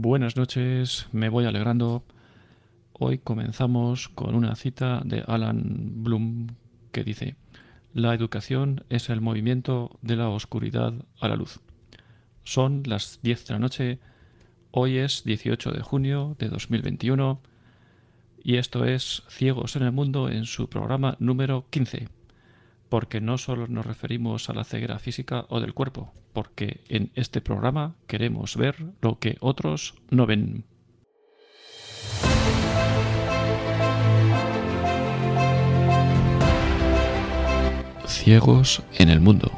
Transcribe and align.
Buenas 0.00 0.36
noches, 0.36 1.08
me 1.10 1.28
voy 1.28 1.44
alegrando. 1.44 2.04
Hoy 2.92 3.18
comenzamos 3.18 4.08
con 4.08 4.36
una 4.36 4.54
cita 4.54 5.02
de 5.04 5.24
Alan 5.26 6.04
Bloom 6.04 6.54
que 6.92 7.02
dice, 7.02 7.34
La 7.92 8.14
educación 8.14 8.84
es 8.90 9.10
el 9.10 9.20
movimiento 9.20 9.98
de 10.00 10.14
la 10.14 10.28
oscuridad 10.28 10.94
a 11.18 11.26
la 11.26 11.34
luz. 11.34 11.58
Son 12.44 12.84
las 12.86 13.18
10 13.24 13.46
de 13.48 13.54
la 13.54 13.58
noche, 13.58 13.98
hoy 14.70 14.98
es 14.98 15.24
18 15.24 15.72
de 15.72 15.82
junio 15.82 16.36
de 16.38 16.48
2021 16.48 17.42
y 18.44 18.58
esto 18.58 18.84
es 18.84 19.24
Ciegos 19.28 19.74
en 19.74 19.82
el 19.82 19.90
Mundo 19.90 20.30
en 20.30 20.44
su 20.44 20.68
programa 20.68 21.16
número 21.18 21.66
15 21.70 22.17
porque 22.88 23.20
no 23.20 23.38
solo 23.38 23.66
nos 23.66 23.86
referimos 23.86 24.48
a 24.48 24.54
la 24.54 24.64
ceguera 24.64 24.98
física 24.98 25.46
o 25.48 25.60
del 25.60 25.74
cuerpo, 25.74 26.12
porque 26.32 26.80
en 26.88 27.10
este 27.14 27.40
programa 27.40 27.94
queremos 28.06 28.56
ver 28.56 28.76
lo 29.00 29.18
que 29.18 29.36
otros 29.40 29.94
no 30.10 30.26
ven. 30.26 30.64
Ciegos 38.06 38.82
en 38.98 39.10
el 39.10 39.20
mundo. 39.20 39.52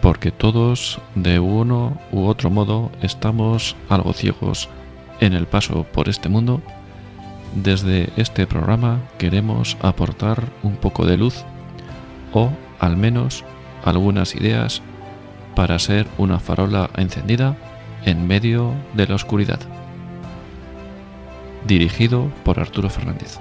Porque 0.00 0.30
todos, 0.30 1.00
de 1.16 1.40
uno 1.40 2.00
u 2.12 2.26
otro 2.26 2.48
modo, 2.48 2.92
estamos 3.02 3.74
algo 3.88 4.12
ciegos 4.12 4.68
en 5.20 5.32
el 5.32 5.46
paso 5.46 5.84
por 5.92 6.08
este 6.08 6.28
mundo, 6.28 6.62
desde 7.56 8.10
este 8.16 8.46
programa 8.46 9.00
queremos 9.18 9.76
aportar 9.80 10.52
un 10.62 10.76
poco 10.76 11.06
de 11.06 11.16
luz 11.16 11.44
o 12.36 12.50
al 12.78 12.98
menos 12.98 13.44
algunas 13.82 14.34
ideas 14.34 14.82
para 15.54 15.78
ser 15.78 16.06
una 16.18 16.38
farola 16.38 16.90
encendida 16.98 17.56
en 18.04 18.26
medio 18.26 18.74
de 18.92 19.06
la 19.06 19.14
oscuridad. 19.14 19.58
Dirigido 21.66 22.30
por 22.44 22.60
Arturo 22.60 22.90
Fernández. 22.90 23.38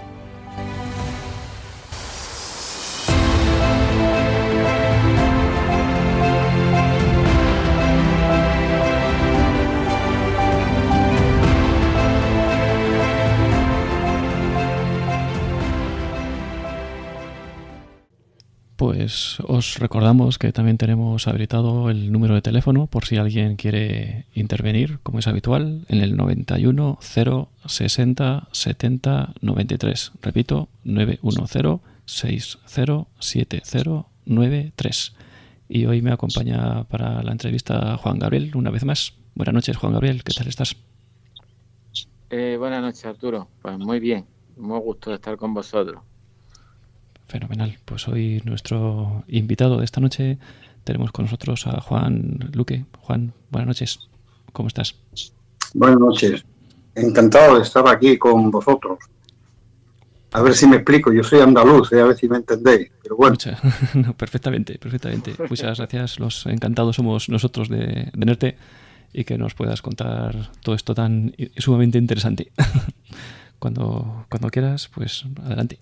Pues 19.06 19.38
os 19.46 19.78
recordamos 19.78 20.40
que 20.40 20.52
también 20.52 20.80
tenemos 20.80 21.28
habilitado 21.28 21.92
el 21.92 22.12
número 22.12 22.34
de 22.34 22.42
teléfono 22.42 22.88
por 22.88 23.06
si 23.06 23.18
alguien 23.18 23.56
quiere 23.56 24.26
intervenir, 24.34 24.98
como 25.04 25.20
es 25.20 25.28
habitual, 25.28 25.86
en 25.90 26.00
el 26.02 26.18
91 26.18 26.98
0 27.00 27.50
60 27.68 28.48
70 28.52 29.34
93. 29.42 30.12
Repito, 30.24 30.70
910 30.86 31.82
60 32.08 33.08
70 33.20 34.06
93. 34.26 35.16
Y 35.70 35.86
hoy 35.86 36.02
me 36.02 36.12
acompaña 36.12 36.86
para 36.86 37.22
la 37.22 37.32
entrevista 37.32 37.98
Juan 37.98 38.18
Gabriel, 38.18 38.54
una 38.56 38.72
vez 38.72 38.86
más. 38.86 39.14
Buenas 39.36 39.54
noches, 39.54 39.78
Juan 39.78 39.94
Gabriel, 39.94 40.24
¿qué 40.24 40.34
tal 40.34 40.48
estás? 40.48 40.76
Eh, 42.32 42.56
buenas 42.58 42.82
noches, 42.82 43.06
Arturo. 43.06 43.50
Pues 43.62 43.78
muy 43.78 44.00
bien, 44.00 44.26
muy 44.58 44.80
gusto 44.80 45.12
de 45.12 45.18
estar 45.18 45.38
con 45.38 45.54
vosotros. 45.54 46.02
Fenomenal. 47.28 47.78
Pues 47.86 48.08
hoy 48.08 48.42
nuestro 48.46 49.24
invitado 49.28 49.78
de 49.78 49.86
esta 49.86 50.02
noche 50.02 50.38
tenemos 50.84 51.12
con 51.12 51.26
nosotros 51.26 51.66
a 51.68 51.82
Juan 51.82 52.52
Luque. 52.54 52.86
Juan, 53.02 53.34
buenas 53.50 53.68
noches. 53.68 54.00
¿Cómo 54.54 54.68
estás? 54.68 54.96
Buenas 55.74 56.00
noches. 56.00 56.46
Encantado 56.94 57.56
de 57.56 57.64
estar 57.64 57.88
aquí 57.88 58.18
con 58.18 58.52
vosotros. 58.52 59.00
A 60.32 60.42
ver 60.42 60.54
si 60.54 60.68
me 60.68 60.78
explico. 60.78 61.12
Yo 61.12 61.24
soy 61.24 61.40
andaluz, 61.40 61.92
eh, 61.94 62.02
a 62.02 62.06
ver 62.06 62.18
si 62.18 62.28
me 62.30 62.38
entendéis. 62.38 62.92
Pero 63.02 63.16
bueno. 63.16 63.38
perfectamente, 64.18 64.78
perfectamente. 64.78 65.34
Muchas 65.50 65.78
gracias. 65.78 66.20
Los 66.20 66.46
encantados 66.46 66.98
somos 66.98 67.30
nosotros 67.30 67.70
de, 67.70 67.78
de 67.78 68.12
tenerte 68.12 68.58
y 69.14 69.24
que 69.24 69.38
nos 69.38 69.54
puedas 69.54 69.82
contar 69.82 70.52
todo 70.62 70.76
esto 70.76 70.94
tan 70.94 71.34
sumamente 71.58 71.98
interesante. 71.98 72.52
cuando, 73.60 74.26
cuando 74.30 74.50
quieras, 74.50 74.90
pues 74.94 75.26
adelante. 75.42 75.80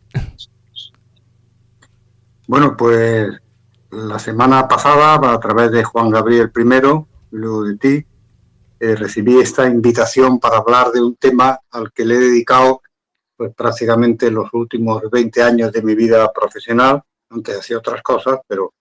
Bueno, 2.45 2.75
pues 2.75 3.29
la 3.89 4.19
semana 4.19 4.67
pasada, 4.67 5.15
a 5.15 5.39
través 5.39 5.71
de 5.71 5.83
Juan 5.83 6.09
Gabriel 6.09 6.51
I, 6.53 7.05
luego 7.31 7.63
de 7.63 7.77
ti, 7.77 8.05
eh, 8.79 8.95
recibí 8.95 9.39
esta 9.39 9.65
invitación 9.65 10.41
para 10.41 10.57
hablar 10.57 10.91
de 10.91 11.01
un 11.01 11.15
tema 11.15 11.57
al 11.71 11.93
que 11.93 12.03
le 12.03 12.15
he 12.15 12.19
dedicado 12.19 12.81
pues 13.37 13.53
prácticamente 13.55 14.29
los 14.29 14.53
últimos 14.53 15.09
20 15.09 15.41
años 15.41 15.71
de 15.71 15.81
mi 15.81 15.95
vida 15.95 16.31
profesional, 16.33 17.01
aunque 17.29 17.53
hacía 17.53 17.77
otras 17.77 18.01
cosas, 18.01 18.39
pero 18.45 18.73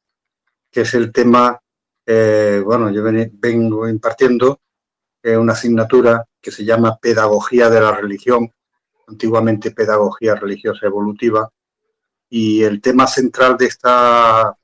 que 0.68 0.80
es 0.80 0.94
el 0.94 1.12
tema, 1.12 1.60
eh, 2.04 2.60
bueno, 2.64 2.90
yo 2.90 3.04
vengo 3.04 3.88
impartiendo 3.88 4.58
eh, 5.22 5.36
una 5.36 5.52
asignatura 5.52 6.26
que 6.40 6.50
se 6.50 6.64
llama 6.64 6.98
Pedagogía 7.00 7.70
de 7.70 7.80
la 7.80 7.92
Religión, 7.92 8.52
antiguamente 9.06 9.70
Pedagogía 9.70 10.34
Religiosa 10.34 10.86
Evolutiva, 10.86 11.48
y 12.34 12.62
el 12.64 12.80
tema 12.80 13.06
central 13.06 13.58
de 13.58 13.66
esta 13.66 14.56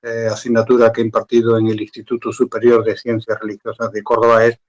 eh, 0.00 0.28
asignatura 0.30 0.92
que 0.92 1.00
he 1.00 1.04
impartido 1.04 1.58
en 1.58 1.66
el 1.66 1.80
Instituto 1.80 2.30
Superior 2.30 2.84
de 2.84 2.96
Ciencias 2.96 3.36
Religiosas 3.40 3.90
de 3.90 4.04
Córdoba 4.04 4.46
es 4.46 4.60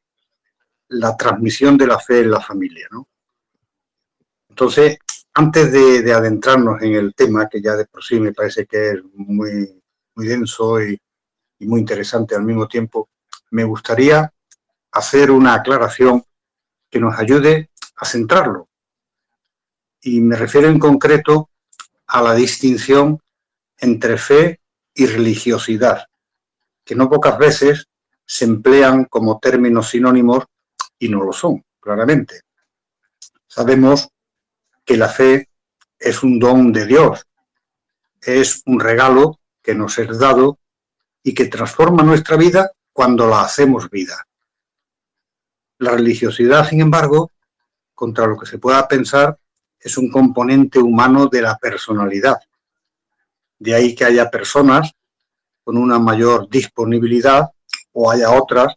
la 0.88 1.16
transmisión 1.16 1.78
de 1.78 1.86
la 1.86 2.00
fe 2.00 2.22
en 2.22 2.32
la 2.32 2.42
familia. 2.42 2.88
Entonces, 4.50 4.98
antes 5.36 5.72
de, 5.72 6.12
adentrarnos 6.12 6.82
en 6.82 6.96
el 6.96 7.14
tema, 7.14 7.48
que 7.48 7.62
ya 7.62 7.76
de 7.76 7.86
por 7.86 8.04
sí 8.04 8.20
me 8.20 8.34
parece 8.34 8.66
que 8.66 8.90
es 8.90 9.04
muy, 9.14 9.80
muy 10.16 10.26
denso 10.26 10.82
y, 10.82 11.00
y 11.60 11.68
muy 11.68 11.82
interesante 11.82 12.34
al 12.34 12.44
mismo 12.44 12.68
tiempo, 12.68 13.08
me 13.52 13.66
gustaría 13.66 14.34
hacer 14.94 15.30
una 15.30 15.54
aclaración 15.54 16.24
que 16.90 17.00
nos 17.00 17.20
ayude 17.20 17.70
a 17.98 18.06
centrarlo. 18.06 18.68
Y 20.02 20.22
me 20.22 20.36
refiero 20.36 20.70
en 20.70 20.80
concreto 20.80 21.51
a 22.12 22.22
la 22.22 22.34
distinción 22.34 23.22
entre 23.78 24.18
fe 24.18 24.60
y 24.94 25.06
religiosidad, 25.06 26.08
que 26.84 26.94
no 26.94 27.10
pocas 27.10 27.38
veces 27.38 27.88
se 28.26 28.44
emplean 28.44 29.06
como 29.06 29.40
términos 29.40 29.90
sinónimos 29.90 30.44
y 31.00 31.08
no 31.08 31.24
lo 31.24 31.32
son, 31.32 31.64
claramente. 31.80 32.42
Sabemos 33.48 34.10
que 34.84 34.98
la 34.98 35.08
fe 35.08 35.48
es 35.98 36.22
un 36.22 36.38
don 36.38 36.74
de 36.74 36.86
Dios, 36.86 37.26
es 38.22 38.62
un 38.66 38.82
regalo 38.82 39.40
que 39.62 39.74
nos 39.74 39.98
es 39.98 40.20
dado 40.20 40.60
y 41.24 41.34
que 41.34 41.46
transforma 41.46 42.04
nuestra 42.04 42.36
vida 42.36 42.72
cuando 42.92 43.26
la 43.26 43.44
hacemos 43.44 43.90
vida. 43.90 44.28
La 45.78 45.92
religiosidad, 45.92 46.68
sin 46.68 46.82
embargo, 46.82 47.32
contra 47.96 48.28
lo 48.28 48.38
que 48.38 48.48
se 48.48 48.58
pueda 48.58 48.86
pensar, 48.90 49.40
es 49.82 49.98
un 49.98 50.10
componente 50.10 50.80
humano 50.80 51.28
de 51.28 51.42
la 51.42 51.58
personalidad. 51.58 52.38
De 53.58 53.74
ahí 53.74 53.96
que 53.96 54.06
haya 54.06 54.30
personas 54.30 54.92
con 55.64 55.78
una 55.78 56.00
mayor 56.00 56.50
disponibilidad 56.50 57.50
o 57.92 58.12
haya 58.12 58.32
otras 58.32 58.74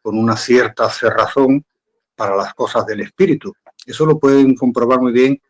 con 0.00 0.18
una 0.18 0.36
cierta 0.36 0.88
cerrazón 0.88 1.64
para 2.14 2.34
las 2.36 2.54
cosas 2.54 2.86
del 2.86 3.00
espíritu. 3.00 3.54
Eso 3.86 4.06
lo 4.06 4.18
pueden 4.18 4.54
comprobar 4.54 5.00
muy 5.00 5.12
bien 5.12 5.40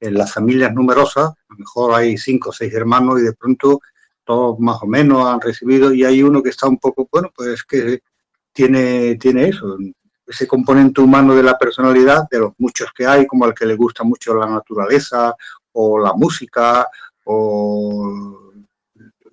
en 0.00 0.14
las 0.14 0.32
familias 0.32 0.72
numerosas, 0.72 1.30
a 1.30 1.52
lo 1.52 1.56
mejor 1.58 1.94
hay 1.94 2.16
cinco 2.16 2.50
o 2.50 2.52
seis 2.52 2.72
hermanos 2.72 3.20
y 3.20 3.24
de 3.24 3.32
pronto 3.32 3.80
todos 4.24 4.58
más 4.60 4.80
o 4.82 4.86
menos 4.86 5.26
han 5.26 5.40
recibido 5.40 5.92
y 5.92 6.04
hay 6.04 6.22
uno 6.22 6.42
que 6.42 6.50
está 6.50 6.68
un 6.68 6.78
poco, 6.78 7.08
bueno, 7.10 7.32
pues 7.34 7.64
que 7.64 8.00
tiene, 8.52 9.16
tiene 9.16 9.48
eso, 9.48 9.76
ese 10.28 10.46
componente 10.46 11.00
humano 11.00 11.34
de 11.34 11.42
la 11.42 11.58
personalidad, 11.58 12.28
de 12.30 12.38
los 12.38 12.52
muchos 12.58 12.92
que 12.94 13.06
hay, 13.06 13.26
como 13.26 13.46
al 13.46 13.54
que 13.54 13.64
le 13.66 13.74
gusta 13.74 14.04
mucho 14.04 14.34
la 14.34 14.46
naturaleza 14.46 15.34
o 15.72 15.98
la 15.98 16.12
música 16.12 16.86
o 17.24 18.52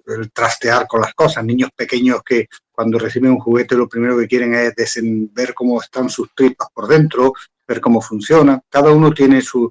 el 0.07 0.31
trastear 0.31 0.87
con 0.87 1.01
las 1.01 1.13
cosas, 1.13 1.43
niños 1.43 1.71
pequeños 1.75 2.21
que 2.23 2.47
cuando 2.71 2.99
reciben 2.99 3.31
un 3.31 3.39
juguete 3.39 3.75
lo 3.75 3.89
primero 3.89 4.17
que 4.17 4.27
quieren 4.27 4.53
es 4.53 4.99
ver 5.33 5.53
cómo 5.53 5.81
están 5.81 6.09
sus 6.09 6.33
tripas 6.33 6.69
por 6.73 6.87
dentro, 6.87 7.33
ver 7.67 7.81
cómo 7.81 8.01
funciona. 8.01 8.61
Cada 8.69 8.91
uno 8.91 9.11
tiene 9.11 9.41
su, 9.41 9.69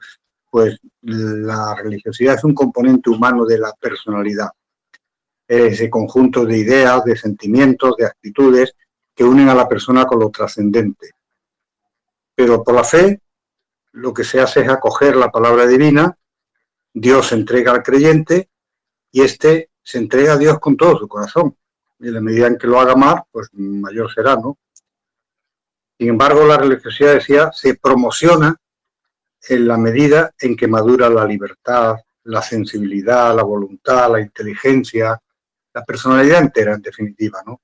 pues 0.50 0.78
la 1.02 1.74
religiosidad 1.76 2.34
es 2.34 2.44
un 2.44 2.54
componente 2.54 3.10
humano 3.10 3.44
de 3.44 3.58
la 3.58 3.72
personalidad. 3.72 4.50
Ese 5.46 5.88
conjunto 5.88 6.44
de 6.44 6.58
ideas, 6.58 7.04
de 7.04 7.16
sentimientos, 7.16 7.96
de 7.96 8.06
actitudes 8.06 8.74
que 9.14 9.24
unen 9.24 9.48
a 9.48 9.54
la 9.54 9.68
persona 9.68 10.06
con 10.06 10.18
lo 10.18 10.30
trascendente. 10.30 11.10
Pero 12.34 12.62
por 12.62 12.74
la 12.74 12.84
fe, 12.84 13.20
lo 13.92 14.12
que 14.12 14.24
se 14.24 14.40
hace 14.40 14.60
es 14.60 14.68
acoger 14.68 15.16
la 15.16 15.30
palabra 15.30 15.66
divina, 15.66 16.16
Dios 16.92 17.32
entrega 17.32 17.72
al 17.72 17.82
creyente 17.82 18.50
y 19.10 19.22
éste 19.22 19.70
se 19.82 19.98
entrega 19.98 20.34
a 20.34 20.38
Dios 20.38 20.58
con 20.58 20.76
todo 20.76 20.98
su 20.98 21.08
corazón. 21.08 21.56
Y 21.98 22.08
en 22.08 22.14
la 22.14 22.20
medida 22.20 22.46
en 22.46 22.58
que 22.58 22.66
lo 22.66 22.80
haga 22.80 22.96
más, 22.96 23.22
pues 23.30 23.48
mayor 23.52 24.12
será, 24.12 24.36
¿no? 24.36 24.58
Sin 25.98 26.08
embargo, 26.08 26.44
la 26.44 26.56
religiosidad, 26.56 27.14
decía, 27.14 27.50
se 27.52 27.76
promociona 27.76 28.56
en 29.48 29.68
la 29.68 29.76
medida 29.76 30.32
en 30.38 30.56
que 30.56 30.66
madura 30.66 31.08
la 31.08 31.24
libertad, 31.24 31.96
la 32.24 32.42
sensibilidad, 32.42 33.34
la 33.34 33.42
voluntad, 33.42 34.10
la 34.10 34.20
inteligencia, 34.20 35.20
la 35.72 35.84
personalidad 35.84 36.40
entera, 36.40 36.74
en 36.74 36.82
definitiva, 36.82 37.42
¿no? 37.46 37.60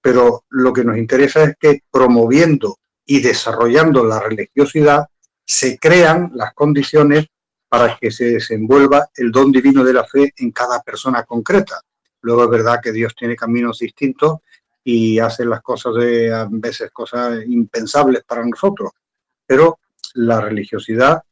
Pero 0.00 0.44
lo 0.50 0.72
que 0.72 0.84
nos 0.84 0.96
interesa 0.96 1.42
es 1.44 1.56
que 1.58 1.82
promoviendo 1.90 2.78
y 3.10 3.20
desarrollando 3.20 4.04
la 4.04 4.20
religiosidad 4.20 5.08
se 5.42 5.78
crean 5.78 6.30
las 6.34 6.52
condiciones 6.52 7.26
para 7.66 7.96
que 7.96 8.10
se 8.10 8.32
desenvuelva 8.32 9.08
el 9.16 9.32
don 9.32 9.50
divino 9.50 9.82
de 9.82 9.94
la 9.94 10.04
fe 10.04 10.34
en 10.36 10.52
cada 10.52 10.82
persona 10.82 11.22
concreta. 11.22 11.80
Luego 12.20 12.44
es 12.44 12.50
verdad 12.50 12.80
que 12.82 12.92
Dios 12.92 13.14
tiene 13.16 13.34
caminos 13.34 13.78
distintos 13.78 14.40
y 14.84 15.18
hace 15.18 15.46
las 15.46 15.62
cosas 15.62 15.94
de 15.94 16.34
a 16.34 16.46
veces 16.50 16.90
cosas 16.90 17.42
impensables 17.46 18.24
para 18.24 18.44
nosotros, 18.44 18.90
pero 19.46 19.78
la 20.14 20.42
religiosidad 20.42 21.22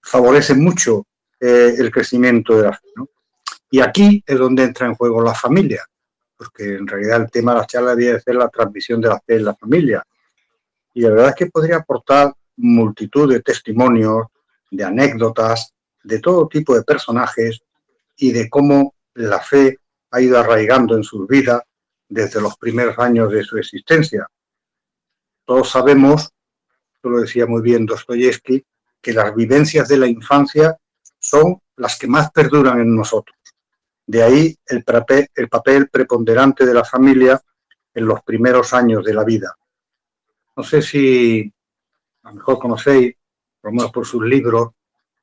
favorece 0.00 0.54
mucho 0.54 1.04
eh, 1.40 1.74
el 1.76 1.90
crecimiento 1.90 2.56
de 2.56 2.62
la 2.62 2.72
fe. 2.72 2.88
Y 3.70 3.80
aquí 3.80 4.22
es 4.24 4.38
donde 4.38 4.62
entra 4.62 4.86
en 4.86 4.94
juego 4.94 5.20
la 5.20 5.34
familia, 5.34 5.84
porque 6.36 6.76
en 6.76 6.86
realidad 6.86 7.22
el 7.22 7.30
tema 7.32 7.54
de 7.54 7.58
la 7.58 7.66
charla 7.66 7.96
debe 7.96 8.20
ser 8.20 8.36
la 8.36 8.48
transmisión 8.48 9.00
de 9.00 9.08
la 9.08 9.18
fe 9.18 9.34
en 9.34 9.46
la 9.46 9.54
familia. 9.56 10.04
Y 10.94 11.02
la 11.02 11.10
verdad 11.10 11.28
es 11.30 11.34
que 11.34 11.46
podría 11.46 11.76
aportar 11.76 12.32
multitud 12.56 13.30
de 13.30 13.40
testimonios, 13.40 14.26
de 14.70 14.84
anécdotas, 14.84 15.72
de 16.02 16.20
todo 16.20 16.48
tipo 16.48 16.74
de 16.74 16.84
personajes 16.84 17.60
y 18.16 18.32
de 18.32 18.48
cómo 18.48 18.94
la 19.14 19.40
fe 19.40 19.78
ha 20.12 20.20
ido 20.20 20.38
arraigando 20.38 20.96
en 20.96 21.02
sus 21.02 21.26
vidas 21.26 21.62
desde 22.08 22.40
los 22.40 22.56
primeros 22.56 22.98
años 22.98 23.32
de 23.32 23.42
su 23.42 23.58
existencia. 23.58 24.28
Todos 25.44 25.70
sabemos, 25.70 26.30
lo 27.02 27.20
decía 27.20 27.46
muy 27.46 27.60
bien 27.60 27.86
Dostoyevsky, 27.86 28.64
que 29.02 29.12
las 29.12 29.34
vivencias 29.34 29.88
de 29.88 29.98
la 29.98 30.06
infancia 30.06 30.78
son 31.18 31.60
las 31.76 31.98
que 31.98 32.06
más 32.06 32.30
perduran 32.30 32.80
en 32.80 32.94
nosotros. 32.94 33.36
De 34.06 34.22
ahí 34.22 34.56
el 34.66 34.84
papel 34.84 35.88
preponderante 35.90 36.64
de 36.64 36.74
la 36.74 36.84
familia 36.84 37.40
en 37.92 38.06
los 38.06 38.22
primeros 38.22 38.72
años 38.72 39.04
de 39.04 39.14
la 39.14 39.24
vida. 39.24 39.56
No 40.56 40.62
sé 40.62 40.82
si 40.82 41.52
a 42.22 42.30
lo 42.30 42.36
mejor 42.36 42.58
conocéis, 42.58 43.14
por 43.60 43.72
lo 43.72 43.76
menos 43.76 43.92
por 43.92 44.06
sus 44.06 44.22
libros, 44.24 44.70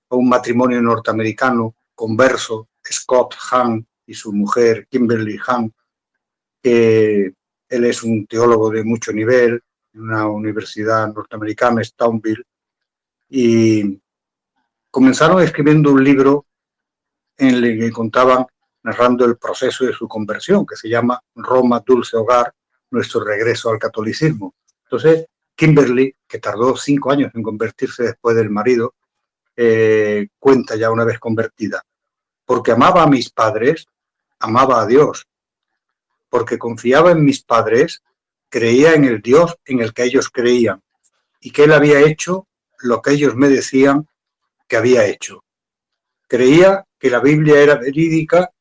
un 0.10 0.28
matrimonio 0.28 0.81
norteamericano 0.81 1.75
converso, 1.95 2.68
Scott 2.86 3.36
Hahn 3.50 3.86
y 4.06 4.13
su 4.13 4.33
mujer 4.33 4.88
Kimberly 4.89 5.38
Hahn, 5.45 5.74
que 6.62 7.33
él 7.69 7.86
es 7.86 8.04
un 8.04 8.25
teólogo 8.28 8.69
de 8.69 8.83
mucho 8.83 9.13
nivel 9.13 9.62
en 9.94 10.01
una 10.01 10.28
universidad 10.28 11.07
norteamericana, 11.13 11.83
Stownville, 11.83 12.44
y 13.30 14.00
comenzaron 14.89 15.42
escribiendo 15.42 15.92
un 15.92 16.04
libro 16.04 16.45
en 17.38 17.56
el 17.56 17.80
que 17.80 17.92
contaban, 17.92 18.45
narrando 18.83 19.25
el 19.25 19.38
proceso 19.38 19.86
de 19.86 19.94
su 19.94 20.07
conversión, 20.07 20.66
que 20.66 20.75
se 20.75 20.89
llama 20.89 21.22
Roma, 21.36 21.81
Dulce 21.86 22.18
Hogar, 22.18 22.54
nuestro 22.89 23.24
regreso 23.24 23.69
al 23.69 23.80
catolicismo. 23.80 24.54
Entonces, 24.91 25.25
Kimberly, 25.55 26.13
que 26.27 26.39
tardó 26.39 26.75
cinco 26.75 27.11
años 27.11 27.31
en 27.33 27.43
convertirse 27.43 28.03
después 28.03 28.35
del 28.35 28.49
marido, 28.49 28.93
eh, 29.55 30.27
cuenta 30.38 30.75
ya 30.75 30.91
una 30.91 31.05
vez 31.05 31.17
convertida, 31.17 31.81
porque 32.43 32.73
amaba 32.73 33.03
a 33.03 33.07
mis 33.07 33.29
padres, 33.29 33.88
amaba 34.39 34.81
a 34.81 34.85
Dios, 34.85 35.25
porque 36.29 36.57
confiaba 36.57 37.11
en 37.11 37.23
mis 37.23 37.41
padres, 37.41 38.03
creía 38.49 38.93
en 38.93 39.05
el 39.05 39.21
Dios 39.21 39.55
en 39.63 39.79
el 39.79 39.93
que 39.93 40.03
ellos 40.03 40.29
creían 40.29 40.81
y 41.39 41.51
que 41.51 41.63
Él 41.63 41.71
había 41.71 42.01
hecho 42.01 42.47
lo 42.79 43.01
que 43.01 43.11
ellos 43.11 43.33
me 43.35 43.47
decían 43.47 44.09
que 44.67 44.75
había 44.75 45.05
hecho. 45.05 45.45
Creía 46.27 46.85
que 46.99 47.09
la 47.09 47.21
Biblia 47.21 47.61
era 47.61 47.75
verídica 47.75 48.51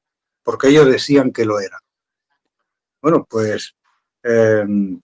porque 0.45 0.69
ellos 0.69 0.87
decían 0.87 1.33
que 1.33 1.45
lo 1.45 1.59
era. 1.59 1.81
Bueno, 3.03 3.27
pues 3.29 3.75
em, 4.23 5.01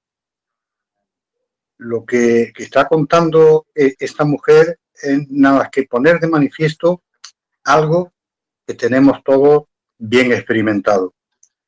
lo 1.78 2.04
que, 2.04 2.52
está 2.56 2.86
contando 2.86 3.66
eh, 3.74 3.94
esta 3.98 4.24
mujer 4.24 4.78
es 4.94 5.28
nada 5.28 5.58
más 5.58 5.70
que 5.70 5.84
poner 5.84 6.18
de 6.20 6.28
manifiesto 6.28 7.02
algo 7.64 8.12
que 8.66 8.74
tenemos 8.74 9.22
todos 9.22 9.64
bien 9.98 10.32
experimentado. 10.32 11.14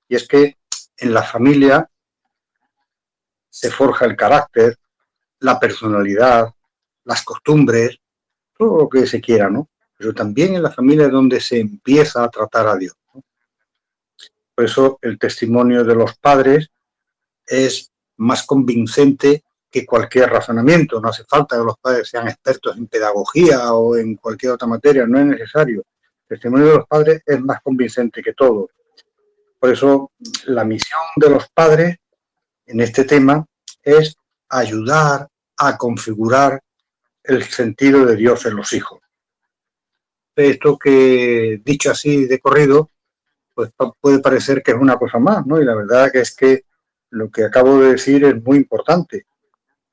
Y 0.08 0.16
es 0.16 0.26
que 0.26 0.56
en 0.96 1.12
la 1.12 1.22
familia 1.22 1.88
se 3.50 3.70
forja 3.70 4.04
el 4.06 4.16
carácter, 4.16 4.76
la 5.40 5.58
personalidad, 5.58 6.52
las 7.04 7.22
costumbres, 7.24 7.98
todo 8.56 8.82
lo 8.82 8.88
que 8.88 9.06
se 9.06 9.20
quiera, 9.20 9.48
¿no? 9.48 9.68
Pero 9.96 10.14
también 10.14 10.54
en 10.54 10.62
la 10.62 10.70
familia 10.70 11.06
es 11.06 11.12
donde 11.12 11.40
se 11.40 11.58
empieza 11.58 12.24
a 12.24 12.28
tratar 12.28 12.68
a 12.68 12.76
Dios. 12.76 12.94
Por 14.54 14.64
eso 14.64 14.98
el 15.02 15.18
testimonio 15.18 15.84
de 15.84 15.94
los 15.94 16.16
padres 16.18 16.70
es 17.46 17.92
más 18.16 18.44
convincente 18.44 19.44
que 19.70 19.86
cualquier 19.86 20.30
razonamiento. 20.30 21.00
No 21.00 21.08
hace 21.08 21.24
falta 21.24 21.56
que 21.56 21.64
los 21.64 21.78
padres 21.78 22.08
sean 22.08 22.28
expertos 22.28 22.76
en 22.76 22.86
pedagogía 22.86 23.72
o 23.72 23.96
en 23.96 24.16
cualquier 24.16 24.52
otra 24.52 24.68
materia, 24.68 25.06
no 25.06 25.18
es 25.18 25.26
necesario. 25.26 25.84
El 26.28 26.36
testimonio 26.36 26.66
de 26.66 26.76
los 26.76 26.86
padres 26.86 27.22
es 27.24 27.40
más 27.40 27.60
convincente 27.62 28.22
que 28.22 28.32
todo. 28.32 28.70
Por 29.58 29.72
eso 29.72 30.12
la 30.46 30.64
misión 30.64 31.00
de 31.16 31.30
los 31.30 31.48
padres 31.48 31.96
en 32.66 32.80
este 32.80 33.04
tema 33.04 33.44
es 33.82 34.16
ayudar 34.48 35.28
a 35.56 35.76
configurar 35.76 36.62
el 37.24 37.42
sentido 37.42 38.06
de 38.06 38.16
Dios 38.16 38.46
en 38.46 38.56
los 38.56 38.72
hijos. 38.72 39.00
Esto 40.36 40.78
que 40.78 41.60
dicho 41.64 41.90
así 41.90 42.26
de 42.26 42.38
corrido, 42.38 42.90
pues 43.54 43.70
puede 44.00 44.20
parecer 44.20 44.62
que 44.62 44.70
es 44.70 44.76
una 44.78 44.96
cosa 44.96 45.18
más, 45.18 45.44
¿no? 45.44 45.60
Y 45.60 45.64
la 45.64 45.74
verdad 45.74 46.14
es 46.14 46.34
que 46.36 46.64
lo 47.10 47.28
que 47.28 47.44
acabo 47.44 47.80
de 47.80 47.92
decir 47.92 48.24
es 48.24 48.40
muy 48.44 48.58
importante 48.58 49.26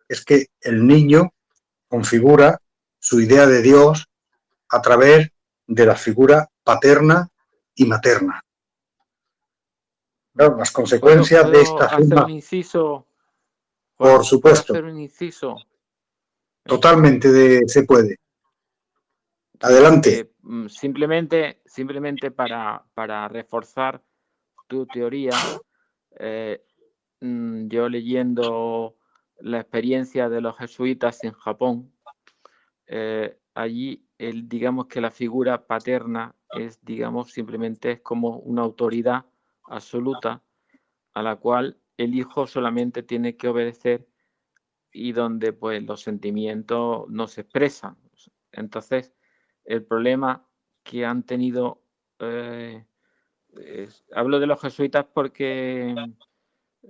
es 0.08 0.24
que 0.24 0.48
el 0.62 0.86
niño 0.86 1.34
configura 1.88 2.60
su 3.00 3.22
idea 3.22 3.46
de 3.46 3.62
Dios 3.62 4.06
a 4.70 4.82
través 4.82 5.30
de 5.68 5.86
la 5.86 5.96
figura 5.96 6.50
paterna 6.64 7.30
y 7.76 7.86
materna. 7.86 8.42
las 10.34 10.72
consecuencias 10.72 11.50
de 11.50 11.62
esta 11.62 11.86
hacer 11.86 12.24
un 12.24 12.30
inciso? 12.30 13.08
Por 13.96 14.26
supuesto. 14.26 14.74
Hacer 14.74 14.86
un 14.86 15.00
inciso? 15.00 15.56
Totalmente 16.64 17.68
se 17.68 17.84
puede. 17.84 18.18
Adelante. 19.62 20.20
Eh, 20.20 20.32
mm, 20.42 20.68
simplemente, 20.68 21.62
simplemente 21.66 22.32
para, 22.32 22.84
para, 22.94 23.28
reforzar 23.28 24.04
tu 24.68 24.86
teoría, 24.88 25.32
eh, 26.20 26.66
mm, 27.22 27.68
yo 27.68 27.88
leyendo 27.88 28.98
la 29.40 29.60
experiencia 29.60 30.30
de 30.30 30.42
los 30.42 30.58
jesuitas 30.58 31.24
en 31.24 31.34
Japón, 31.34 31.92
eh, 32.88 33.38
allí 33.54 34.08
el, 34.18 34.48
digamos 34.48 34.88
que 34.88 35.02
la 35.02 35.12
figura 35.12 35.66
paterna 35.66 36.36
es, 36.52 36.84
digamos, 36.84 37.32
simplemente 37.32 37.92
es 37.92 38.02
como 38.02 38.38
una 38.40 38.62
autoridad 38.62 39.26
absoluta 39.64 40.42
a 41.14 41.24
la 41.24 41.36
cual 41.38 41.78
el 41.98 42.16
hijo 42.16 42.48
solamente 42.48 43.04
tiene 43.04 43.36
que 43.38 43.48
obedecer 43.48 44.08
y 44.92 45.12
donde 45.12 45.54
pues 45.54 45.84
los 45.84 46.02
sentimientos 46.02 47.08
no 47.10 47.28
se 47.28 47.42
expresan. 47.42 47.98
Entonces, 48.52 49.14
el 49.66 49.84
problema 49.84 50.48
que 50.84 51.06
han 51.06 51.24
tenido, 51.24 51.82
eh, 52.20 52.86
hablo 54.14 54.40
de 54.40 54.48
los 54.48 54.62
jesuitas 54.62 55.06
porque 55.14 55.94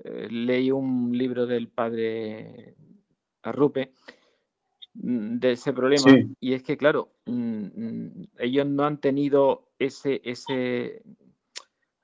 eh, 0.03 0.27
leí 0.29 0.71
un 0.71 1.17
libro 1.17 1.45
del 1.45 1.69
padre 1.69 2.75
Arrupe 3.43 3.93
mm, 4.93 5.37
de 5.37 5.51
ese 5.51 5.73
problema. 5.73 6.05
Y 6.39 6.53
es 6.53 6.63
que 6.63 6.77
claro 6.77 7.13
mm, 7.25 7.65
mm, 7.65 8.27
ellos 8.39 8.67
no 8.67 8.85
han 8.85 8.99
tenido 8.99 9.69
ese 9.79 10.21
ese 10.23 11.03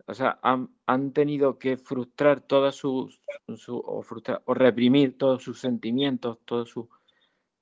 o 0.05 0.13
sea 0.13 0.39
han, 0.41 1.13
tenido 1.13 1.57
que 1.57 1.77
frustrar 1.77 2.41
todas 2.41 2.75
sus 2.75 3.21
su, 3.55 3.77
o, 3.77 4.03
o 4.45 4.53
reprimir 4.53 5.17
todos 5.17 5.43
sus 5.43 5.60
sentimientos 5.60 6.39
todo 6.43 6.65
su 6.65 6.89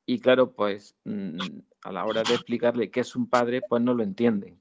y 0.06 0.20
claro 0.20 0.54
pues 0.54 0.96
a 1.84 1.92
la 1.92 2.06
hora 2.06 2.24
de 2.24 2.34
explicarle 2.34 2.90
qué 2.90 3.02
es 3.02 3.16
un 3.16 3.30
padre 3.30 3.62
pues 3.68 3.84
no 3.84 3.94
lo 3.94 4.04
entienden 4.04 4.60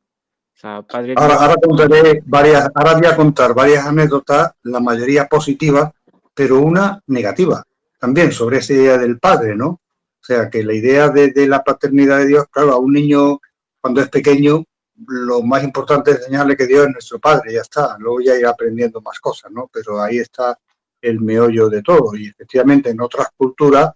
ahora, 0.62 1.54
contaré 1.62 2.22
varias, 2.26 2.68
ahora 2.74 2.94
voy 2.94 3.06
a 3.06 3.16
contar 3.16 3.54
varias 3.54 3.86
anécdotas, 3.86 4.52
la 4.64 4.80
mayoría 4.80 5.26
positivas, 5.26 5.92
pero 6.34 6.60
una 6.60 7.00
negativa 7.06 7.64
también 7.98 8.32
sobre 8.32 8.58
esa 8.58 8.72
idea 8.72 8.98
del 8.98 9.18
padre, 9.18 9.56
¿no? 9.56 9.68
O 9.68 10.24
sea, 10.28 10.48
que 10.48 10.62
la 10.62 10.74
idea 10.74 11.08
de, 11.08 11.46
la 11.46 11.62
paternidad 11.62 12.18
de 12.18 12.26
Dios, 12.26 12.44
claro, 12.50 12.72
a 12.72 12.78
un 12.78 12.92
niño 12.92 13.40
cuando 13.80 14.00
es 14.00 14.08
pequeño, 14.08 14.64
lo 15.06 15.42
más 15.42 15.62
importante 15.62 16.10
es 16.10 16.18
enseñarle 16.18 16.56
que 16.56 16.66
Dios 16.66 16.86
es 16.86 16.92
nuestro 16.92 17.18
padre, 17.18 17.54
ya 17.54 17.60
está. 17.60 17.96
Luego 17.98 18.20
ya 18.20 18.36
irá 18.36 18.50
aprendiendo 18.50 19.00
más 19.00 19.20
cosas, 19.20 19.50
¿no? 19.52 19.70
Pero 19.72 20.00
ahí 20.02 20.18
está 20.18 20.58
el 21.00 21.20
meollo 21.20 21.68
de 21.68 21.82
todo. 21.82 22.14
Y 22.16 22.28
efectivamente 22.28 22.90
en 22.90 23.00
otras 23.00 23.28
culturas, 23.36 23.90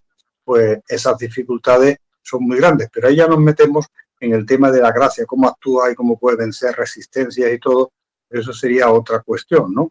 pues 0.45 0.81
esas 0.89 1.19
dificultades 1.19 1.99
son 2.23 2.45
muy 2.45 2.57
grandes, 2.57 2.89
pero 2.93 3.09
ahí 3.09 3.17
ya 3.17 3.27
nos 3.27 3.39
metemos 3.39 3.87
en 4.23 4.33
el 4.33 4.47
tema 4.47 4.71
de 4.71 4.81
la 4.81 4.93
gracia, 4.93 5.27
cómo 5.27 5.49
actúa 5.49 5.91
y 5.91 5.97
cómo 5.97 6.17
puede 6.17 6.37
vencer 6.37 6.77
resistencias 6.77 7.53
y 7.53 7.59
todo, 7.59 7.91
eso 8.31 8.53
sería 8.53 8.89
otra 8.93 9.19
cuestión, 9.21 9.75
¿no? 9.75 9.91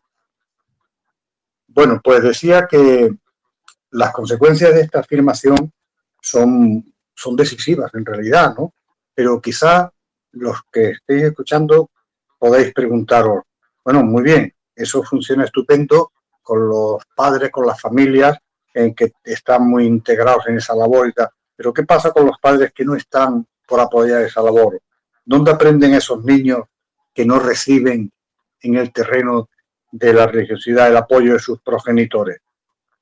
Bueno, 1.67 1.99
pues 2.01 2.23
decía 2.23 2.65
que 2.65 3.11
las 3.91 4.13
consecuencias 4.13 4.73
de 4.73 4.81
esta 4.81 5.01
afirmación 5.01 5.73
son, 6.21 6.93
son 7.13 7.35
decisivas 7.35 7.93
en 7.93 8.05
realidad, 8.05 8.55
¿no? 8.57 8.73
Pero 9.13 9.41
quizá 9.41 9.91
los 10.31 10.59
que 10.71 10.91
estéis 10.91 11.23
escuchando 11.23 11.89
podéis 12.39 12.73
preguntaros, 12.73 13.43
bueno, 13.83 14.01
muy 14.01 14.23
bien, 14.23 14.55
eso 14.73 15.03
funciona 15.03 15.43
estupendo 15.43 16.13
con 16.41 16.69
los 16.69 17.03
padres, 17.13 17.51
con 17.51 17.67
las 17.67 17.81
familias, 17.81 18.37
en 18.73 18.95
que 18.95 19.11
están 19.25 19.67
muy 19.67 19.85
integrados 19.85 20.47
en 20.47 20.57
esa 20.57 20.73
labor 20.73 21.09
y 21.09 21.11
tal. 21.11 21.27
Pero 21.53 21.73
¿qué 21.73 21.83
pasa 21.83 22.11
con 22.11 22.25
los 22.25 22.37
padres 22.41 22.71
que 22.73 22.85
no 22.85 22.95
están 22.95 23.45
por 23.71 23.79
apoyar 23.79 24.21
esa 24.23 24.41
labor? 24.41 24.81
¿Dónde 25.23 25.49
aprenden 25.49 25.93
esos 25.93 26.25
niños 26.25 26.65
que 27.13 27.25
no 27.25 27.39
reciben 27.39 28.11
en 28.59 28.75
el 28.75 28.91
terreno 28.91 29.47
de 29.89 30.13
la 30.13 30.27
religiosidad 30.27 30.89
el 30.89 30.97
apoyo 30.97 31.31
de 31.31 31.39
sus 31.39 31.61
progenitores? 31.61 32.41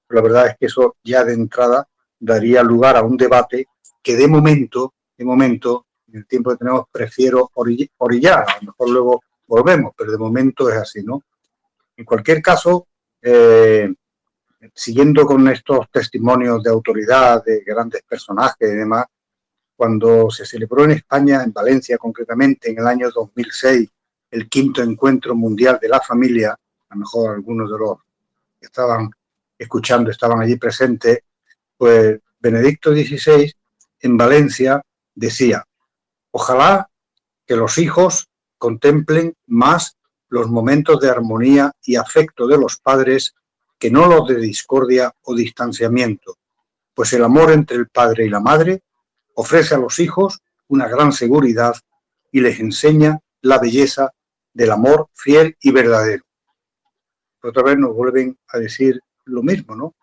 La 0.10 0.22
verdad 0.22 0.46
es 0.46 0.58
que 0.60 0.68
eso 0.68 0.96
ya 1.04 1.24
de 1.24 1.34
entrada 1.34 1.88
daría 2.20 2.62
lugar 2.62 2.98
a 2.98 3.02
un 3.02 3.18
debate 3.18 3.66
que 4.04 4.16
de 4.16 4.28
momento, 4.28 4.94
de 5.18 5.26
momento, 5.26 5.88
en 6.08 6.18
el 6.18 6.28
tiempo 6.28 6.52
que 6.52 6.58
tenemos, 6.58 6.84
prefiero 6.92 7.50
orillar. 7.56 8.46
A 8.48 8.58
lo 8.62 8.68
mejor 8.68 8.90
luego 8.92 9.24
volvemos, 9.48 9.94
pero 9.98 10.12
de 10.12 10.20
momento 10.20 10.70
es 10.70 10.76
así, 10.76 11.02
¿no? 11.04 11.24
En 11.98 12.06
cualquier 12.06 12.44
caso, 12.44 12.86
eh, 13.24 13.92
siguiendo 14.76 15.26
con 15.26 15.48
estos 15.48 15.90
testimonios 15.90 16.62
de 16.62 16.70
autoridad, 16.70 17.44
de 17.44 17.64
grandes 17.66 18.04
personajes 18.04 18.70
y 18.70 18.76
demás, 18.76 19.06
cuando 19.80 20.30
se 20.30 20.46
celebró 20.46 20.84
en 20.84 20.92
España, 20.92 21.42
en 21.42 21.54
Valencia 21.54 21.98
concretamente, 21.98 22.70
en 22.70 22.80
el 22.80 22.86
año 22.86 23.10
2006, 23.12 23.90
el 24.30 24.50
quinto 24.50 24.84
encuentro 24.84 25.34
mundial 25.36 25.80
de 25.82 25.88
la 25.88 26.02
familia, 26.02 26.52
a 26.52 26.96
lo 26.96 27.00
mejor 27.00 27.36
algunos 27.36 27.72
de 27.72 27.78
los 27.78 27.98
que 28.60 28.66
estaban 28.66 29.10
escuchando 29.58 30.12
estaban 30.12 30.42
allí 30.42 30.58
presentes, 30.58 31.20
pues 31.78 32.20
Benedicto 32.42 32.92
XVI 32.92 33.54
en 34.02 34.18
Valencia 34.18 34.82
decía, 35.16 35.64
ojalá 36.32 36.90
que 37.48 37.56
los 37.56 37.78
hijos 37.78 38.28
contemplen 38.58 39.34
más 39.48 39.96
los 40.28 40.50
momentos 40.50 41.00
de 41.00 41.10
armonía 41.10 41.72
y 41.86 41.96
afecto 41.96 42.48
de 42.48 42.58
los 42.58 42.80
padres 42.80 43.34
que 43.78 43.90
no 43.90 44.08
los 44.08 44.28
de 44.28 44.42
discordia 44.42 45.14
o 45.22 45.34
distanciamiento, 45.34 46.36
pues 46.94 47.14
el 47.14 47.24
amor 47.24 47.54
entre 47.54 47.78
el 47.78 47.88
padre 47.88 48.26
y 48.26 48.30
la 48.30 48.42
madre 48.42 48.82
ofrece 49.40 49.74
a 49.74 49.78
los 49.78 50.00
hijos 50.00 50.42
una 50.68 50.88
gran 50.90 51.14
seguridad 51.14 51.74
y 52.30 52.42
les 52.42 52.60
enseña 52.60 53.20
la 53.42 53.58
belleza 53.58 54.12
del 54.54 54.72
amor 54.72 55.08
fiel 55.14 55.56
y 55.62 55.72
verdadero. 55.72 56.24
otra 57.42 57.64
vez 57.64 57.78
nos 57.78 57.94
vuelven 57.94 58.38
a 58.50 58.60
decir 58.60 59.00
lo 59.26 59.42
mismo, 59.42 59.76
¿no? 59.76 59.96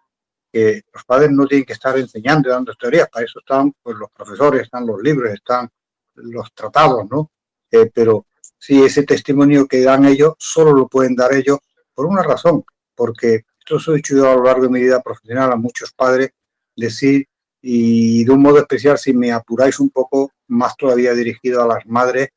Que 0.51 0.83
los 0.91 1.05
padres 1.05 1.31
no 1.33 1.47
tienen 1.47 1.67
que 1.67 1.75
estar 1.75 1.99
enseñando 1.99 2.49
y 2.49 2.53
dando 2.53 2.73
teorías, 2.75 3.11
para 3.11 3.27
eso 3.27 3.41
están 3.41 3.75
pues, 3.83 3.97
los 3.99 4.11
profesores, 4.11 4.63
están 4.63 4.87
los 4.87 5.03
libros, 5.03 5.35
están 5.35 5.69
los 6.15 6.51
tratados, 6.55 7.05
¿no? 7.11 7.31
Eh, 7.71 7.91
pero 7.93 8.25
sí, 8.59 8.83
ese 8.83 9.03
testimonio 9.03 9.67
que 9.67 9.83
dan 9.83 10.07
ellos 10.07 10.33
solo 10.39 10.73
lo 10.73 10.89
pueden 10.89 11.15
dar 11.15 11.35
ellos 11.35 11.59
por 11.95 12.07
una 12.07 12.23
razón, 12.23 12.65
porque 12.95 13.45
esto 13.61 13.95
he 13.95 13.99
hecho 13.99 14.17
yo 14.17 14.31
a 14.31 14.37
lo 14.37 14.45
largo 14.45 14.63
de 14.63 14.71
mi 14.71 14.81
vida 14.81 15.03
profesional 15.03 15.53
a 15.53 15.57
muchos 15.57 15.93
padres 15.93 16.31
decir, 16.75 17.29
y 17.61 18.25
de 18.25 18.31
un 18.33 18.43
modo 18.43 18.59
especial, 18.59 18.99
si 18.99 19.13
me 19.13 19.33
apuráis 19.33 19.81
un 19.81 19.91
poco, 19.91 20.33
más 20.49 20.77
todavía 20.77 21.15
dirigido 21.15 21.63
a 21.63 21.67
las 21.67 21.87
madres, 21.87 22.31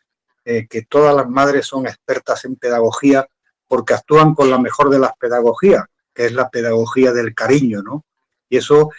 eh, 0.46 0.68
que 0.68 0.84
todas 0.84 1.16
las 1.16 1.30
madres 1.30 1.66
son 1.66 1.86
expertas 1.86 2.46
en 2.46 2.56
pedagogía 2.56 3.28
porque 3.68 3.94
actúan 3.94 4.34
con 4.34 4.50
la 4.50 4.58
mejor 4.58 4.90
de 4.90 5.00
las 5.00 5.12
pedagogías, 5.18 5.86
que 6.14 6.26
es 6.26 6.34
la 6.34 6.50
pedagogía 6.50 7.14
del 7.14 7.36
cariño, 7.36 7.84
¿no? 7.84 8.04
Y 8.50 8.58
eso 8.58 8.90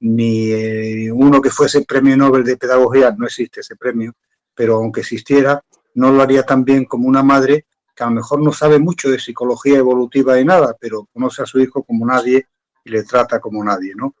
ni 0.00 0.50
eh, 0.50 1.12
uno 1.12 1.40
que 1.40 1.50
fuese 1.50 1.84
premio 1.84 2.16
Nobel 2.16 2.44
de 2.44 2.56
Pedagogía, 2.56 3.14
no 3.16 3.26
existe 3.26 3.60
ese 3.60 3.76
premio, 3.76 4.14
pero 4.54 4.76
aunque 4.76 5.00
existiera, 5.00 5.62
no 5.94 6.10
lo 6.10 6.22
haría 6.22 6.44
tan 6.44 6.64
bien 6.64 6.84
como 6.84 7.08
una 7.08 7.22
madre 7.22 7.66
que 7.94 8.04
a 8.04 8.06
lo 8.06 8.12
mejor 8.12 8.40
no 8.40 8.52
sabe 8.52 8.78
mucho 8.78 9.10
de 9.10 9.18
psicología 9.18 9.78
evolutiva 9.78 10.40
y 10.40 10.44
nada, 10.44 10.76
pero 10.80 11.06
conoce 11.12 11.42
a 11.42 11.46
su 11.46 11.60
hijo 11.60 11.82
como 11.82 12.06
nadie 12.06 12.46
y 12.84 12.90
le 12.90 13.02
trata 13.02 13.40
como 13.40 13.62
nadie, 13.62 13.94
¿no? 13.94 14.14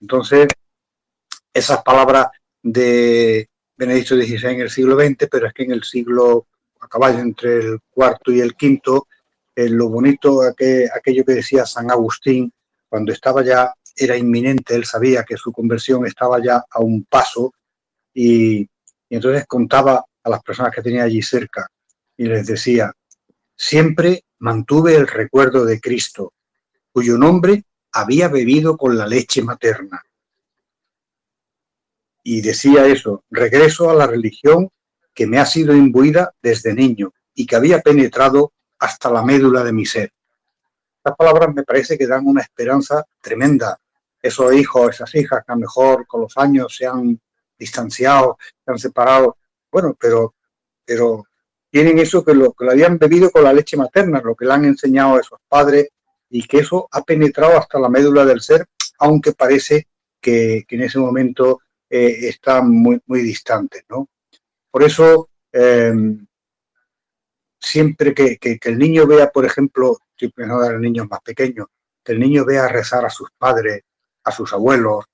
Entonces, 0.00 0.48
esas 1.52 1.82
palabras 1.82 2.28
de 2.62 3.48
Benedicto 3.76 4.16
XVI 4.16 4.50
en 4.50 4.60
el 4.60 4.70
siglo 4.70 4.98
XX, 4.98 5.28
pero 5.30 5.46
es 5.46 5.52
que 5.52 5.64
en 5.64 5.72
el 5.72 5.84
siglo 5.84 6.46
a 6.80 6.88
caballo 6.88 7.18
entre 7.18 7.58
el 7.58 7.78
cuarto 7.90 8.32
y 8.32 8.40
el 8.40 8.54
quinto, 8.54 9.08
eh, 9.54 9.68
lo 9.68 9.88
bonito, 9.88 10.42
aquello 10.42 11.24
que 11.24 11.34
decía 11.34 11.66
San 11.66 11.90
Agustín, 11.90 12.52
cuando 12.88 13.12
estaba 13.12 13.42
ya, 13.42 13.72
era 13.96 14.16
inminente, 14.16 14.76
él 14.76 14.84
sabía 14.84 15.24
que 15.24 15.36
su 15.36 15.50
conversión 15.50 16.06
estaba 16.06 16.40
ya 16.42 16.64
a 16.70 16.80
un 16.80 17.04
paso 17.04 17.52
y 18.14 18.68
entonces 19.10 19.44
contaba 19.46 20.04
a 20.22 20.30
las 20.30 20.42
personas 20.42 20.72
que 20.72 20.82
tenía 20.82 21.02
allí 21.02 21.22
cerca 21.22 21.68
y 22.16 22.26
les 22.26 22.46
decía, 22.46 22.92
siempre 23.56 24.24
mantuve 24.38 24.94
el 24.94 25.06
recuerdo 25.06 25.64
de 25.64 25.80
Cristo, 25.80 26.32
cuyo 26.92 27.18
nombre 27.18 27.64
había 27.92 28.28
bebido 28.28 28.76
con 28.76 28.96
la 28.96 29.06
leche 29.06 29.42
materna. 29.42 30.02
Y 32.30 32.42
decía 32.42 32.84
eso, 32.84 33.24
regreso 33.30 33.88
a 33.88 33.94
la 33.94 34.06
religión 34.06 34.68
que 35.14 35.26
me 35.26 35.38
ha 35.38 35.46
sido 35.46 35.74
imbuida 35.74 36.34
desde 36.42 36.74
niño 36.74 37.14
y 37.34 37.46
que 37.46 37.56
había 37.56 37.80
penetrado 37.80 38.52
hasta 38.78 39.10
la 39.10 39.22
médula 39.22 39.64
de 39.64 39.72
mi 39.72 39.86
ser. 39.86 40.12
Estas 40.98 41.16
palabras 41.16 41.54
me 41.54 41.62
parece 41.62 41.96
que 41.96 42.06
dan 42.06 42.26
una 42.26 42.42
esperanza 42.42 43.02
tremenda. 43.22 43.80
Esos 44.20 44.52
hijos, 44.52 44.90
esas 44.90 45.14
hijas 45.14 45.42
que 45.42 45.52
a 45.52 45.54
lo 45.54 45.62
mejor 45.62 46.06
con 46.06 46.20
los 46.20 46.36
años 46.36 46.76
se 46.76 46.86
han 46.86 47.18
distanciado, 47.58 48.36
se 48.62 48.72
han 48.72 48.78
separado, 48.78 49.38
bueno, 49.72 49.96
pero, 49.98 50.34
pero 50.84 51.24
tienen 51.70 51.98
eso 51.98 52.22
que 52.22 52.34
lo, 52.34 52.52
que 52.52 52.66
lo 52.66 52.72
habían 52.72 52.98
bebido 52.98 53.30
con 53.30 53.42
la 53.42 53.54
leche 53.54 53.78
materna, 53.78 54.20
lo 54.20 54.34
que 54.34 54.44
le 54.44 54.52
han 54.52 54.66
enseñado 54.66 55.16
a 55.16 55.20
esos 55.20 55.38
padres 55.48 55.88
y 56.28 56.46
que 56.46 56.58
eso 56.58 56.90
ha 56.92 57.00
penetrado 57.00 57.56
hasta 57.56 57.78
la 57.78 57.88
médula 57.88 58.26
del 58.26 58.42
ser, 58.42 58.66
aunque 58.98 59.32
parece 59.32 59.86
que, 60.20 60.66
en 60.68 60.82
ese 60.82 60.98
momento 60.98 61.60
eh, 61.90 62.28
está 62.28 62.62
muy, 62.62 63.00
muy 63.06 63.22
distante, 63.22 63.84
¿no? 63.88 64.08
Por 64.70 64.82
eso, 64.82 65.30
em, 65.52 66.26
siempre 67.58 68.14
que, 68.14 68.38
el 68.62 68.78
niño 68.78 69.06
vea, 69.06 69.30
por 69.30 69.44
ejemplo, 69.44 69.98
estoy 70.10 70.30
pensando 70.30 70.66
en 70.66 70.72
los 70.72 70.80
niños 70.80 71.08
más 71.08 71.20
pequeños, 71.20 71.66
que 72.04 72.12
el 72.12 72.20
niño 72.20 72.44
vea 72.44 72.68
rezar 72.68 73.04
a 73.04 73.10
sus 73.10 73.30
padres, 73.36 73.82
a 74.24 74.32
sus 74.32 74.52
abuelos, 74.52 75.04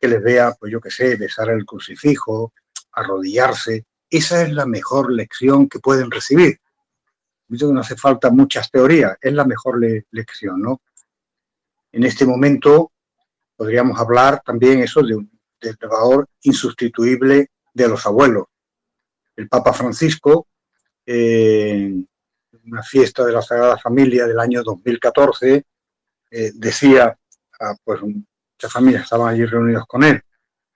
que 0.00 0.08
les 0.08 0.22
vea, 0.22 0.52
pues 0.58 0.72
yo 0.72 0.80
qué 0.80 0.90
sé, 0.90 1.16
besar 1.16 1.50
el 1.50 1.64
crucifijo, 1.64 2.52
arrodillarse, 2.92 3.84
esa 4.10 4.42
es 4.42 4.52
la 4.52 4.66
mejor 4.66 5.12
lección 5.12 5.68
que 5.68 5.80
pueden 5.80 6.10
recibir. 6.10 6.60
Que 7.58 7.66
no 7.66 7.80
hace 7.80 7.96
falta 7.96 8.30
muchas 8.30 8.70
teorías, 8.70 9.16
es 9.20 9.32
la 9.32 9.44
mejor 9.44 9.80
lección, 10.10 10.60
¿no? 10.60 10.80
En 11.92 12.04
este 12.04 12.24
momento 12.24 12.92
podríamos 13.56 13.98
hablar 14.00 14.42
también 14.44 14.80
eso 14.80 15.02
de 15.02 15.14
un 15.14 15.33
del 15.64 15.76
valor 15.88 16.28
insustituible 16.42 17.50
de 17.72 17.88
los 17.88 18.04
abuelos. 18.06 18.46
El 19.36 19.48
Papa 19.48 19.72
Francisco, 19.72 20.48
en 21.04 22.08
una 22.64 22.82
fiesta 22.82 23.24
de 23.24 23.32
la 23.32 23.42
Sagrada 23.42 23.78
Familia 23.78 24.26
del 24.26 24.38
año 24.38 24.62
2014, 24.62 25.64
eh, 26.30 26.52
decía, 26.54 27.16
a, 27.60 27.74
pues 27.82 28.00
muchas 28.02 28.72
familias 28.72 29.04
estaban 29.04 29.32
allí 29.32 29.44
reunidos 29.44 29.84
con 29.86 30.04
él, 30.04 30.22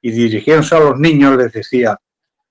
y 0.00 0.10
dirigiéndose 0.10 0.74
a 0.74 0.80
los 0.80 0.98
niños 0.98 1.36
les 1.36 1.52
decía, 1.52 1.98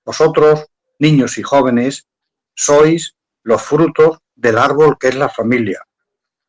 vosotros, 0.06 0.65
niños 1.00 1.38
y 1.38 1.44
jóvenes, 1.44 2.08
sois 2.53 3.15
los 3.44 3.62
frutos 3.62 4.20
del 4.36 4.58
árbol 4.58 4.98
que 5.00 5.10
es 5.10 5.15
la 5.15 5.29
familia. 5.29 5.82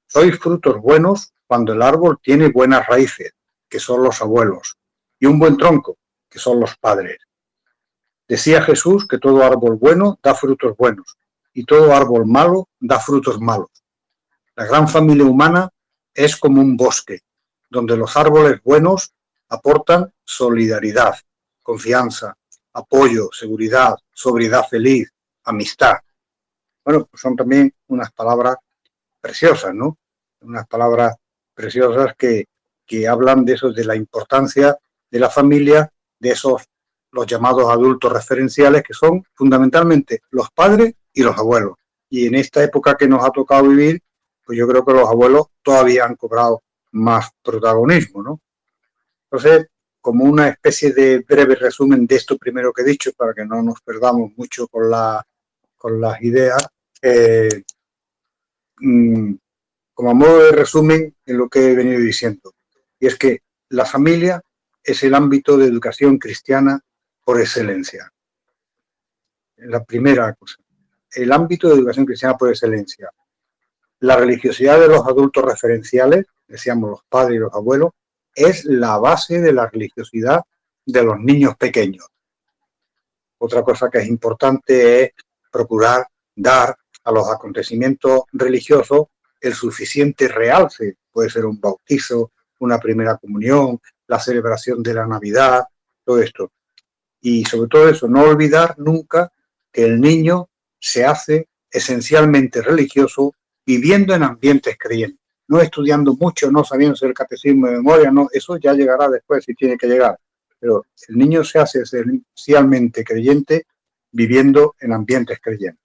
Sois 0.07 0.39
frutos 0.39 0.81
buenos 0.81 1.33
cuando 1.47 1.73
el 1.73 1.83
árbol 1.83 2.19
tiene 2.23 2.49
buenas 2.49 2.87
raíces, 2.87 3.33
que 3.69 3.79
son 3.79 4.03
los 4.03 4.21
abuelos, 4.23 4.79
y 5.19 5.27
un 5.27 5.39
buen 5.39 5.57
tronco, 5.57 5.99
que 6.29 6.39
son 6.39 6.61
los 6.61 6.77
padres. 6.77 7.19
Decía 8.27 8.63
Jesús 8.63 9.07
que 9.09 9.19
todo 9.19 9.43
árbol 9.43 9.77
bueno 9.77 10.19
da 10.23 10.35
frutos 10.35 10.77
buenos 10.77 11.17
y 11.55 11.65
todo 11.65 11.95
árbol 11.95 12.27
malo 12.27 12.69
da 12.79 13.01
frutos 13.01 13.41
malos. 13.41 13.71
La 14.55 14.67
gran 14.67 14.87
familia 14.89 15.25
humana 15.25 15.71
es 16.15 16.37
como 16.37 16.61
un 16.61 16.77
bosque, 16.77 17.21
donde 17.71 17.97
los 17.97 18.17
árboles 18.17 18.61
buenos 18.63 19.15
aportan 19.49 20.13
solidaridad, 20.25 21.15
confianza, 21.63 22.37
apoyo, 22.73 23.31
seguridad, 23.33 23.97
sobriedad 24.13 24.67
feliz, 24.69 25.11
amistad. 25.45 25.97
Bueno, 26.85 27.07
pues 27.07 27.21
son 27.21 27.35
también 27.35 27.73
unas 27.87 28.13
palabras 28.13 28.57
preciosas, 29.21 29.75
¿no? 29.75 29.97
Unas 30.41 30.67
palabras 30.67 31.17
preciosas 31.55 32.15
que, 32.17 32.47
que 32.87 33.09
hablan 33.09 33.45
de 33.45 33.55
eso, 33.55 33.73
de 33.73 33.85
la 33.85 33.97
importancia 33.97 34.77
de 35.11 35.19
la 35.19 35.31
familia, 35.31 35.93
de 36.19 36.31
esos 36.31 36.63
los 37.13 37.27
llamados 37.27 37.71
adultos 37.71 38.13
referenciales, 38.13 38.83
que 38.83 38.93
son 38.93 39.25
fundamentalmente 39.35 40.23
los 40.31 40.51
padres 40.51 40.95
y 41.13 41.23
los 41.23 41.37
abuelos. 41.37 41.77
Y 42.11 42.27
en 42.27 42.35
esta 42.35 42.63
época 42.63 42.97
que 42.97 43.09
nos 43.09 43.25
ha 43.25 43.31
tocado 43.31 43.69
vivir, 43.69 44.03
pues 44.45 44.59
yo 44.59 44.67
creo 44.67 44.85
que 44.85 44.93
los 44.93 45.09
abuelos 45.09 45.47
todavía 45.63 46.05
han 46.05 46.17
cobrado 46.17 46.63
más 46.93 47.31
protagonismo, 47.43 48.23
¿no? 48.23 48.41
Entonces, 49.25 49.67
como 50.01 50.25
una 50.25 50.49
especie 50.49 50.93
de 50.93 51.19
breve 51.19 51.55
resumen 51.55 52.07
de 52.07 52.17
esto 52.17 52.39
primero 52.39 52.73
que 52.73 52.83
he 52.83 52.85
dicho, 52.85 53.13
para 53.13 53.35
que 53.35 53.45
no 53.45 53.63
nos 53.63 53.81
perdamos 53.83 54.33
mucho 54.37 54.67
con, 54.69 54.91
la, 54.91 55.23
con 55.77 56.01
las 56.01 56.21
ideas, 56.23 56.67
eh, 57.03 57.63
mm, 58.79 59.35
como 59.93 60.15
modo 60.15 60.45
de 60.45 60.53
resumen 60.53 61.15
en 61.27 61.37
lo 61.37 61.49
que 61.49 61.73
he 61.73 61.75
venido 61.75 62.01
diciendo, 62.01 62.55
y 62.99 63.07
es 63.07 63.17
que 63.17 63.41
la 63.71 63.85
familia 63.85 64.41
es 64.89 65.03
el 65.03 65.15
ámbito 65.15 65.59
de 65.59 65.67
educación 65.67 66.17
cristiana 66.17 66.81
por 67.23 67.39
excelencia. 67.39 68.11
La 69.57 69.85
primera 69.85 70.33
cosa, 70.33 70.57
el 71.13 71.31
ámbito 71.31 71.69
de 71.69 71.75
educación 71.75 72.07
cristiana 72.07 72.39
por 72.39 72.49
excelencia. 72.49 73.11
La 74.01 74.17
religiosidad 74.17 74.81
de 74.81 74.89
los 74.89 75.07
adultos 75.07 75.45
referenciales, 75.45 76.25
decíamos 76.47 76.89
los 76.89 77.01
padres 77.07 77.37
y 77.37 77.41
los 77.41 77.53
abuelos, 77.53 77.91
es 78.35 78.65
la 78.65 78.97
base 78.97 79.43
de 79.43 79.53
la 79.53 79.67
religiosidad 79.67 80.41
de 80.87 81.03
los 81.03 81.21
niños 81.21 81.55
pequeños. 81.57 82.07
Otra 83.37 83.63
cosa 83.63 83.91
que 83.91 83.99
es 83.99 84.09
importante 84.09 85.03
es 85.03 85.11
procurar 85.53 86.07
dar 86.35 86.75
a 87.05 87.13
los 87.13 87.29
acontecimientos 87.29 88.23
religiosos 88.33 89.09
el 89.39 89.53
suficiente 89.53 90.29
realce. 90.29 90.97
Puede 91.13 91.29
ser 91.29 91.45
un 91.45 91.61
bautizo, 91.61 92.33
una 92.61 92.79
primera 92.79 93.19
comunión, 93.19 93.79
la 94.09 94.19
celebración 94.19 94.83
de 94.83 94.95
la 94.95 95.07
Navidad, 95.07 95.63
todo 96.05 96.21
esto. 96.21 96.51
Y 97.21 97.45
sobre 97.45 97.69
todo 97.69 97.89
eso, 97.89 98.09
no 98.09 98.23
olvidar 98.23 98.75
nunca 98.79 99.33
que 99.73 99.85
el 99.85 100.01
niño 100.01 100.49
se 100.81 101.05
hace 101.05 101.49
esencialmente 101.71 102.63
religioso 102.63 103.33
viviendo 103.65 104.15
en 104.15 104.25
ambientes 104.25 104.77
creyentes 104.79 105.29
no 105.49 105.61
estudiando 105.61 106.15
mucho, 106.15 106.51
no 106.51 106.63
sabiendo 106.63 106.97
el 107.01 107.15
catecismo 107.15 107.67
de 107.67 107.73
memoria, 107.79 108.11
no, 108.11 108.29
eso 108.31 108.59
ya 108.59 108.75
llegará 108.75 109.09
después 109.09 109.45
si 109.45 109.55
tiene 109.55 109.77
que 109.77 109.87
llegar. 109.87 110.19
Pero 110.61 110.85
el 111.09 111.17
niño 111.17 111.43
se 111.43 111.59
hace 111.59 111.83
esencialmente 111.83 113.03
creyente 113.03 113.67
viviendo 114.13 114.75
en 114.81 114.93
ambientes 114.93 115.39
creyentes. 115.41 115.83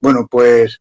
Bueno, 0.00 0.28
pues 0.30 0.80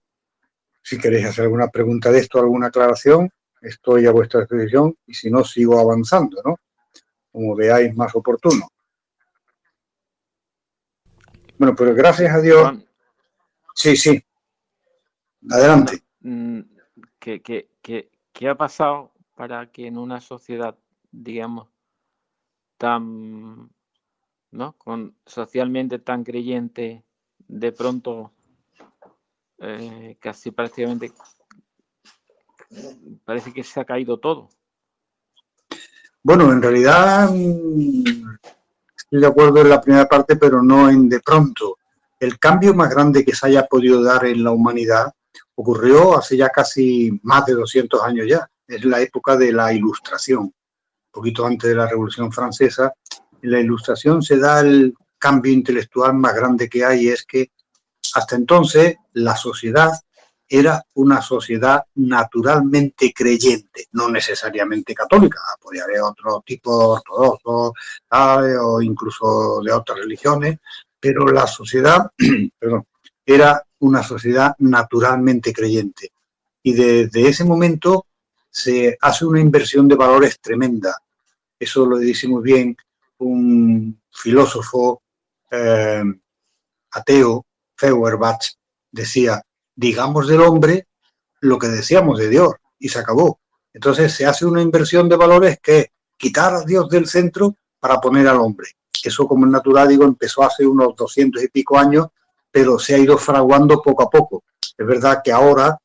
si 0.81 0.97
queréis 0.97 1.27
hacer 1.27 1.45
alguna 1.45 1.69
pregunta 1.69 2.11
de 2.11 2.19
esto, 2.19 2.39
alguna 2.39 2.67
aclaración, 2.67 3.29
estoy 3.63 4.05
a 4.05 4.11
vuestra 4.11 4.41
disposición 4.41 4.95
y 5.07 5.13
si 5.13 5.31
no, 5.31 5.43
sigo 5.43 5.79
avanzando, 5.79 6.41
¿no? 6.43 6.57
Como 7.31 7.55
veáis 7.55 7.95
más 7.95 8.13
oportuno. 8.15 8.67
Bueno, 11.57 11.75
pues 11.75 11.95
gracias 11.95 12.33
a 12.33 12.41
Dios. 12.41 12.73
Sí, 13.73 13.95
sí. 13.95 14.23
Adelante. 15.49 16.03
Mm, 16.21 16.61
¿Qué, 17.19 18.49
ha 18.49 18.55
pasado 18.55 19.13
para 19.35 19.71
que 19.71 19.87
en 19.87 19.97
una 19.97 20.19
sociedad, 20.19 20.77
digamos, 21.11 21.69
tan, 22.77 23.69
¿no? 24.51 24.73
Con, 24.77 25.15
socialmente 25.25 25.99
tan 25.99 26.23
creyente, 26.23 27.03
de 27.47 27.71
pronto, 27.71 28.31
eh, 29.59 30.17
casi 30.19 30.51
prácticamente, 30.51 31.11
parece 33.25 33.53
que 33.53 33.63
se 33.63 33.79
ha 33.79 33.85
caído 33.85 34.19
todo? 34.19 34.49
Bueno, 36.21 36.51
en 36.51 36.61
realidad 36.61 37.29
mm, 37.31 38.37
estoy 38.95 39.19
de 39.19 39.27
acuerdo 39.27 39.61
en 39.61 39.69
la 39.69 39.81
primera 39.81 40.07
parte, 40.07 40.35
pero 40.35 40.63
no 40.63 40.89
en 40.89 41.09
de 41.09 41.19
pronto. 41.19 41.77
El 42.19 42.39
cambio 42.39 42.73
más 42.73 42.89
grande 42.89 43.25
que 43.25 43.35
se 43.35 43.47
haya 43.47 43.65
podido 43.65 44.01
dar 44.01 44.25
en 44.25 44.43
la 44.43 44.51
humanidad 44.51 45.11
ocurrió 45.55 46.17
hace 46.17 46.37
ya 46.37 46.49
casi 46.49 47.19
más 47.23 47.45
de 47.45 47.53
200 47.53 48.01
años 48.03 48.27
ya. 48.27 48.49
Es 48.65 48.85
la 48.85 49.01
época 49.01 49.35
de 49.35 49.51
la 49.51 49.73
Ilustración, 49.73 50.43
un 50.43 50.53
poquito 51.11 51.45
antes 51.45 51.69
de 51.69 51.75
la 51.75 51.87
Revolución 51.87 52.31
Francesa. 52.31 52.93
En 53.41 53.51
la 53.51 53.59
Ilustración 53.59 54.21
se 54.21 54.37
da 54.37 54.61
el 54.61 54.93
cambio 55.17 55.51
intelectual 55.51 56.13
más 56.13 56.33
grande 56.33 56.69
que 56.69 56.85
hay, 56.85 57.09
es 57.09 57.25
que 57.25 57.51
hasta 58.15 58.35
entonces 58.35 58.95
la 59.13 59.35
sociedad 59.35 59.91
era 60.47 60.83
una 60.95 61.21
sociedad 61.21 61.83
naturalmente 61.95 63.11
creyente, 63.13 63.87
no 63.93 64.09
necesariamente 64.09 64.93
católica, 64.93 65.39
podía 65.61 65.83
haber 65.83 66.01
otro 66.01 66.43
tipo 66.45 66.89
ortodoxo 66.89 67.73
o 68.09 68.81
incluso 68.81 69.61
de 69.63 69.71
otras 69.71 69.99
religiones, 69.99 70.59
pero 70.99 71.27
la 71.27 71.47
sociedad 71.47 72.11
perdón, 72.59 72.85
era 73.25 73.65
una 73.79 74.03
sociedad 74.03 74.55
naturalmente 74.59 75.53
creyente. 75.53 76.11
Y 76.61 76.73
desde 76.73 77.27
ese 77.27 77.43
momento 77.43 78.07
se 78.49 78.97
hace 79.01 79.25
una 79.25 79.39
inversión 79.39 79.87
de 79.87 79.95
valores 79.95 80.39
tremenda. 80.39 80.97
Eso 81.59 81.85
lo 81.85 81.97
dice 81.97 82.27
muy 82.27 82.43
bien 82.43 82.77
un 83.17 84.01
filósofo 84.11 85.01
eh, 85.51 86.03
ateo, 86.91 87.45
Feuerbach, 87.75 88.45
decía, 88.91 89.41
digamos 89.75 90.27
del 90.27 90.41
hombre 90.41 90.87
lo 91.41 91.59
que 91.59 91.67
decíamos 91.67 92.19
de 92.19 92.29
Dios, 92.29 92.53
y 92.79 92.89
se 92.89 92.99
acabó. 92.99 93.39
Entonces 93.73 94.13
se 94.13 94.25
hace 94.25 94.45
una 94.45 94.61
inversión 94.61 95.09
de 95.09 95.17
valores 95.17 95.59
que 95.61 95.79
es 95.79 95.87
quitar 96.17 96.53
a 96.53 96.61
Dios 96.61 96.89
del 96.89 97.07
centro 97.07 97.55
para 97.79 97.99
poner 97.99 98.27
al 98.27 98.39
hombre. 98.39 98.69
Eso, 99.03 99.27
como 99.27 99.45
es 99.45 99.51
natural, 99.51 99.89
digo, 99.89 100.05
empezó 100.05 100.43
hace 100.43 100.65
unos 100.65 100.95
doscientos 100.95 101.43
y 101.43 101.49
pico 101.49 101.77
años 101.77 102.07
pero 102.53 102.77
se 102.77 102.93
ha 102.93 102.99
ido 102.99 103.17
fraguando 103.17 103.81
poco 103.81 104.03
a 104.03 104.09
poco. 104.11 104.43
Es 104.77 104.85
verdad 104.85 105.21
que 105.23 105.31
ahora, 105.31 105.75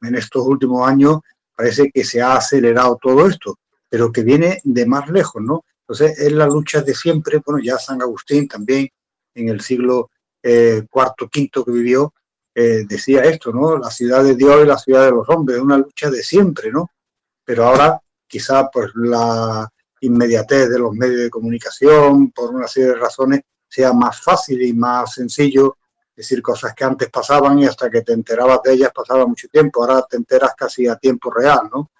en 0.00 0.14
estos 0.14 0.46
últimos 0.46 0.88
años, 0.88 1.18
parece 1.56 1.90
que 1.92 2.04
se 2.04 2.22
ha 2.22 2.36
acelerado 2.36 2.96
todo 3.02 3.26
esto, 3.26 3.58
pero 3.88 4.12
que 4.12 4.22
viene 4.22 4.60
de 4.62 4.86
más 4.86 5.10
lejos, 5.10 5.42
¿no? 5.42 5.64
Entonces, 5.80 6.20
es 6.20 6.32
la 6.32 6.46
lucha 6.46 6.82
de 6.82 6.94
siempre, 6.94 7.42
bueno, 7.44 7.60
ya 7.60 7.78
San 7.78 8.00
Agustín 8.00 8.46
también 8.46 8.88
en 9.34 9.48
el 9.48 9.60
siglo 9.60 10.10
eh, 10.40 10.84
cuarto, 10.88 11.28
quinto 11.28 11.64
que 11.64 11.72
vivió, 11.72 12.14
eh, 12.54 12.84
decía 12.86 13.22
esto, 13.22 13.52
¿no? 13.52 13.78
La 13.78 13.90
ciudad 13.90 14.22
de 14.22 14.34
Dios 14.34 14.62
y 14.62 14.66
la 14.66 14.78
ciudad 14.78 15.04
de 15.06 15.12
los 15.12 15.28
hombres, 15.28 15.58
una 15.58 15.78
lucha 15.78 16.10
de 16.10 16.22
siempre, 16.22 16.70
¿no? 16.70 16.90
Pero 17.44 17.66
ahora 17.66 18.00
quizá 18.26 18.68
pues 18.70 18.90
la 18.94 19.68
inmediatez 20.00 20.68
de 20.68 20.78
los 20.78 20.92
medios 20.92 21.22
de 21.22 21.30
comunicación, 21.30 22.30
por 22.30 22.54
una 22.54 22.68
serie 22.68 22.90
de 22.90 22.96
razones, 22.96 23.40
sea 23.68 23.92
más 23.92 24.20
fácil 24.20 24.60
y 24.62 24.72
más 24.72 25.14
sencillo 25.14 25.78
decir 26.14 26.42
cosas 26.42 26.74
que 26.74 26.84
antes 26.84 27.08
pasaban 27.10 27.58
y 27.58 27.66
hasta 27.66 27.88
que 27.88 28.02
te 28.02 28.12
enterabas 28.12 28.60
de 28.62 28.74
ellas 28.74 28.90
pasaba 28.94 29.26
mucho 29.26 29.48
tiempo, 29.48 29.82
ahora 29.82 30.06
te 30.08 30.16
enteras 30.16 30.52
casi 30.56 30.86
a 30.86 30.96
tiempo 30.96 31.30
real, 31.30 31.70
¿no? 31.72 31.90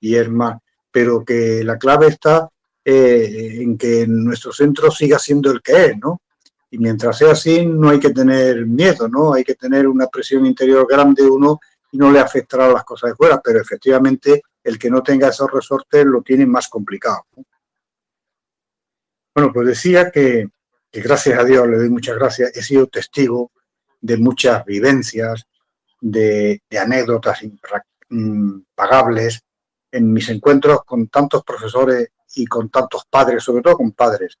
Y 0.00 0.14
es 0.14 0.28
más, 0.28 0.60
pero 0.90 1.24
que 1.24 1.64
la 1.64 1.76
clave 1.76 2.08
está 2.08 2.48
eh, 2.84 3.58
en 3.60 3.76
que 3.76 4.06
nuestro 4.06 4.52
centro 4.52 4.90
siga 4.90 5.18
siendo 5.18 5.50
el 5.50 5.60
que 5.62 5.86
es, 5.86 5.98
¿no? 5.98 6.22
Y 6.70 6.78
mientras 6.78 7.18
sea 7.18 7.32
así, 7.32 7.64
no 7.64 7.90
hay 7.90 8.00
que 8.00 8.10
tener 8.10 8.66
miedo, 8.66 9.08
¿no? 9.08 9.34
Hay 9.34 9.44
que 9.44 9.54
tener 9.54 9.86
una 9.86 10.08
presión 10.08 10.44
interior 10.46 10.86
grande 10.88 11.22
uno 11.22 11.60
y 11.92 11.98
no 11.98 12.10
le 12.10 12.18
afectará 12.18 12.68
las 12.68 12.84
cosas 12.84 13.10
de 13.10 13.16
fuera, 13.16 13.40
pero 13.42 13.60
efectivamente 13.60 14.42
el 14.64 14.78
que 14.78 14.90
no 14.90 15.02
tenga 15.02 15.28
esos 15.28 15.50
resortes 15.50 16.04
lo 16.04 16.22
tiene 16.22 16.44
más 16.44 16.68
complicado. 16.68 17.24
Bueno, 19.34 19.52
pues 19.52 19.68
decía 19.68 20.10
que 20.10 20.48
que 20.90 21.00
gracias 21.00 21.38
a 21.38 21.44
Dios, 21.44 21.68
le 21.68 21.76
doy 21.76 21.90
muchas 21.90 22.16
gracias, 22.16 22.56
he 22.56 22.62
sido 22.62 22.86
testigo 22.86 23.50
de 24.00 24.16
muchas 24.16 24.64
vivencias, 24.64 25.44
de, 26.00 26.62
anécdotas 26.78 27.40
impagables 28.10 29.40
en 29.90 30.12
mis 30.12 30.28
encuentros 30.28 30.84
con 30.84 31.08
tantos 31.08 31.42
profesores 31.44 32.08
y 32.34 32.46
con 32.46 32.68
tantos 32.68 33.04
padres, 33.08 33.42
sobre 33.42 33.62
todo 33.62 33.76
con 33.76 33.92
padres, 33.92 34.38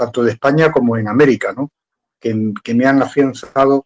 tanto 0.00 0.24
de 0.24 0.32
España 0.32 0.72
como 0.72 0.96
en 0.96 1.08
América, 1.08 1.52
¿no? 1.52 1.70
que, 2.18 2.74
me 2.74 2.86
han 2.86 3.02
afianzado 3.02 3.84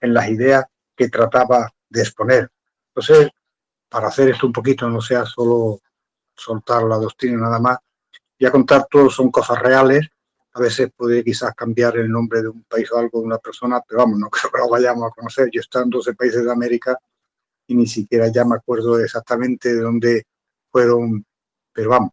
en 0.00 0.14
las 0.14 0.28
ideas 0.28 0.64
que 0.94 1.08
trataba 1.08 1.68
de 1.88 2.02
exponer. 2.02 2.48
Entonces, 2.90 3.30
para 3.88 4.06
hacer 4.06 4.28
esto 4.28 4.46
un 4.46 4.52
poquito, 4.52 4.88
no 4.88 5.00
sea 5.00 5.24
solo 5.24 5.80
soltar 6.36 6.84
la 6.84 6.98
doctrina 6.98 7.38
nada 7.38 7.58
más, 7.58 7.78
voy 8.38 8.46
a 8.46 8.52
contar 8.52 8.86
todo, 8.88 9.10
son 9.10 9.32
cosas 9.32 9.58
reales, 9.60 10.06
a 10.52 10.60
veces 10.60 10.88
puede 10.96 11.24
quizás 11.24 11.52
cambiar 11.56 11.96
el 11.96 12.12
nombre 12.12 12.42
de 12.42 12.48
un 12.48 12.62
país 12.62 12.90
o 12.92 12.98
algo 12.98 13.18
de 13.18 13.26
una 13.26 13.38
persona, 13.38 13.80
pero 13.88 14.02
vamos, 14.02 14.20
no 14.20 14.30
creo 14.30 14.52
que 14.52 14.58
lo 14.58 14.68
vayamos 14.68 15.10
a 15.10 15.14
conocer. 15.16 15.48
Yo 15.52 15.62
estoy 15.62 15.82
en 15.82 15.90
12 15.90 16.14
países 16.14 16.44
de 16.44 16.52
América 16.52 16.96
y 17.66 17.74
ni 17.74 17.88
siquiera 17.88 18.28
ya 18.28 18.44
me 18.44 18.54
acuerdo 18.54 19.00
exactamente 19.00 19.74
de 19.74 19.80
dónde 19.80 20.26
fueron, 20.70 21.26
pero 21.72 21.90
vamos. 21.90 22.12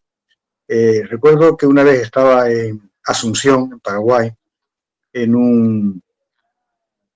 Eh, 0.68 1.04
recuerdo 1.08 1.56
que 1.56 1.68
una 1.68 1.84
vez 1.84 2.02
estaba 2.02 2.50
en 2.50 2.92
Asunción, 3.06 3.70
en 3.74 3.80
Paraguay, 3.80 4.32
en 5.12 5.36
un, 5.36 6.04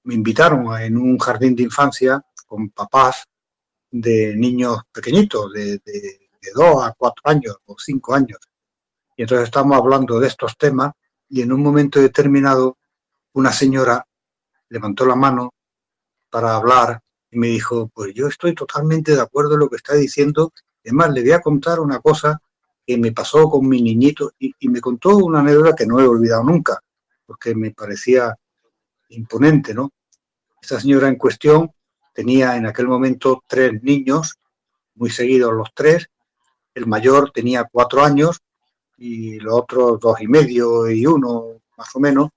me 0.04 0.13
invitaron 0.13 0.80
en 0.80 0.97
un 0.97 1.17
jardín 1.17 1.56
de 1.56 1.63
infancia 1.63 2.23
con 2.45 2.69
papás 2.69 3.26
de 3.91 4.36
niños 4.36 4.80
pequeñitos, 4.91 5.52
de, 5.54 5.80
de, 5.80 6.19
dos 6.56 6.82
a 6.86 6.93
cuatro 6.97 7.23
años 7.26 7.58
o 7.65 7.76
cinco 7.78 8.13
años. 8.13 8.39
Y 9.17 9.23
entonces 9.23 9.45
estamos 9.45 9.76
hablando 9.76 10.17
de 10.19 10.28
estos 10.28 10.58
temas 10.58 10.93
y 11.30 11.41
en 11.41 11.52
un 11.52 11.62
momento 11.62 12.00
determinado 12.00 12.78
una 13.34 13.52
señora 13.52 14.08
levantó 14.69 15.06
la 15.06 15.15
mano 15.15 15.54
para 16.30 16.56
hablar 16.56 17.02
y 17.32 17.38
me 17.38 17.47
dijo, 17.47 17.89
pues 17.93 18.13
yo 18.13 18.28
estoy 18.28 18.56
totalmente 18.56 19.13
de 19.13 19.21
acuerdo 19.21 19.54
en 19.54 19.60
lo 19.60 19.69
que 19.69 19.76
está 19.76 19.93
diciendo. 19.95 20.54
Además, 20.86 21.12
le 21.12 21.21
voy 21.21 21.32
a 21.32 21.41
contar 21.41 21.80
una 21.80 22.00
cosa 22.00 22.41
que 22.88 22.97
me 22.97 23.12
pasó 23.12 23.50
con 23.50 23.67
mi 23.67 23.82
niñito 23.82 24.32
y, 24.39 24.54
me 24.69 24.80
contó 24.80 25.17
una 25.17 25.41
anécdota 25.41 25.76
que 25.76 25.86
no 25.86 26.00
he 26.00 26.08
olvidado 26.08 26.45
nunca, 26.45 26.82
porque 27.26 27.54
me 27.54 27.71
parecía 27.71 28.34
imponente, 29.10 29.73
¿no? 29.73 29.91
Esta 30.62 30.80
señora 30.80 31.10
en 31.10 31.17
cuestión 31.17 31.69
tenía 32.13 32.56
en 32.56 32.65
aquel 32.65 32.88
momento 32.88 33.43
tres 33.45 33.84
niños, 33.84 34.36
muy 34.95 35.10
seguidos 35.10 35.54
los 35.54 35.73
tres. 35.73 36.08
El 36.73 36.88
mayor 36.88 37.32
tenía 37.32 37.67
cuatro 37.69 38.06
años 38.06 38.39
y 38.97 39.38
los 39.39 39.54
otros 39.54 40.00
dos 40.00 40.21
y 40.21 40.28
medio 40.28 40.89
y 40.89 41.06
uno, 41.06 41.60
más 41.78 41.93
o 41.93 42.00
menos. 42.00 42.30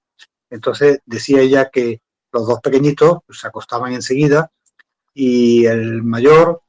Entonces 0.50 0.98
decía 1.06 1.40
ella 1.40 1.70
que 1.70 2.00
los 2.32 2.48
dos 2.48 2.60
pequeñitos 2.60 3.18
se 3.30 3.46
acostaban 3.46 3.92
enseguida 3.92 4.50
y 5.14 5.64
el 5.66 6.02
mayor, 6.02 6.60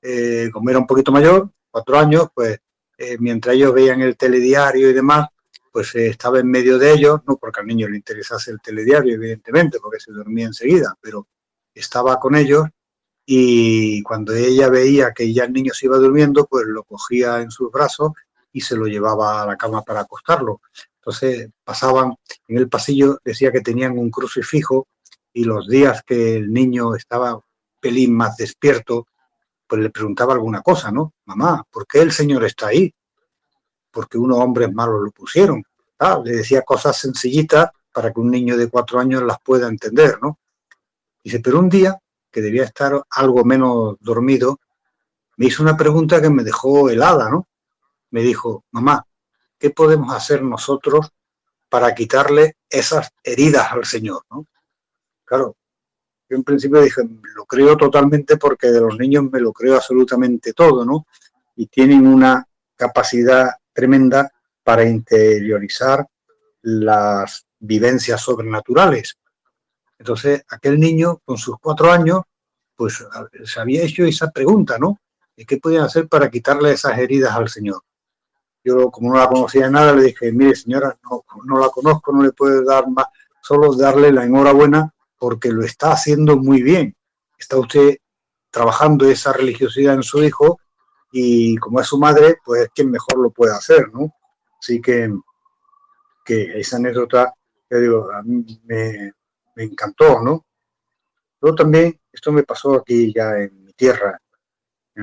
eh, 0.00 0.48
como 0.50 0.70
era 0.70 0.78
un 0.78 0.86
poquito 0.86 1.12
mayor, 1.12 1.50
cuatro 1.70 1.98
años, 1.98 2.28
pues 2.34 2.58
eh, 2.98 3.16
mientras 3.18 3.54
ellos 3.54 3.72
veían 3.72 4.02
el 4.02 4.16
telediario 4.16 4.90
y 4.90 4.92
demás, 4.92 5.28
pues 5.72 5.94
eh, 5.94 6.08
estaba 6.08 6.40
en 6.40 6.50
medio 6.50 6.78
de 6.78 6.92
ellos, 6.92 7.20
no 7.26 7.36
porque 7.36 7.60
al 7.60 7.66
niño 7.66 7.88
le 7.88 7.96
interesase 7.96 8.50
el 8.50 8.60
telediario, 8.60 9.14
evidentemente, 9.14 9.78
porque 9.80 10.00
se 10.00 10.12
dormía 10.12 10.46
enseguida, 10.46 10.94
pero 11.00 11.28
estaba 11.72 12.18
con 12.18 12.34
ellos 12.34 12.64
y 13.24 14.02
cuando 14.02 14.34
ella 14.34 14.68
veía 14.68 15.12
que 15.12 15.32
ya 15.32 15.44
el 15.44 15.52
niño 15.52 15.72
se 15.74 15.86
iba 15.86 15.98
durmiendo, 15.98 16.46
pues 16.46 16.64
lo 16.66 16.82
cogía 16.82 17.40
en 17.40 17.50
sus 17.50 17.70
brazos 17.70 18.12
y 18.52 18.62
se 18.62 18.74
lo 18.74 18.86
llevaba 18.86 19.42
a 19.42 19.46
la 19.46 19.56
cama 19.56 19.82
para 19.82 20.00
acostarlo. 20.00 20.60
Entonces 20.96 21.50
pasaban 21.62 22.16
en 22.48 22.58
el 22.58 22.68
pasillo, 22.68 23.18
decía 23.24 23.52
que 23.52 23.60
tenían 23.60 23.98
un 23.98 24.10
crucifijo 24.10 24.88
y 25.32 25.44
los 25.44 25.68
días 25.68 26.02
que 26.04 26.36
el 26.36 26.52
niño 26.52 26.94
estaba 26.94 27.38
pelín 27.80 28.14
más 28.14 28.36
despierto, 28.36 29.06
pues 29.68 29.82
le 29.82 29.90
preguntaba 29.90 30.32
alguna 30.32 30.62
cosa, 30.62 30.90
¿no? 30.90 31.12
Mamá, 31.26 31.64
¿por 31.70 31.86
qué 31.86 32.00
el 32.00 32.10
Señor 32.10 32.44
está 32.44 32.68
ahí? 32.68 32.92
Porque 33.90 34.18
unos 34.18 34.38
hombres 34.38 34.72
malos 34.72 35.02
lo 35.02 35.10
pusieron. 35.10 35.62
Ah, 35.98 36.20
le 36.24 36.36
decía 36.36 36.62
cosas 36.62 36.96
sencillitas 36.96 37.70
para 37.92 38.12
que 38.12 38.20
un 38.20 38.30
niño 38.30 38.56
de 38.56 38.68
cuatro 38.68 38.98
años 38.98 39.22
las 39.22 39.38
pueda 39.40 39.68
entender, 39.68 40.18
¿no? 40.22 40.38
Dice, 41.22 41.40
pero 41.40 41.58
un 41.58 41.68
día, 41.68 41.98
que 42.30 42.40
debía 42.40 42.64
estar 42.64 43.02
algo 43.10 43.44
menos 43.44 43.96
dormido, 44.00 44.58
me 45.36 45.46
hizo 45.46 45.62
una 45.62 45.76
pregunta 45.76 46.22
que 46.22 46.30
me 46.30 46.44
dejó 46.44 46.88
helada, 46.88 47.28
¿no? 47.28 47.46
Me 48.10 48.22
dijo, 48.22 48.64
mamá, 48.70 49.04
¿qué 49.58 49.70
podemos 49.70 50.14
hacer 50.14 50.42
nosotros 50.42 51.10
para 51.68 51.94
quitarle 51.94 52.56
esas 52.70 53.10
heridas 53.22 53.70
al 53.72 53.84
Señor, 53.84 54.22
¿no? 54.30 54.46
Claro, 55.24 55.56
yo 56.28 56.36
en 56.36 56.44
principio 56.44 56.80
dije, 56.80 57.02
lo 57.34 57.44
creo 57.46 57.76
totalmente 57.76 58.36
porque 58.36 58.68
de 58.68 58.80
los 58.80 58.98
niños 58.98 59.24
me 59.30 59.40
lo 59.40 59.52
creo 59.52 59.76
absolutamente 59.76 60.52
todo, 60.52 60.84
¿no? 60.84 61.06
Y 61.56 61.66
tienen 61.66 62.06
una 62.06 62.46
capacidad 62.76 63.50
tremenda 63.72 64.30
para 64.62 64.84
interiorizar 64.84 66.06
las 66.62 67.46
vivencias 67.58 68.20
sobrenaturales. 68.20 69.16
Entonces, 69.98 70.44
aquel 70.50 70.78
niño 70.78 71.20
con 71.24 71.38
sus 71.38 71.56
cuatro 71.58 71.90
años, 71.90 72.20
pues 72.76 73.04
se 73.44 73.60
había 73.60 73.82
hecho 73.82 74.04
esa 74.04 74.30
pregunta, 74.30 74.78
¿no? 74.78 75.00
¿Qué 75.34 75.56
podían 75.56 75.84
hacer 75.84 76.08
para 76.08 76.30
quitarle 76.30 76.72
esas 76.72 76.98
heridas 76.98 77.32
al 77.34 77.48
Señor? 77.48 77.82
Yo, 78.62 78.90
como 78.90 79.12
no 79.12 79.18
la 79.18 79.28
conocía 79.28 79.70
nada, 79.70 79.94
le 79.94 80.02
dije, 80.04 80.30
mire 80.32 80.54
señora, 80.54 80.98
no, 81.04 81.24
no 81.44 81.58
la 81.58 81.68
conozco, 81.68 82.12
no 82.12 82.22
le 82.22 82.32
puedo 82.32 82.64
dar 82.64 82.88
más, 82.88 83.06
solo 83.40 83.74
darle 83.74 84.12
la 84.12 84.24
enhorabuena 84.24 84.92
porque 85.18 85.50
lo 85.50 85.64
está 85.64 85.92
haciendo 85.92 86.36
muy 86.36 86.62
bien. 86.62 86.96
Está 87.38 87.58
usted 87.58 87.98
trabajando 88.50 89.08
esa 89.08 89.32
religiosidad 89.32 89.94
en 89.94 90.02
su 90.02 90.22
hijo 90.22 90.60
y 91.12 91.56
como 91.56 91.80
es 91.80 91.86
su 91.86 91.98
madre, 91.98 92.38
pues 92.44 92.68
quien 92.74 92.90
mejor 92.90 93.18
lo 93.18 93.30
puede 93.30 93.54
hacer, 93.54 93.92
¿no? 93.92 94.12
Así 94.60 94.80
que, 94.80 95.12
que 96.24 96.58
esa 96.60 96.76
anécdota, 96.76 97.32
yo 97.70 97.78
digo, 97.78 98.12
a 98.12 98.22
mí 98.22 98.60
me, 98.64 99.12
me 99.54 99.64
encantó, 99.64 100.20
¿no? 100.20 100.46
Luego 101.40 101.56
también, 101.56 101.98
esto 102.12 102.32
me 102.32 102.42
pasó 102.42 102.74
aquí 102.74 103.12
ya 103.14 103.38
en 103.38 103.64
mi 103.64 103.72
tierra, 103.72 104.20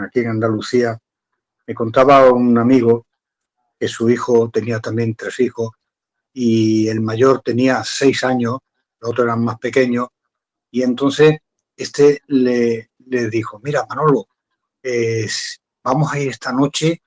aquí 0.03 0.19
en 0.19 0.29
Andalucía, 0.29 0.99
me 1.65 1.73
contaba 1.73 2.31
un 2.31 2.57
amigo 2.57 3.07
que 3.79 3.87
su 3.87 4.09
hijo 4.09 4.49
tenía 4.49 4.79
también 4.79 5.15
tres 5.15 5.39
hijos 5.39 5.71
y 6.33 6.87
el 6.89 7.01
mayor 7.01 7.41
tenía 7.41 7.83
seis 7.83 8.23
años 8.23 8.59
los 9.05 9.11
otros 9.11 9.25
eran 9.25 9.43
más 9.43 9.59
pequeños, 9.59 10.07
y 10.71 10.81
entonces 10.81 11.37
este 11.77 12.21
le, 12.27 12.89
le 13.05 13.29
dijo, 13.29 13.59
mira 13.63 13.85
Manolo, 13.87 14.27
vamos 15.83 16.11
a 16.11 16.19
ir 16.19 16.29
esta 16.29 16.51
noche 16.51 17.01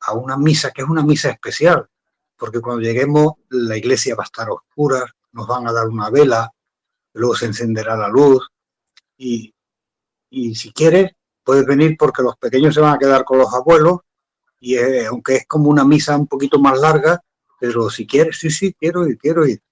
a 0.00 0.14
una 0.14 0.36
misa, 0.36 0.72
que 0.72 0.82
es 0.82 0.88
una 0.88 1.02
misa 1.02 1.30
especial, 1.30 1.88
porque 2.36 2.60
cuando 2.60 2.82
lleguemos 2.82 3.34
la 3.50 3.76
iglesia 3.76 4.14
va 4.16 4.24
a 4.24 4.26
estar 4.26 4.50
oscura, 4.50 5.04
nos 5.32 5.46
van 5.46 5.66
a 5.68 5.72
dar 5.72 5.86
una 5.86 6.10
vela, 6.10 6.52
luego 7.12 7.34
se 7.34 7.46
encenderá 7.46 7.96
la 7.96 8.08
luz, 8.08 8.48
y, 9.16 9.54
y 10.30 10.54
si 10.54 10.72
quieres, 10.72 11.12
puedes 11.44 11.64
venir 11.64 11.96
porque 11.96 12.22
los 12.22 12.36
pequeños 12.36 12.74
se 12.74 12.80
van 12.80 12.94
a 12.94 12.98
quedar 12.98 13.24
con 13.24 13.38
los 13.38 13.52
abuelos, 13.54 14.00
y 14.58 14.76
aunque 15.04 15.36
es 15.36 15.46
como 15.46 15.70
una 15.70 15.84
misa 15.84 16.16
un 16.16 16.26
poquito 16.26 16.58
más 16.58 16.78
larga, 16.78 17.22
pero 17.60 17.88
si 17.90 18.06
quieres, 18.06 18.38
sí, 18.38 18.50
sí, 18.50 18.74
quiero 18.78 19.06
ir, 19.06 19.16
quiero 19.18 19.46
ir. 19.46 19.62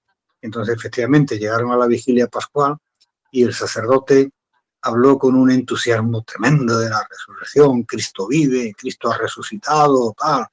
Entonces, 0.45 0.75
efectivamente, 0.77 1.39
llegaron 1.39 1.71
a 1.71 1.77
la 1.77 1.87
vigilia 1.87 2.27
pascual 2.27 2.77
y 3.31 3.41
el 3.41 3.51
sacerdote 3.51 4.29
habló 4.83 5.17
con 5.17 5.33
un 5.33 5.49
entusiasmo 5.49 6.23
tremendo 6.23 6.77
de 6.77 6.87
la 6.87 7.03
resurrección, 7.09 7.81
Cristo 7.81 8.27
vive, 8.27 8.75
Cristo 8.77 9.11
ha 9.11 9.17
resucitado, 9.17 10.13
tal. 10.15 10.45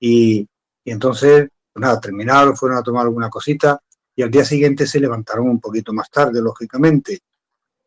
Y, 0.00 0.40
y 0.82 0.90
entonces, 0.90 1.48
pues 1.72 1.80
nada, 1.80 2.00
terminaron, 2.00 2.56
fueron 2.56 2.78
a 2.78 2.82
tomar 2.82 3.04
alguna 3.04 3.30
cosita 3.30 3.80
y 4.16 4.22
al 4.22 4.30
día 4.32 4.44
siguiente 4.44 4.88
se 4.88 4.98
levantaron 4.98 5.48
un 5.48 5.60
poquito 5.60 5.92
más 5.92 6.10
tarde, 6.10 6.42
lógicamente. 6.42 7.20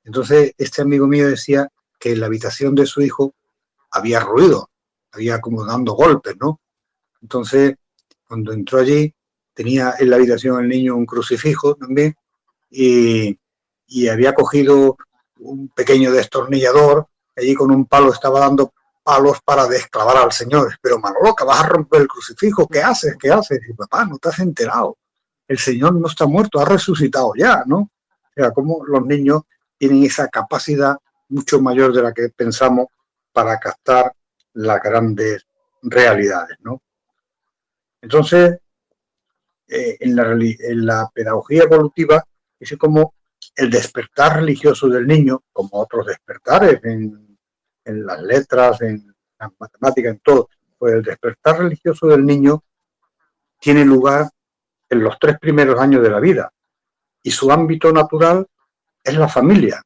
Entonces, 0.05 0.53
este 0.57 0.81
amigo 0.81 1.05
mío 1.05 1.27
decía 1.27 1.67
que 1.99 2.13
en 2.13 2.21
la 2.21 2.27
habitación 2.27 2.75
de 2.75 2.85
su 2.85 3.01
hijo 3.01 3.35
había 3.91 4.21
ruido, 4.21 4.69
había 5.11 5.41
como 5.41 5.65
dando 5.65 5.91
golpes, 5.95 6.37
¿no? 6.39 6.61
Entonces, 7.21 7.75
cuando 8.25 8.53
entró 8.53 8.79
allí, 8.79 9.13
tenía 9.62 9.93
en 10.00 10.10
la 10.10 10.15
habitación 10.15 10.60
el 10.60 10.69
niño 10.69 10.95
un 10.95 11.06
crucifijo 11.06 11.76
también 11.76 12.15
y, 12.71 13.38
y 13.86 14.08
había 14.08 14.34
cogido 14.34 14.97
un 15.38 15.69
pequeño 15.69 16.12
destornillador, 16.12 17.08
allí 17.38 17.54
con 17.54 17.69
un 17.69 17.86
palo 17.86 18.12
estaba 18.12 18.39
dando 18.39 18.74
palos 19.04 19.38
para 19.45 19.67
desclavar 19.67 20.17
al 20.17 20.32
Señor. 20.32 20.78
Pero 20.82 21.00
Manolo, 21.00 21.36
que 21.36 21.43
vas 21.43 21.60
a 21.60 21.67
romper 21.67 22.02
el 22.02 22.08
crucifijo, 22.08 22.67
¿qué 22.67 22.82
haces? 22.82 23.15
¿Qué 23.19 23.30
haces? 23.30 23.60
Y 23.69 23.74
papá, 23.74 24.06
no 24.06 24.17
te 24.17 24.30
has 24.30 24.39
enterado. 24.39 24.97
El 25.47 25.60
Señor 25.60 25.93
no 25.93 26.08
está 26.08 26.26
muerto, 26.26 26.60
ha 26.60 26.65
resucitado 26.65 27.34
ya, 27.38 27.63
¿no? 27.65 27.78
O 27.78 28.34
sea, 28.36 28.52
como 28.52 28.84
los 28.86 29.06
niños 29.06 29.43
tienen 29.78 30.04
esa 30.04 30.28
capacidad 30.28 30.95
mucho 31.30 31.62
mayor 31.62 31.93
de 31.93 32.02
la 32.02 32.13
que 32.13 32.30
pensamos 32.30 32.88
para 33.32 33.60
captar 33.60 34.12
las 34.54 34.82
grandes 34.82 35.45
realidades, 35.84 36.58
¿no? 36.62 36.82
Entonces, 38.02 38.58
eh, 39.73 39.97
en, 40.01 40.86
la, 40.86 41.10
pedagogía 41.13 41.63
evolutiva 41.63 42.21
es 42.60 42.75
como 42.77 43.15
el 43.55 43.69
despertar 43.69 44.36
religioso 44.36 44.89
del 44.89 45.07
niño, 45.07 45.43
como 45.53 45.69
otros 45.79 46.07
despertares 46.07 46.84
en, 46.84 47.38
en 47.86 48.05
las 48.05 48.21
letras, 48.21 48.81
en 48.81 49.15
las 49.39 49.49
matemáticas, 49.57 50.12
en 50.12 50.19
todo, 50.19 50.49
pues 50.77 50.95
el 50.95 51.03
despertar 51.03 51.60
religioso 51.60 52.07
del 52.07 52.25
niño 52.25 52.63
tiene 53.60 53.86
lugar 53.86 54.29
en 54.89 55.03
los 55.03 55.17
tres 55.17 55.39
primeros 55.39 55.79
años 55.79 56.03
de 56.03 56.10
la 56.10 56.19
vida 56.19 56.51
y 57.23 57.31
su 57.31 57.49
ámbito 57.49 57.93
natural 57.93 58.45
es 59.01 59.15
la 59.15 59.29
familia. 59.29 59.81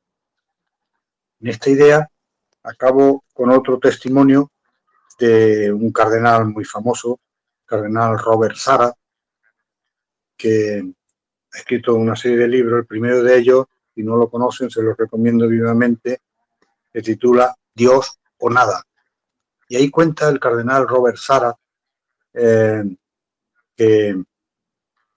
En 1.41 1.49
esta 1.49 1.69
idea 1.69 2.09
acabo 2.63 3.23
con 3.33 3.51
otro 3.51 3.77
testimonio 3.77 4.51
de 5.19 5.71
un 5.71 5.91
cardenal 5.91 6.47
muy 6.47 6.65
famoso, 6.65 7.19
cardenal 7.65 8.17
Robert 8.17 8.55
Sara, 8.55 8.91
que 10.37 10.83
ha 11.53 11.57
escrito 11.57 11.95
una 11.95 12.15
serie 12.15 12.37
de 12.37 12.47
libros. 12.47 12.79
El 12.79 12.85
primero 12.85 13.23
de 13.23 13.37
ellos, 13.37 13.65
si 13.93 14.03
no 14.03 14.15
lo 14.15 14.29
conocen, 14.29 14.69
se 14.69 14.81
los 14.81 14.97
recomiendo 14.97 15.47
vivamente, 15.47 16.21
se 16.91 17.01
titula 17.01 17.55
Dios 17.73 18.19
o 18.39 18.49
nada. 18.49 18.83
Y 19.67 19.75
ahí 19.77 19.89
cuenta 19.89 20.29
el 20.29 20.39
cardenal 20.39 20.87
Robert 20.87 21.17
Sara, 21.17 21.55
eh, 22.33 22.83
que 23.75 24.23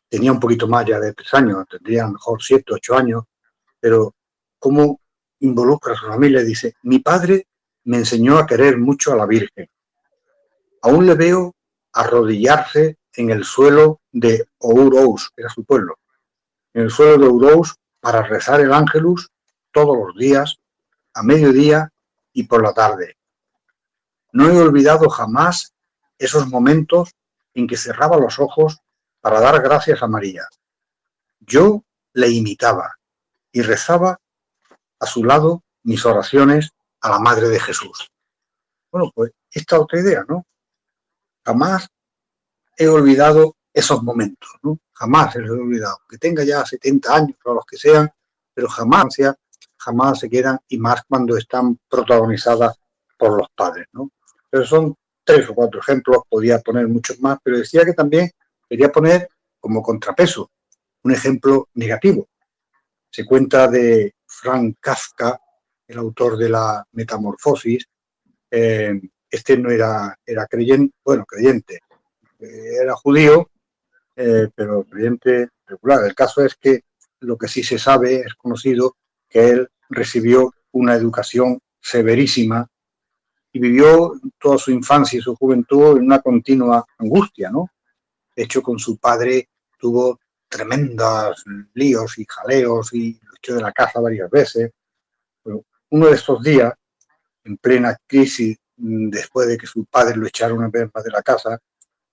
tenía 0.09 0.33
un 0.33 0.40
poquito 0.40 0.66
más 0.66 0.87
ya 0.87 0.98
de 0.98 1.12
tres 1.12 1.33
años, 1.35 1.66
tendría 1.68 2.04
a 2.04 2.07
lo 2.07 2.14
mejor 2.14 2.42
siete, 2.42 2.72
ocho 2.74 2.96
años, 2.96 3.24
pero 3.78 4.14
cómo 4.59 5.00
involucra 5.40 5.92
a 5.92 5.96
su 5.96 6.07
familia. 6.07 6.42
Dice, 6.42 6.74
mi 6.83 7.00
padre 7.00 7.46
me 7.85 7.98
enseñó 7.98 8.38
a 8.38 8.46
querer 8.46 8.78
mucho 8.78 9.12
a 9.12 9.16
la 9.16 9.26
Virgen. 9.26 9.68
Aún 10.83 11.07
le 11.07 11.14
veo 11.14 11.54
arrodillarse 11.92 12.97
en 13.18 13.31
el 13.31 13.42
suelo 13.42 14.00
de 14.12 14.48
Ourouz, 14.61 15.33
era 15.37 15.48
su 15.48 15.64
pueblo, 15.64 15.98
en 16.72 16.83
el 16.83 16.90
suelo 16.90 17.18
de 17.18 17.26
Ourouz 17.26 17.74
para 17.98 18.22
rezar 18.22 18.61
el 18.61 18.72
ángelus 18.72 19.28
todos 19.72 19.96
los 19.98 20.16
días, 20.16 20.57
a 21.14 21.24
mediodía 21.24 21.92
y 22.33 22.44
por 22.44 22.62
la 22.62 22.72
tarde. 22.72 23.16
No 24.33 24.48
he 24.48 24.57
olvidado 24.61 25.09
jamás 25.11 25.74
esos 26.16 26.46
momentos 26.46 27.11
en 27.54 27.66
que 27.66 27.76
cerraba 27.76 28.18
los 28.18 28.38
ojos 28.38 28.78
para 29.20 29.40
dar 29.40 29.61
gracias 29.62 30.00
a 30.00 30.07
María. 30.07 30.46
Yo 31.40 31.83
le 32.12 32.31
imitaba 32.31 32.94
y 33.50 33.62
rezaba 33.62 34.20
a 35.00 35.07
su 35.07 35.24
lado 35.24 35.64
mis 35.83 36.07
oraciones 36.07 36.70
a 37.00 37.11
la 37.11 37.18
Madre 37.18 37.48
de 37.48 37.59
Jesús. 37.59 38.12
Bueno, 38.92 39.11
pues 39.12 39.33
esta 39.50 39.81
otra 39.81 39.98
idea, 39.98 40.24
¿no? 40.28 40.46
Jamás 41.44 41.88
he 42.79 42.88
olvidado 42.88 43.57
esos 43.75 44.03
momentos, 44.03 44.51
¿no? 44.62 44.79
Jamás 44.93 45.33
se 45.33 45.41
los 45.41 45.51
he 45.51 45.61
olvidado. 45.61 45.99
Que 46.09 46.17
tenga 46.17 46.45
ya 46.45 46.64
70 46.64 47.14
años 47.14 47.37
o 47.45 47.55
los 47.55 47.67
que 47.67 47.77
sean, 47.77 48.11
pero 48.55 48.69
jamás, 48.69 49.17
jamás 49.77 50.21
se 50.21 50.31
quedan 50.31 50.59
y 50.69 50.79
más 50.79 51.03
cuando 51.09 51.37
están 51.37 51.79
protagonizadas 51.88 52.79
por 53.19 53.37
los 53.37 53.49
padres. 53.55 53.88
Pero 54.49 54.64
son 54.64 54.95
tres 55.25 55.49
o 55.51 55.55
cuatro 55.55 55.81
ejemplos, 55.81 56.23
podía 56.29 56.61
poner 56.61 56.88
muchos 56.88 57.21
más, 57.21 57.38
pero 57.43 57.59
decía 57.59 57.85
que 57.85 57.93
también 57.93 58.31
quería 58.69 58.91
poner 58.91 59.29
como 59.61 59.83
contrapeso 59.83 60.51
un 61.03 61.12
ejemplo 61.12 61.69
negativo. 61.75 62.29
Se 63.11 63.27
cuenta 63.27 63.69
de 63.69 64.14
Frank 64.27 64.77
Kafka, 64.81 65.41
el 65.87 65.99
autor 65.99 66.37
de 66.37 66.49
la 66.49 66.85
Metamorfosis. 66.93 67.87
Eh, 68.51 69.01
este 69.31 69.59
no 69.59 69.71
era, 69.71 70.19
era 70.25 70.47
creyente, 70.47 70.95
bueno, 71.05 71.25
creyente, 71.27 71.81
era 72.38 72.94
judío, 72.94 73.51
eh, 74.16 74.48
pero 74.55 74.85
creyente 74.85 75.48
regular. 75.66 76.05
El 76.05 76.14
caso 76.14 76.44
es 76.44 76.55
que 76.57 76.85
lo 77.20 77.37
que 77.37 77.48
sí 77.48 77.62
se 77.62 77.79
sabe, 77.79 78.20
es 78.20 78.35
conocido, 78.35 78.96
que 79.29 79.51
él 79.51 79.68
recibió 79.90 80.53
una 80.72 80.94
educación 80.94 81.61
severísima 81.81 82.68
y 83.53 83.59
vivió 83.59 84.12
toda 84.38 84.59
su 84.59 84.70
infancia 84.70 85.18
y 85.18 85.22
su 85.22 85.35
juventud 85.35 85.96
en 85.96 86.05
una 86.05 86.20
continua 86.20 86.85
angustia, 86.98 87.51
¿no? 87.51 87.70
De 88.37 88.44
hecho, 88.44 88.62
con 88.62 88.79
su 88.79 88.98
padre 88.98 89.48
tuvo 89.79 90.20
tremendos 90.48 91.44
líos 91.74 92.18
y 92.18 92.27
jaleos 92.29 92.92
y 92.94 93.20
luchó 93.22 93.55
de 93.55 93.62
la 93.62 93.72
casa 93.72 94.01
varias 94.01 94.31
veces. 94.31 94.70
uno 95.90 96.07
de 96.07 96.14
estos 96.14 96.42
días, 96.42 96.72
en 97.44 97.57
plena 97.57 97.96
crisis, 98.07 98.59
mm, 98.77 99.09
después 99.09 99.48
de 99.48 99.57
que 99.57 99.66
su 99.66 99.87
padre 99.87 100.16
lo 100.16 100.27
echara 100.27 100.53
una 100.53 100.68
vez 100.68 100.88
más 100.94 101.03
de 101.03 101.11
la 101.11 101.22
casa, 101.22 101.59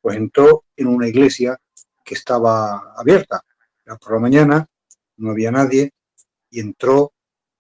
pues 0.06 0.18
entró 0.18 0.66
en 0.78 0.86
una 0.86 1.08
iglesia 1.08 1.60
que 2.04 2.14
estaba 2.14 2.94
abierta. 2.96 3.42
Era 3.84 3.98
por 3.98 4.14
la 4.14 4.20
mañana, 4.20 4.68
no 5.18 5.32
había 5.32 5.50
nadie, 5.50 5.94
y 6.52 6.60
entró 6.60 7.14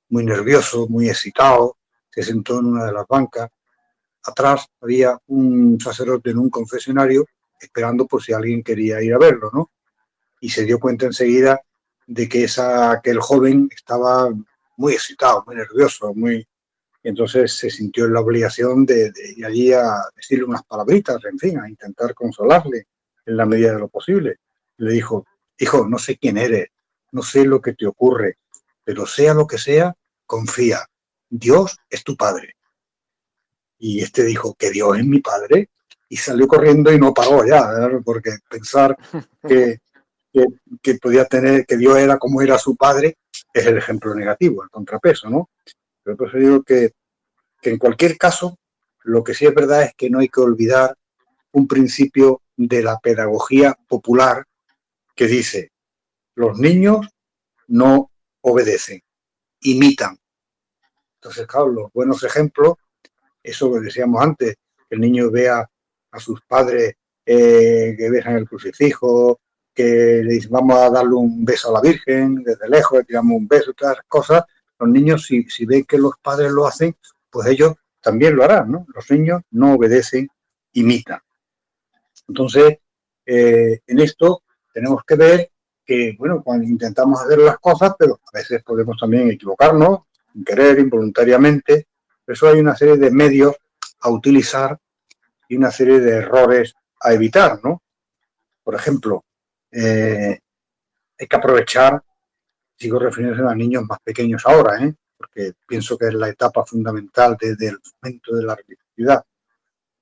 muy 0.10 0.23
nervioso, 0.23 0.88
muy 0.88 1.10
excitado, 1.10 1.79
se 2.12 2.21
sentó 2.21 2.60
en 2.60 2.67
una 2.67 2.86
de 2.86 2.91
las 2.91 3.08
bancas. 3.08 3.49
Atrás 4.23 4.67
había 4.79 5.17
un 5.25 5.79
sacerdote 5.81 6.29
en 6.29 6.38
un 6.38 6.51
confesionario 6.51 7.25
esperando 7.60 8.05
por 8.05 8.21
si 8.21 8.31
alguien 8.31 8.62
quería 8.62 9.01
ir 9.01 9.15
a 9.15 9.17
verlo, 9.17 9.49
¿no? 9.51 9.71
Y 10.39 10.49
se 10.49 10.65
dio 10.65 10.79
cuenta 10.79 11.08
enseguida 11.08 11.60
de 12.05 12.29
que, 12.29 12.43
esa, 12.43 12.91
aquel 12.91 13.19
joven 13.21 13.69
estaba 13.75 14.29
muy 14.77 14.93
excitado, 14.93 15.43
muy 15.47 15.55
nervioso, 15.55 16.13
muy... 16.13 16.47
entonces 17.08 17.54
se 17.54 17.70
sintió 17.70 18.06
en 18.06 18.13
la 18.13 18.22
obligación 18.22 18.84
de, 18.84 19.12
de, 19.12 19.34
ir 19.36 19.46
allí 19.46 19.72
a 19.72 20.02
decirle 20.15 20.46
unas 20.46 20.63
palabritas, 20.63 21.24
en 21.26 21.38
fin, 21.38 21.60
a 21.60 21.70
intentar 21.70 22.15
consolarle 22.15 22.88
en 23.28 23.38
la 23.38 23.46
medida 23.46 23.74
de 23.74 23.80
lo 23.80 23.89
posible. 23.89 24.38
Le 24.78 24.94
dijo, 24.94 25.28
hijo, 25.60 25.88
no 25.88 26.00
sé 26.00 26.18
quién 26.18 26.39
eres, 26.39 26.70
no 27.12 27.22
sé 27.22 27.46
lo 27.46 27.62
que 27.62 27.74
te 27.74 27.86
ocurre, 27.86 28.39
pero 28.84 29.06
sea 29.06 29.36
lo 29.36 29.46
que 29.46 29.60
sea, 29.60 29.96
confía, 30.26 30.80
Dios 31.30 31.78
es 31.91 32.04
tu 32.04 32.18
Padre. 32.18 32.56
Y 33.78 34.02
este 34.02 34.24
dijo, 34.24 34.56
que 34.56 34.72
Dios 34.72 34.98
es 34.98 35.06
mi 35.06 35.20
Padre, 35.20 35.70
y 36.10 36.18
salió 36.18 36.48
corriendo 36.48 36.91
y 36.91 37.00
no 37.00 37.13
paró 37.13 37.46
ya, 37.46 37.70
porque 38.04 38.32
pensar 38.50 38.98
que, 39.48 39.80
que, 40.34 40.46
que, 40.82 40.96
podía 40.96 41.26
tener, 41.26 41.68
que 41.68 41.78
Dios 41.78 41.98
era 42.00 42.18
como 42.18 42.41
era 42.41 42.58
su 42.58 42.76
Padre, 42.76 43.20
es 43.54 43.65
el 43.68 43.78
ejemplo 43.78 44.15
negativo, 44.15 44.63
el 44.63 44.70
contrapeso, 44.70 45.30
¿no? 45.30 45.52
Pero 46.06 46.18
por 46.18 46.39
digo 46.39 46.62
que, 46.62 46.91
que 47.60 47.72
en 47.72 47.80
cualquier 47.80 48.15
caso, 48.15 48.60
lo 49.04 49.24
que 49.24 49.34
sí 49.34 49.46
es 49.48 49.56
verdad 49.56 49.84
es 49.84 49.96
que 49.98 50.10
no 50.10 50.20
hay 50.20 50.30
que 50.30 50.39
olvidar 50.39 50.96
un 51.52 51.68
principio 51.68 52.44
de 52.56 52.84
la 52.84 53.00
pedagogía 53.00 53.76
popular 53.88 54.46
que 55.15 55.26
dice, 55.26 55.72
los 56.36 56.60
niños 56.60 57.08
no 57.68 58.12
obedecen, 58.41 59.02
imitan. 59.62 60.15
Entonces, 61.15 61.48
claro, 61.48 61.70
los 61.70 61.91
buenos 61.91 62.24
ejemplos, 62.24 62.76
eso 63.41 63.74
que 63.74 63.80
decíamos 63.80 64.22
antes, 64.22 64.58
que 64.88 64.96
el 64.96 65.02
niño 65.02 65.32
vea 65.32 65.68
a 66.12 66.20
sus 66.20 66.39
padres 66.41 66.94
eh, 67.26 67.96
que 67.98 68.10
besan 68.12 68.36
el 68.36 68.48
crucifijo, 68.48 69.39
que 69.74 70.22
le 70.24 70.34
dicen 70.34 70.52
vamos 70.52 70.78
a 70.78 70.91
darle 70.91 71.15
un 71.15 71.44
beso 71.44 71.70
a 71.70 71.74
la 71.74 71.82
Virgen 71.82 72.44
desde 72.44 72.70
lejos, 72.70 73.00
le 73.00 73.06
tiramos 73.06 73.38
un 73.38 73.48
beso, 73.48 73.74
todas 73.74 73.98
las 73.98 74.06
cosas, 74.06 74.44
los 74.79 74.89
niños 74.89 75.25
si, 75.25 75.43
si 75.43 75.65
ven 75.65 75.85
que 75.85 75.97
los 75.97 76.13
padres 76.21 76.51
lo 76.51 76.67
hacen, 76.67 76.95
pues 77.29 77.47
ellos 77.47 77.73
también 78.01 78.35
lo 78.35 78.43
harán, 78.43 78.71
¿no? 78.71 78.85
Los 78.93 79.09
niños 79.11 79.41
no 79.51 79.73
obedecen, 79.73 80.29
imitan. 80.73 81.19
Entonces, 82.27 82.79
eh, 83.25 83.79
en 83.88 83.99
esto 83.99 84.43
tenemos 84.73 85.03
que 85.03 85.15
ver 85.15 85.51
que, 85.85 86.15
bueno, 86.17 86.43
cuando 86.43 86.65
intentamos 86.65 87.21
hacer 87.21 87.39
las 87.39 87.57
cosas, 87.59 87.93
pero 87.97 88.19
a 88.31 88.38
veces 88.38 88.63
podemos 88.63 88.97
también 88.99 89.31
equivocarnos, 89.31 90.01
querer, 90.45 90.79
involuntariamente. 90.79 91.88
Por 92.25 92.33
eso 92.33 92.47
hay 92.47 92.59
una 92.59 92.75
serie 92.75 92.97
de 92.97 93.11
medios 93.11 93.55
a 94.01 94.09
utilizar 94.09 94.77
y 95.47 95.57
una 95.57 95.71
serie 95.71 95.99
de 95.99 96.17
errores 96.17 96.75
a 97.01 97.13
evitar, 97.13 97.59
¿no? 97.63 97.81
Por 98.63 98.75
ejemplo, 98.75 99.23
eh, 99.71 100.39
hay 101.19 101.27
que 101.27 101.35
aprovechar, 101.35 102.01
sigo 102.77 102.99
refiriéndose 102.99 103.49
a 103.49 103.55
niños 103.55 103.83
más 103.83 103.99
pequeños 104.03 104.43
ahora, 104.45 104.83
¿eh? 104.83 104.93
porque 105.17 105.53
pienso 105.67 105.97
que 105.97 106.07
es 106.07 106.13
la 106.13 106.29
etapa 106.29 106.65
fundamental 106.65 107.38
desde 107.39 107.69
el 107.69 107.79
momento 108.01 108.35
de 108.35 108.43
la 108.43 108.55
religiosidad. 108.55 109.23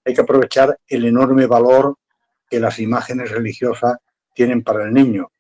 Hay 0.06 0.14
que 0.14 0.22
aprovechar 0.22 0.78
el 0.88 1.06
enorme 1.06 1.46
valor 1.46 1.96
que 2.50 2.60
las 2.60 2.80
imágenes 2.80 3.32
religiosas 3.32 3.98
tienen 4.34 4.64
para 4.64 4.86
el 4.86 4.94
niño. 4.94 5.32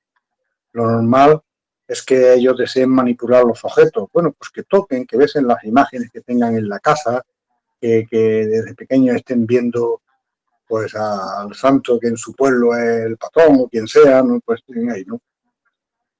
Lo 0.71 0.89
normal 0.89 1.41
es 1.87 2.03
que 2.03 2.33
ellos 2.33 2.57
deseen 2.57 2.89
manipular 2.89 3.43
los 3.43 3.63
objetos. 3.65 4.09
Bueno, 4.13 4.31
pues 4.31 4.49
que 4.51 4.63
toquen, 4.63 5.05
que 5.05 5.17
besen 5.17 5.47
las 5.47 5.63
imágenes 5.63 6.09
que 6.11 6.21
tengan 6.21 6.55
en 6.55 6.69
la 6.69 6.79
casa, 6.79 7.23
que, 7.79 8.07
que 8.09 8.17
desde 8.17 8.75
pequeños 8.75 9.17
estén 9.17 9.45
viendo 9.45 10.01
pues 10.67 10.95
al 10.95 11.53
santo 11.53 11.99
que 11.99 12.07
en 12.07 12.17
su 12.17 12.33
pueblo 12.33 12.75
es 12.75 13.05
el 13.05 13.17
patrón 13.17 13.57
o 13.59 13.67
quien 13.67 13.87
sea, 13.87 14.23
¿no? 14.23 14.39
pues 14.43 14.61
ahí, 14.91 15.03
¿no? 15.05 15.21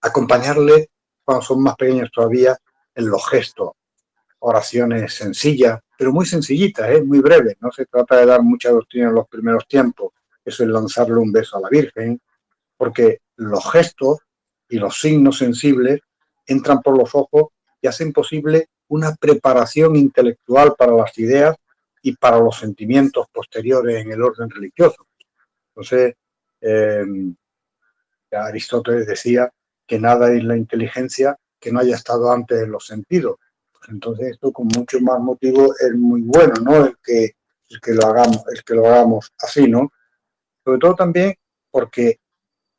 Acompañarle 0.01 0.89
cuando 1.23 1.43
son 1.43 1.61
más 1.63 1.75
pequeños 1.75 2.09
todavía 2.11 2.57
en 2.95 3.07
los 3.07 3.27
gestos, 3.27 3.71
oraciones 4.39 5.13
sencillas, 5.13 5.79
pero 5.97 6.11
muy 6.11 6.25
sencillitas, 6.25 6.89
¿eh? 6.89 7.01
muy 7.01 7.19
breves, 7.19 7.55
no 7.61 7.71
se 7.71 7.85
trata 7.85 8.17
de 8.17 8.25
dar 8.25 8.41
mucha 8.41 8.71
doctrina 8.71 9.09
en 9.09 9.15
los 9.15 9.27
primeros 9.27 9.67
tiempos, 9.67 10.13
eso 10.43 10.63
es 10.63 10.69
lanzarle 10.69 11.15
un 11.15 11.31
beso 11.31 11.57
a 11.57 11.61
la 11.61 11.69
Virgen, 11.69 12.19
porque 12.77 13.19
los 13.37 13.71
gestos 13.71 14.19
y 14.67 14.77
los 14.77 14.99
signos 14.99 15.37
sensibles 15.37 16.01
entran 16.45 16.81
por 16.81 16.97
los 16.97 17.15
ojos 17.15 17.49
y 17.81 17.87
hacen 17.87 18.11
posible 18.11 18.67
una 18.89 19.15
preparación 19.15 19.95
intelectual 19.95 20.75
para 20.77 20.93
las 20.93 21.17
ideas 21.17 21.55
y 22.01 22.15
para 22.15 22.39
los 22.39 22.57
sentimientos 22.57 23.27
posteriores 23.31 24.01
en 24.01 24.11
el 24.11 24.21
orden 24.21 24.49
religioso. 24.49 25.07
Entonces, 25.69 26.15
eh, 26.59 27.05
Aristóteles 28.31 29.07
decía 29.07 29.49
que 29.87 29.99
nada 29.99 30.33
es 30.33 30.43
la 30.43 30.57
inteligencia 30.57 31.37
que 31.59 31.71
no 31.71 31.79
haya 31.79 31.95
estado 31.95 32.31
antes 32.31 32.61
en 32.61 32.71
los 32.71 32.85
sentidos. 32.85 33.37
Entonces 33.89 34.31
esto 34.31 34.51
con 34.51 34.67
mucho 34.67 34.99
más 35.01 35.19
motivo 35.19 35.73
es 35.79 35.93
muy 35.95 36.21
bueno, 36.21 36.53
¿no? 36.61 36.85
El 36.85 36.97
que, 37.03 37.35
el 37.69 37.81
que 37.81 37.93
lo 37.93 38.07
hagamos, 38.07 38.43
el 38.53 38.63
que 38.63 38.75
lo 38.75 38.87
hagamos 38.87 39.31
así, 39.39 39.67
¿no? 39.67 39.91
Sobre 40.63 40.79
todo 40.79 40.95
también 40.95 41.35
porque 41.71 42.19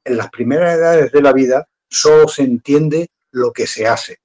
en 0.04 0.16
las 0.16 0.30
primeras 0.30 0.76
edades 0.76 1.12
de 1.12 1.22
la 1.22 1.32
vida 1.32 1.68
solo 1.88 2.28
se 2.28 2.42
entiende 2.42 3.10
lo 3.32 3.52
que 3.52 3.66
se 3.66 3.86
hace. 3.86 4.18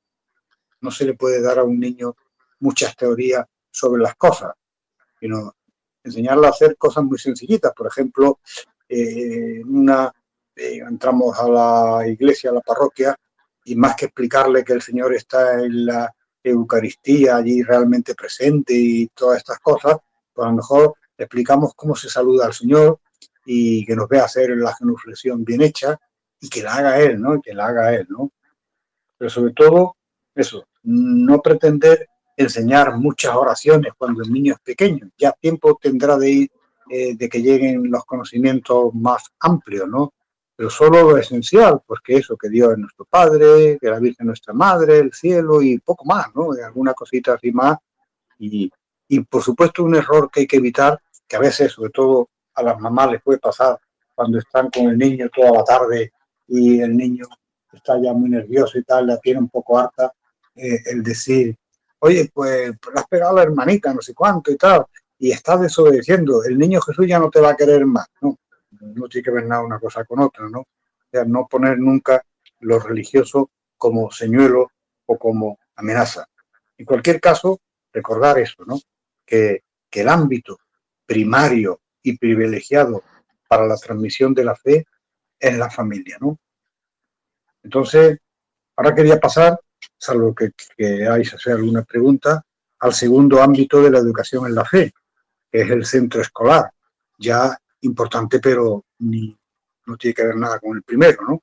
No 0.81 0.91
se 0.91 1.05
le 1.05 1.13
puede 1.13 1.41
dar 1.41 1.59
a 1.59 1.63
un 1.63 1.79
niño 1.79 2.15
muchas 2.59 2.95
teorías 2.95 3.45
sobre 3.71 4.01
las 4.01 4.15
cosas, 4.15 4.53
sino 5.19 5.55
enseñarle 6.03 6.47
a 6.47 6.51
hacer 6.51 6.77
cosas 6.77 7.03
muy 7.03 7.17
sencillitas. 7.17 7.73
Por 7.73 7.87
ejemplo, 7.87 8.39
eh, 8.87 9.61
una, 9.65 10.13
eh, 10.59 10.79
entramos 10.87 11.37
a 11.39 11.47
la 11.47 12.07
iglesia, 12.07 12.51
a 12.51 12.53
la 12.53 12.61
parroquia, 12.61 13.15
y 13.65 13.75
más 13.75 13.95
que 13.95 14.05
explicarle 14.05 14.63
que 14.63 14.73
el 14.73 14.81
Señor 14.81 15.13
está 15.13 15.59
en 15.63 15.85
la, 15.85 16.13
Eucaristía 16.43 17.37
allí 17.37 17.61
realmente 17.63 18.15
presente 18.15 18.73
y 18.73 19.07
todas 19.07 19.39
estas 19.39 19.59
cosas, 19.59 19.97
pues 20.33 20.45
a 20.45 20.49
lo 20.49 20.57
mejor 20.57 20.95
explicamos 21.17 21.73
cómo 21.75 21.95
se 21.95 22.09
saluda 22.09 22.45
al 22.45 22.53
Señor 22.53 22.99
y 23.45 23.85
que 23.85 23.95
nos 23.95 24.07
vea 24.07 24.25
hacer 24.25 24.51
la 24.51 24.73
genuflexión 24.75 25.43
bien 25.43 25.61
hecha 25.61 25.99
y 26.39 26.49
que 26.49 26.63
la 26.63 26.75
haga 26.75 26.99
Él, 26.99 27.19
¿no? 27.19 27.35
Y 27.35 27.41
que 27.41 27.53
la 27.53 27.67
haga 27.67 27.93
Él, 27.93 28.07
¿no? 28.09 28.31
Pero 29.17 29.29
sobre 29.29 29.53
todo, 29.53 29.97
eso, 30.33 30.65
no 30.83 31.41
pretender 31.41 32.07
enseñar 32.37 32.95
muchas 32.95 33.35
oraciones 33.35 33.91
cuando 33.97 34.23
el 34.23 34.31
niño 34.31 34.53
es 34.53 34.59
pequeño. 34.61 35.09
Ya 35.17 35.33
tiempo 35.33 35.77
tendrá 35.81 36.17
de 36.17 36.29
ir, 36.29 36.51
eh, 36.89 37.15
de 37.15 37.27
que 37.27 37.41
lleguen 37.41 37.91
los 37.91 38.05
conocimientos 38.05 38.93
más 38.93 39.25
amplios, 39.41 39.89
¿no? 39.89 40.13
Pero 40.59 40.69
solo 40.69 41.11
lo 41.11 41.17
esencial, 41.17 41.79
pues 41.87 42.01
que 42.03 42.17
eso, 42.17 42.35
que 42.35 42.49
Dios 42.49 42.73
es 42.73 42.77
nuestro 42.77 43.05
Padre, 43.05 43.77
que 43.79 43.89
la 43.89 43.97
Virgen 43.97 44.25
es 44.25 44.27
nuestra 44.27 44.53
Madre, 44.53 44.99
el 44.99 45.13
cielo 45.13 45.61
y 45.61 45.79
poco 45.79 46.03
más, 46.03 46.35
¿no? 46.35 46.51
alguna 46.51 46.93
cosita 46.93 47.35
así 47.35 47.49
más. 47.53 47.77
Y, 48.37 48.69
y 49.07 49.21
por 49.21 49.41
supuesto 49.41 49.85
un 49.85 49.95
error 49.95 50.29
que 50.29 50.41
hay 50.41 50.47
que 50.47 50.57
evitar, 50.57 50.99
que 51.25 51.37
a 51.37 51.39
veces, 51.39 51.71
sobre 51.71 51.91
todo 51.91 52.27
a 52.55 52.61
las 52.61 52.77
mamás 52.77 53.09
les 53.09 53.21
puede 53.21 53.39
pasar 53.39 53.79
cuando 54.13 54.37
están 54.37 54.69
con 54.69 54.89
el 54.89 54.97
niño 54.97 55.29
toda 55.33 55.51
la 55.51 55.63
tarde 55.63 56.11
y 56.49 56.81
el 56.81 56.97
niño 56.97 57.25
está 57.71 57.97
ya 58.01 58.11
muy 58.11 58.29
nervioso 58.29 58.77
y 58.77 58.83
tal, 58.83 59.07
la 59.07 59.17
tiene 59.17 59.39
un 59.39 59.47
poco 59.47 59.79
harta, 59.79 60.11
eh, 60.55 60.81
el 60.87 61.03
decir, 61.03 61.55
oye, 61.99 62.29
pues, 62.33 62.71
le 62.71 62.99
has 62.99 63.07
pegado 63.07 63.31
a 63.31 63.35
la 63.35 63.43
hermanita, 63.43 63.93
no 63.93 64.01
sé 64.01 64.13
cuánto 64.13 64.51
y 64.51 64.57
tal, 64.57 64.85
y 65.19 65.31
estás 65.31 65.61
desobedeciendo, 65.61 66.43
el 66.43 66.57
niño 66.57 66.81
Jesús 66.81 67.07
ya 67.07 67.17
no 67.17 67.29
te 67.29 67.39
va 67.39 67.51
a 67.51 67.55
querer 67.55 67.85
más, 67.85 68.07
¿no? 68.19 68.35
No 68.71 69.08
tiene 69.08 69.23
que 69.23 69.32
ver 69.32 69.45
nada 69.45 69.63
una 69.63 69.79
cosa 69.79 70.03
con 70.05 70.19
otra, 70.19 70.47
¿no? 70.49 70.60
O 70.62 71.10
sea, 71.12 71.25
no 71.25 71.47
poner 71.47 71.79
nunca 71.79 72.23
lo 72.60 72.79
religioso 72.79 73.49
como 73.77 74.12
señuelo 74.12 74.71
o 75.05 75.17
como 75.17 75.60
amenaza. 75.75 76.27
En 76.77 76.86
cualquier 76.86 77.19
caso, 77.19 77.60
recordar 77.91 78.38
eso, 78.39 78.63
¿no? 78.65 78.79
Que, 79.25 79.63
que 79.89 80.01
el 80.01 80.10
ámbito 80.10 80.60
primario 81.05 81.82
y 82.03 82.17
privilegiado 82.17 83.03
para 83.47 83.65
la 83.65 83.75
transmisión 83.75 84.34
de 84.34 84.45
la 84.45 84.55
fe 84.55 84.86
es 85.39 85.58
la 85.58 85.69
familia, 85.69 86.17
¿no? 86.19 86.38
Entonces, 87.63 88.19
ahora 88.75 88.93
quería 88.93 89.19
pasar, 89.19 89.60
salvo 89.97 90.34
que, 90.36 90.51
que 90.77 91.08
hay 91.08 91.21
hacer 91.21 91.53
alguna 91.53 91.84
pregunta, 91.84 92.43
al 92.79 92.93
segundo 92.93 93.41
ámbito 93.41 93.82
de 93.82 93.91
la 93.91 93.99
educación 93.99 94.45
en 94.45 94.55
la 94.55 94.65
fe, 94.65 94.93
que 95.51 95.62
es 95.62 95.69
el 95.69 95.86
centro 95.86 96.21
escolar, 96.21 96.71
ya 97.17 97.58
importante, 97.81 98.39
pero 98.39 98.85
ni, 98.99 99.35
no 99.85 99.97
tiene 99.97 100.13
que 100.13 100.25
ver 100.25 100.35
nada 100.35 100.59
con 100.59 100.77
el 100.77 100.83
primero, 100.83 101.23
¿no? 101.27 101.41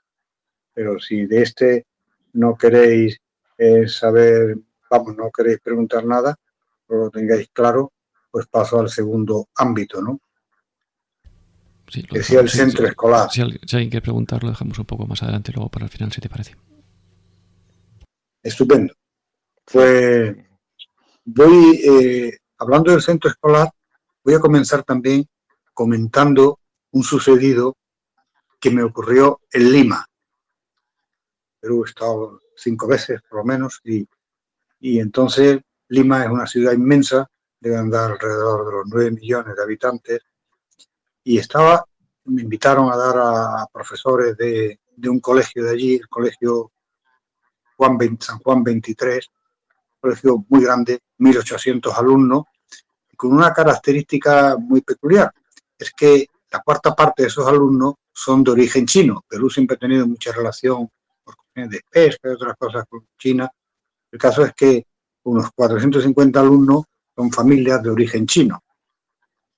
Pero 0.72 0.99
si 0.99 1.27
de 1.27 1.42
este 1.42 1.87
no 2.35 2.57
queréis 2.57 3.18
eh, 3.59 3.88
saber, 3.88 4.57
vamos, 4.90 5.16
no 5.16 5.31
queréis 5.31 5.61
preguntar 5.61 6.05
nada, 6.05 6.37
o 6.88 6.96
lo 6.96 7.11
tengáis 7.11 7.49
claro, 7.53 7.92
pues 8.31 8.46
paso 8.46 8.79
al 8.81 8.90
segundo 8.90 9.49
ámbito, 9.57 10.03
¿no? 10.03 10.20
Sí, 11.88 12.03
que 12.03 12.22
sea 12.22 12.40
el 12.40 12.49
centro 12.49 12.87
escolar. 12.87 13.31
Si, 13.31 13.37
si, 13.37 13.77
alguien 13.77 13.90
quiere 13.90 14.03
preguntar, 14.03 14.42
lo 14.42 14.51
dejamos 14.51 14.79
un 14.79 14.87
poco 14.87 15.07
más 15.07 15.22
adelante, 15.22 15.53
luego 15.55 15.70
para 15.70 15.87
el 15.87 15.90
final, 15.90 16.12
si 16.12 16.20
te 16.20 16.29
parece. 16.29 16.57
Estupendo. 18.42 18.92
Pues 19.64 20.37
voy, 21.25 21.81
eh, 21.85 22.38
hablando 22.59 22.90
del 22.92 23.03
centro 23.03 23.31
escolar, 23.31 23.70
voy 24.25 24.35
a 24.35 24.40
comenzar 24.40 24.83
también 24.83 25.27
comentando 25.77 26.59
un 26.93 27.03
sucedido 27.03 27.77
que 28.59 28.71
me 28.71 28.83
ocurrió 28.83 29.43
en 29.53 29.71
Lima. 29.71 30.07
Perú 31.61 31.85
he 31.85 31.89
estado 31.91 32.41
cinco 32.57 32.89
veces, 32.89 33.21
por 33.29 33.41
lo 33.41 33.45
menos, 33.45 33.83
y, 33.85 34.09
y 34.81 34.99
entonces 35.01 35.61
Lima 35.89 36.25
es 36.25 36.31
una 36.31 36.47
ciudad 36.47 36.73
inmensa, 36.73 37.31
debe 37.61 37.77
andar 37.77 38.12
alrededor 38.12 38.65
de 38.65 38.73
los 38.73 38.87
nueve 38.87 39.11
millones 39.11 39.55
de 39.55 39.62
habitantes, 39.62 40.21
y 41.23 41.37
estaba, 41.37 41.85
me 42.25 42.41
invitaron 42.41 42.91
a 42.91 42.97
dar 42.97 43.17
a 43.19 43.67
profesores 43.71 44.35
de, 44.39 44.81
de 44.97 45.09
un 45.11 45.21
colegio 45.21 45.62
de 45.62 45.73
allí, 45.73 45.95
el 45.97 46.09
colegio 46.09 46.73
Juan 47.77 47.99
20, 47.99 48.25
San 48.25 48.39
Juan 48.39 48.65
23, 48.65 49.29
un 49.69 50.01
colegio 50.01 50.45
muy 50.49 50.65
grande, 50.65 51.01
1.800 51.19 51.93
alumnos, 51.99 52.45
con 53.15 53.35
una 53.35 53.53
característica 53.53 54.57
muy 54.57 54.81
peculiar, 54.81 55.31
es 55.79 55.93
que 55.93 56.27
la 56.51 56.61
cuarta 56.61 56.95
parte 56.95 57.23
de 57.23 57.29
esos 57.29 57.47
alumnos 57.47 57.95
son 58.12 58.43
de 58.45 58.53
origen 58.53 58.87
chino. 58.87 59.25
Perú 59.29 59.51
siempre 59.51 59.77
ha 59.77 59.79
tenido 59.79 60.07
mucha 60.07 60.33
relación 60.33 60.89
por 61.23 61.37
cuestiones 61.37 61.71
de 61.71 61.81
pesca 61.91 62.29
y 62.29 62.33
otras 62.33 62.57
cosas 62.57 62.85
con 62.89 63.07
China. 63.19 63.51
El 64.11 64.19
caso 64.19 64.45
es 64.45 64.55
que 64.55 64.87
unos 65.25 65.51
450 65.55 66.41
alumnos 66.41 66.85
son 67.15 67.31
familias 67.33 67.83
de 67.83 67.91
origen 67.91 68.27
chino. 68.27 68.62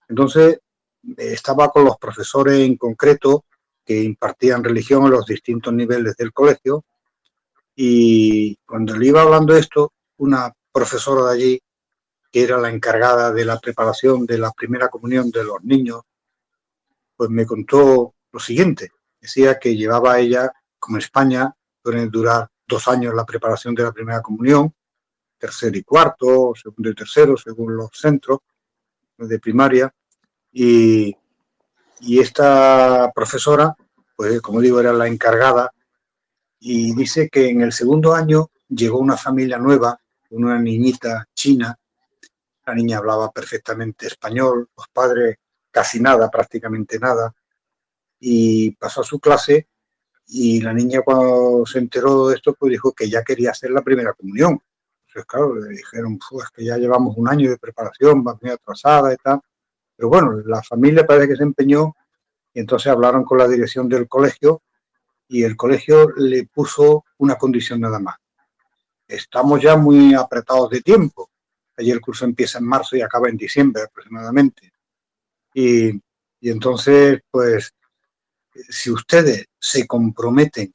Entonces, 0.09 0.61
estaba 1.16 1.70
con 1.70 1.85
los 1.85 1.96
profesores 1.98 2.59
en 2.61 2.76
concreto 2.76 3.44
que 3.85 4.02
impartían 4.02 4.64
religión 4.64 5.04
en 5.04 5.12
los 5.12 5.26
distintos 5.26 5.72
niveles 5.72 6.16
del 6.16 6.33
colegio 6.33 6.85
y 7.81 8.57
cuando 8.66 8.96
le 8.96 9.07
iba 9.07 9.22
hablando 9.22 9.57
esto, 9.57 9.92
una 10.16 10.52
profesora 10.72 11.28
de 11.28 11.35
allí, 11.35 11.61
que 12.30 12.42
era 12.42 12.58
la 12.58 12.70
encargada 12.70 13.32
de 13.32 13.44
la 13.44 13.58
preparación 13.58 14.26
de 14.26 14.38
la 14.38 14.50
primera 14.52 14.88
comunión 14.88 15.30
de 15.30 15.44
los 15.44 15.62
niños, 15.62 16.02
pues 17.16 17.30
me 17.30 17.46
contó 17.46 18.14
lo 18.30 18.40
siguiente. 18.40 18.92
Decía 19.20 19.58
que 19.58 19.76
llevaba 19.76 20.18
ella, 20.18 20.52
como 20.78 20.98
España, 20.98 21.54
suele 21.82 22.06
durar 22.06 22.48
dos 22.66 22.86
años 22.88 23.14
la 23.14 23.24
preparación 23.24 23.74
de 23.74 23.82
la 23.82 23.92
primera 23.92 24.20
comunión, 24.20 24.72
tercero 25.38 25.76
y 25.76 25.82
cuarto, 25.82 26.52
segundo 26.54 26.90
y 26.90 26.94
tercero, 26.94 27.36
según 27.36 27.76
los 27.76 27.90
centros 27.92 28.40
de 29.16 29.38
primaria, 29.38 29.92
y, 30.52 31.16
y 32.00 32.20
esta 32.20 33.10
profesora, 33.14 33.74
pues 34.14 34.40
como 34.40 34.60
digo, 34.60 34.80
era 34.80 34.92
la 34.92 35.06
encargada 35.06 35.72
y 36.60 36.94
dice 36.94 37.28
que 37.28 37.48
en 37.48 37.62
el 37.62 37.72
segundo 37.72 38.14
año 38.14 38.50
llegó 38.68 38.98
una 38.98 39.16
familia 39.16 39.58
nueva, 39.58 40.00
una 40.30 40.58
niñita 40.58 41.26
china, 41.34 41.78
la 42.68 42.74
niña 42.74 42.98
hablaba 42.98 43.31
perfectamente 43.31 44.07
español, 44.07 44.68
los 44.76 44.88
padres 44.88 45.37
casi 45.70 46.00
nada, 46.00 46.31
prácticamente 46.31 46.98
nada, 46.98 47.35
y 48.20 48.72
pasó 48.72 49.00
a 49.00 49.04
su 49.04 49.18
clase 49.18 49.68
y 50.26 50.61
la 50.61 50.74
niña 50.74 51.00
cuando 51.02 51.64
se 51.64 51.78
enteró 51.78 52.28
de 52.28 52.37
esto, 52.37 52.54
pues 52.54 52.70
dijo 52.70 52.92
que 52.92 53.09
ya 53.09 53.22
quería 53.22 53.52
hacer 53.52 53.70
la 53.70 53.81
primera 53.81 54.12
comunión. 54.12 54.61
Entonces, 55.07 55.24
claro, 55.26 55.54
le 55.54 55.70
dijeron, 55.70 56.18
pues 56.18 56.50
que 56.50 56.62
ya 56.64 56.76
llevamos 56.76 57.16
un 57.16 57.28
año 57.28 57.48
de 57.48 57.57
preparación, 57.57 58.22
va 58.26 58.38
muy 58.40 58.50
atrasada 58.50 59.14
y 59.14 59.16
tal. 59.16 59.40
Pero 59.96 60.11
bueno, 60.11 60.33
la 60.44 60.62
familia 60.62 61.07
parece 61.07 61.28
que 61.28 61.37
se 61.37 61.44
empeñó 61.44 61.96
y 62.52 62.61
entonces 62.61 62.92
hablaron 62.92 63.24
con 63.24 63.38
la 63.38 63.48
dirección 63.48 63.88
del 63.88 64.07
colegio 64.07 64.61
y 65.26 65.42
el 65.42 65.57
colegio 65.57 66.11
le 66.16 66.46
puso 66.46 67.07
una 67.16 67.37
condición 67.37 67.81
nada 67.81 67.98
más. 67.98 68.16
Estamos 69.07 69.62
ya 69.62 69.76
muy 69.76 70.12
apretados 70.12 70.68
de 70.68 70.83
tiempo. 70.83 71.31
Allí 71.78 71.92
el 71.92 72.00
curso 72.00 72.24
empieza 72.24 72.58
en 72.58 72.66
marzo 72.66 72.96
y 72.96 73.02
acaba 73.02 73.28
en 73.28 73.36
diciembre 73.36 73.84
aproximadamente. 73.84 74.72
Y, 75.54 75.90
y 76.40 76.50
entonces, 76.50 77.20
pues, 77.30 77.72
si 78.68 78.90
ustedes 78.90 79.46
se 79.58 79.86
comprometen 79.86 80.74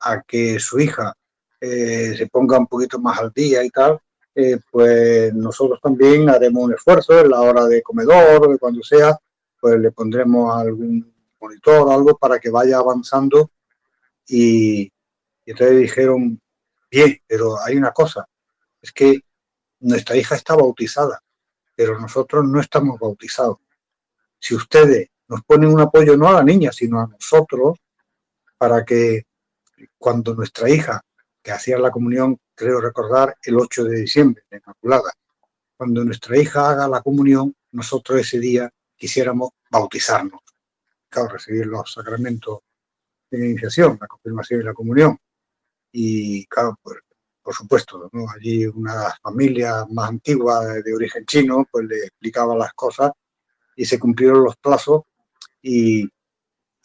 a 0.00 0.22
que 0.22 0.60
su 0.60 0.78
hija 0.78 1.12
eh, 1.60 2.14
se 2.16 2.28
ponga 2.28 2.58
un 2.58 2.68
poquito 2.68 3.00
más 3.00 3.18
al 3.18 3.32
día 3.32 3.64
y 3.64 3.70
tal, 3.70 3.98
eh, 4.34 4.58
pues 4.70 5.34
nosotros 5.34 5.80
también 5.82 6.30
haremos 6.30 6.64
un 6.64 6.74
esfuerzo 6.74 7.18
en 7.20 7.30
la 7.30 7.40
hora 7.40 7.64
de 7.66 7.82
comedor 7.82 8.48
de 8.48 8.58
cuando 8.58 8.82
sea, 8.82 9.18
pues 9.60 9.80
le 9.80 9.90
pondremos 9.90 10.56
algún 10.56 11.12
monitor 11.40 11.88
o 11.88 11.90
algo 11.90 12.16
para 12.16 12.38
que 12.38 12.50
vaya 12.50 12.78
avanzando 12.78 13.50
y, 14.28 14.82
y 14.82 15.50
entonces 15.50 15.78
dijeron, 15.78 16.40
bien, 16.88 17.20
pero 17.26 17.60
hay 17.60 17.76
una 17.76 17.90
cosa, 17.90 18.28
es 18.80 18.92
que 18.92 19.20
nuestra 19.80 20.16
hija 20.16 20.34
está 20.34 20.56
bautizada, 20.56 21.22
pero 21.74 21.98
nosotros 21.98 22.44
no 22.46 22.60
estamos 22.60 22.98
bautizados. 22.98 23.58
Si 24.38 24.54
ustedes 24.54 25.08
nos 25.28 25.42
ponen 25.42 25.70
un 25.70 25.80
apoyo 25.80 26.16
no 26.16 26.28
a 26.28 26.32
la 26.32 26.42
niña, 26.42 26.72
sino 26.72 27.00
a 27.00 27.06
nosotros, 27.06 27.78
para 28.56 28.84
que 28.84 29.24
cuando 29.96 30.34
nuestra 30.34 30.68
hija 30.68 31.02
que 31.42 31.52
hacía 31.52 31.78
la 31.78 31.90
comunión, 31.90 32.38
creo 32.54 32.80
recordar, 32.80 33.36
el 33.42 33.58
8 33.58 33.84
de 33.84 34.00
diciembre, 34.00 34.42
la 34.50 34.58
Inmaculada. 34.58 35.12
Cuando 35.76 36.04
nuestra 36.04 36.36
hija 36.36 36.70
haga 36.70 36.88
la 36.88 37.00
comunión, 37.00 37.54
nosotros 37.72 38.20
ese 38.20 38.40
día 38.40 38.68
quisiéramos 38.96 39.50
bautizarnos, 39.70 40.40
claro, 41.08 41.28
recibir 41.28 41.66
los 41.66 41.92
sacramentos 41.92 42.60
de 43.30 43.50
iniciación, 43.50 43.96
la 44.00 44.08
confirmación 44.08 44.60
y 44.60 44.64
la 44.64 44.74
comunión. 44.74 45.18
Y 45.92 46.46
claro, 46.46 46.78
pues, 46.82 46.98
por 47.48 47.54
supuesto, 47.54 48.10
allí 48.36 48.66
una 48.66 49.10
familia 49.22 49.86
más 49.90 50.10
antigua 50.10 50.66
de 50.66 50.94
origen 50.94 51.24
chino, 51.24 51.66
pues 51.72 51.86
le 51.86 51.96
explicaba 51.96 52.54
las 52.54 52.74
cosas 52.74 53.10
y 53.74 53.86
se 53.86 53.98
cumplieron 53.98 54.44
los 54.44 54.54
plazos 54.58 55.04
y, 55.62 56.06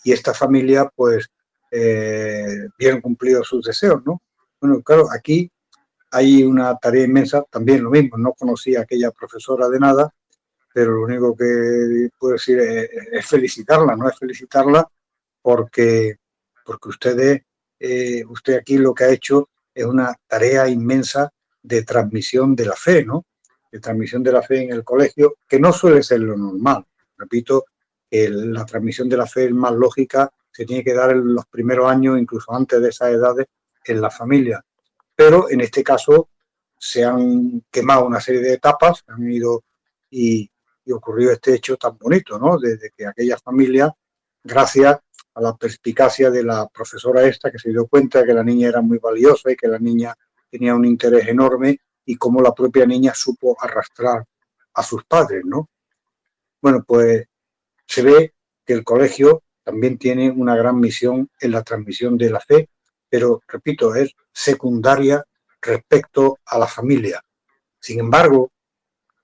y 0.06 0.12
esta 0.14 0.34
familia, 0.34 0.90
pues, 0.96 1.28
eh, 1.70 2.70
bien 2.80 3.02
cumplido 3.02 3.44
sus 3.44 3.66
deseos, 3.66 4.06
¿no? 4.06 4.22
Bueno, 4.62 4.82
claro, 4.82 5.08
aquí 5.14 5.52
hay 6.12 6.44
una 6.44 6.78
tarea 6.78 7.04
inmensa, 7.04 7.44
también 7.50 7.84
lo 7.84 7.90
mismo, 7.90 8.18
no 8.18 8.32
conocía 8.32 8.80
a 8.80 8.84
aquella 8.84 9.12
profesora 9.12 9.68
de 9.68 9.80
nada, 9.80 10.16
pero 10.74 10.94
lo 10.94 11.04
único 11.04 11.36
que 11.36 12.08
puedo 12.18 12.36
decir 12.36 12.58
es, 12.62 13.28
felicitarla, 13.28 13.98
¿no? 13.98 14.08
Es 14.08 14.18
felicitarla 14.18 14.88
porque, 15.42 16.16
porque 16.66 16.88
ustedes, 16.88 17.42
eh, 17.82 18.24
usted 18.30 18.60
aquí 18.60 18.78
lo 18.78 18.94
que 18.94 19.04
ha 19.04 19.10
hecho 19.10 19.50
es 19.74 19.86
una 19.86 20.16
tarea 20.28 20.68
inmensa 20.68 21.32
de 21.62 21.84
transmisión 21.84 22.56
de 22.56 22.66
la 22.66 22.76
fe, 22.76 23.06
¿no? 23.06 23.26
De 23.72 23.80
transmisión 23.80 24.22
de 24.22 24.32
la 24.32 24.42
fe 24.42 24.64
en 24.64 24.72
el 24.72 24.84
colegio, 24.84 25.38
que 25.48 25.60
no 25.60 25.74
suele 25.74 26.04
ser 26.04 26.20
lo 26.20 26.38
normal. 26.38 26.86
Repito, 27.18 27.66
la 28.12 28.66
transmisión 28.66 29.10
de 29.10 29.18
la 29.18 29.26
fe 29.26 29.46
es 29.46 29.52
más 29.52 29.74
lógica, 29.74 30.32
se 30.52 30.66
tiene 30.66 30.84
que 30.84 30.94
dar 30.94 31.12
en 31.12 31.34
los 31.34 31.48
primeros 31.48 31.90
años, 31.90 32.20
incluso 32.20 32.54
antes 32.54 32.80
de 32.80 32.90
esas 32.90 33.10
edades, 33.10 33.48
en 33.86 34.02
la 34.02 34.12
familia. 34.12 34.64
Pero 35.16 35.50
en 35.50 35.62
este 35.62 35.84
caso 35.84 36.30
se 36.78 37.04
han 37.04 37.64
quemado 37.72 38.06
una 38.06 38.22
serie 38.22 38.42
de 38.42 38.54
etapas, 38.54 39.04
han 39.08 39.32
ido 39.32 39.64
y, 40.12 40.50
y 40.86 40.92
ocurrió 40.92 41.32
este 41.32 41.56
hecho 41.56 41.78
tan 41.78 41.98
bonito, 41.98 42.38
¿no? 42.38 42.60
Desde 42.60 42.92
que 42.96 43.08
aquella 43.08 43.38
familia, 43.38 43.92
gracias 44.44 45.00
a 45.36 45.42
la 45.42 45.56
perspicacia 45.56 46.30
de 46.30 46.44
la 46.44 46.68
profesora 46.68 47.24
esta, 47.24 47.52
que 47.52 47.60
se 47.60 47.70
dio 47.70 47.88
cuenta 47.88 48.26
que 48.26 48.34
la 48.34 48.44
niña 48.44 48.70
era 48.70 48.82
muy 48.82 49.00
valiosa 49.00 49.52
y 49.52 49.56
que 49.56 49.68
la 49.68 49.80
niña 49.80 50.16
tenía 50.50 50.76
un 50.76 50.86
interés 50.86 51.28
enorme 51.28 51.80
y 52.06 52.16
cómo 52.16 52.42
la 52.42 52.54
propia 52.54 52.86
niña 52.86 53.14
supo 53.16 53.56
arrastrar 53.60 54.24
a 54.74 54.84
sus 54.84 55.04
padres, 55.06 55.44
¿no? 55.46 55.70
Bueno, 56.62 56.84
pues 56.86 57.26
se 57.86 58.02
ve 58.02 58.34
que 58.66 58.74
el 58.74 58.84
colegio 58.84 59.44
también 59.64 59.98
tiene 59.98 60.30
una 60.30 60.56
gran 60.56 60.80
misión 60.80 61.30
en 61.40 61.52
la 61.52 61.64
transmisión 61.64 62.18
de 62.18 62.30
la 62.30 62.40
fe, 62.40 62.70
pero 63.10 63.42
repito, 63.48 63.96
es 63.96 64.14
secundaria 64.32 65.24
respecto 65.62 66.40
a 66.46 66.58
la 66.58 66.68
familia. 66.68 67.22
Sin 67.80 68.00
embargo, 68.00 68.52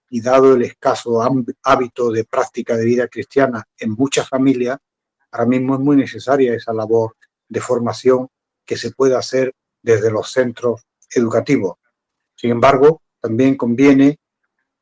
y 0.10 0.22
dado 0.22 0.56
el 0.56 0.64
escaso 0.64 1.22
hábito 1.64 2.12
de 2.12 2.24
práctica 2.24 2.76
de 2.76 2.86
vida 2.86 3.08
cristiana 3.08 3.64
en 3.78 3.92
muchas 3.92 4.28
familias, 4.28 4.80
ahora 5.32 5.46
mismo 5.46 5.76
es 5.76 5.80
muy 5.80 5.96
necesaria 5.96 6.54
esa 6.54 6.74
labor 6.74 7.16
de 7.48 7.62
formación 7.62 8.28
que 8.66 8.78
se 8.78 8.92
puede 8.92 9.16
hacer 9.16 9.54
desde 9.82 10.12
los 10.12 10.32
centros 10.32 10.86
educativos. 11.14 11.78
Sin 12.36 12.52
embargo, 12.52 13.02
también 13.20 13.56
conviene, 13.56 14.20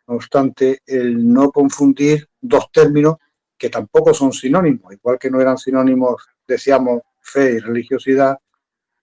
no 0.08 0.16
obstante, 0.16 0.82
el 0.86 1.32
no 1.32 1.52
confundir 1.52 2.28
dos 2.40 2.72
términos 2.72 3.18
que 3.58 3.70
tampoco 3.70 4.14
son 4.14 4.32
sinónimos, 4.32 4.94
igual 4.94 5.18
que 5.18 5.32
no 5.32 5.42
eran 5.42 5.58
sinónimos, 5.58 6.24
decíamos, 6.48 7.02
fe 7.22 7.54
y 7.54 7.60
religiosidad, 7.60 8.38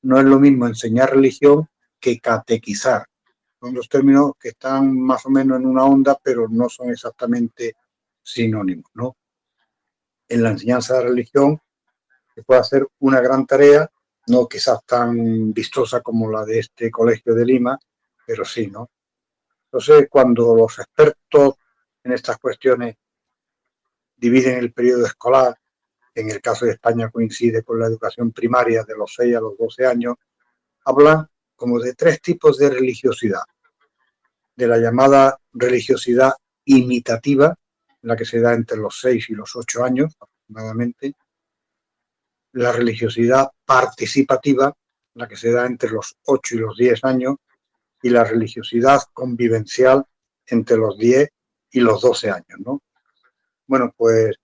no 0.03 0.19
es 0.19 0.25
lo 0.25 0.39
mismo 0.39 0.67
enseñar 0.67 1.11
religión 1.11 1.69
que 1.99 2.21
catequizar. 2.21 3.07
Son 3.59 3.75
dos 3.75 3.89
términos 3.89 4.33
que 4.39 4.51
están 4.51 4.99
más 5.01 5.25
o 5.27 5.31
menos 5.31 5.59
en 5.59 5.67
una 5.67 5.85
onda, 5.85 6.19
pero 6.23 6.47
no 6.49 6.69
son 6.69 6.91
exactamente 6.91 7.77
sinónimos, 8.23 8.91
¿no? 8.95 9.17
En 10.29 10.43
la 10.43 10.51
enseñanza 10.51 10.99
de 10.99 11.05
religión 11.05 11.61
se 12.35 12.43
puede 12.43 12.61
hacer 12.61 12.87
una 13.01 13.21
gran 13.21 13.47
tarea, 13.47 13.91
no 14.27 14.49
quizás 14.49 14.85
tan 14.87 15.53
vistosa 15.53 16.01
como 16.01 16.31
la 16.31 16.45
de 16.45 16.61
este 16.61 16.91
colegio 16.91 17.35
de 17.35 17.45
Lima, 17.45 17.79
pero 18.27 18.45
sí, 18.45 18.69
¿no? 18.69 18.91
Entonces, 19.67 20.09
cuando 20.11 20.55
los 20.55 20.79
expertos 20.79 21.55
en 22.03 22.13
estas 22.13 22.39
cuestiones 22.39 22.97
dividen 24.17 24.59
el 24.59 24.73
periodo 24.73 25.07
escolar, 25.07 25.59
en 26.15 26.31
el 26.31 26.41
caso 26.41 26.65
de 26.65 26.73
España 26.73 27.11
coincide 27.11 27.63
con 27.63 27.81
la 27.81 27.87
educación 27.87 28.33
primaria 28.33 28.85
de 28.85 28.97
los 28.97 29.13
6 29.15 29.37
a 29.37 29.41
los 29.41 29.59
12 29.59 29.87
años, 29.87 30.15
hablan 30.85 31.29
como 31.57 31.81
de 31.81 31.95
tres 31.95 32.21
tipos 32.21 32.59
de 32.59 32.71
religiosidad 32.71 33.43
de 34.57 34.67
la 34.69 34.79
llamada 34.79 35.39
religiosidad 35.53 36.33
imitativa, 36.65 37.57
la 38.05 38.17
que 38.17 38.25
se 38.25 38.41
da 38.41 38.55
entre 38.55 38.77
los 38.77 39.01
6 39.01 39.31
y 39.31 39.35
los 39.35 39.57
8 39.57 39.85
años 39.85 40.15
aproximadamente, 40.21 41.15
la 42.53 42.71
religiosidad 42.71 43.49
participativa, 43.65 44.73
la 45.15 45.27
que 45.27 45.37
se 45.37 45.51
da 45.51 45.67
entre 45.67 45.91
los 45.91 46.17
8 46.25 46.55
y 46.55 46.59
los 46.59 46.77
10 46.77 47.05
años, 47.05 47.37
y 48.03 48.11
la 48.11 48.23
religiosidad 48.23 49.01
convivencial 49.15 50.05
entre 50.47 50.77
los 50.77 50.99
10 50.99 51.29
y 51.71 51.81
los 51.81 52.03
12 52.03 52.31
años. 52.31 52.59
¿no? 52.59 52.83
Bueno, 53.67 53.93
pues 53.97 54.37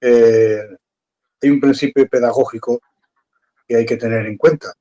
eh, 0.00 0.62
hay 1.42 1.50
un 1.50 1.60
principio 1.60 2.08
pedagógico 2.08 2.80
que 3.68 3.76
hay 3.76 3.84
que 3.84 3.98
tener 3.98 4.26
en 4.26 4.38
cuenta 4.38 4.72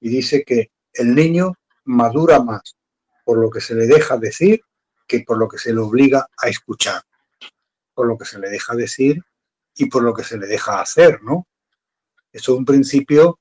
y 0.00 0.10
dice 0.10 0.44
que 0.44 0.70
el 0.92 1.14
niño 1.14 1.54
madura 1.84 2.40
más 2.40 2.76
por 3.24 3.38
lo 3.38 3.48
que 3.48 3.62
se 3.62 3.74
le 3.74 3.86
deja 3.86 4.18
decir 4.18 4.60
que 5.06 5.20
por 5.20 5.38
lo 5.38 5.48
que 5.48 5.58
se 5.58 5.72
le 5.72 5.80
obliga 5.80 6.26
a 6.36 6.48
escuchar, 6.48 7.02
por 8.00 8.06
lo 8.06 8.16
que 8.16 8.24
se 8.24 8.38
le 8.38 8.48
deja 8.48 8.74
decir 8.74 9.22
y 9.76 9.84
por 9.90 10.02
lo 10.02 10.14
que 10.14 10.24
se 10.24 10.38
le 10.38 10.46
deja 10.46 10.80
hacer, 10.80 11.22
¿no? 11.22 11.46
Eso 12.32 12.52
es 12.52 12.58
un 12.58 12.64
principio 12.64 13.38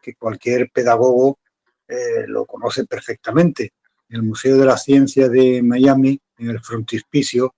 que 0.00 0.14
cualquier 0.14 0.70
pedagogo 0.70 1.38
eh, 1.86 2.24
lo 2.26 2.46
conoce 2.46 2.86
perfectamente. 2.86 3.74
En 4.08 4.16
el 4.16 4.22
Museo 4.22 4.56
de 4.56 4.64
la 4.64 4.78
Ciencia 4.78 5.28
de 5.28 5.62
Miami, 5.62 6.18
en 6.38 6.48
el 6.48 6.58
frontispicio, 6.60 7.54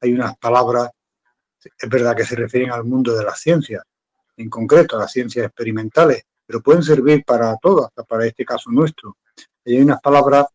hay 0.00 0.12
unas 0.12 0.36
palabras, 0.38 0.90
es 1.62 1.88
verdad 1.88 2.16
que 2.16 2.26
se 2.26 2.34
refieren 2.34 2.72
al 2.72 2.82
mundo 2.82 3.16
de 3.16 3.22
las 3.22 3.38
ciencias, 3.38 3.84
en 4.36 4.50
concreto 4.50 4.96
a 4.96 5.02
las 5.02 5.12
ciencias 5.12 5.46
experimentales, 5.46 6.24
pero 6.44 6.60
pueden 6.60 6.82
servir 6.82 7.22
para 7.24 7.56
todo, 7.58 7.86
hasta 7.86 8.02
para 8.02 8.26
este 8.26 8.44
caso 8.44 8.72
nuestro. 8.72 9.18
hay 9.64 9.80
unas 9.80 10.00
palabras 10.00 10.46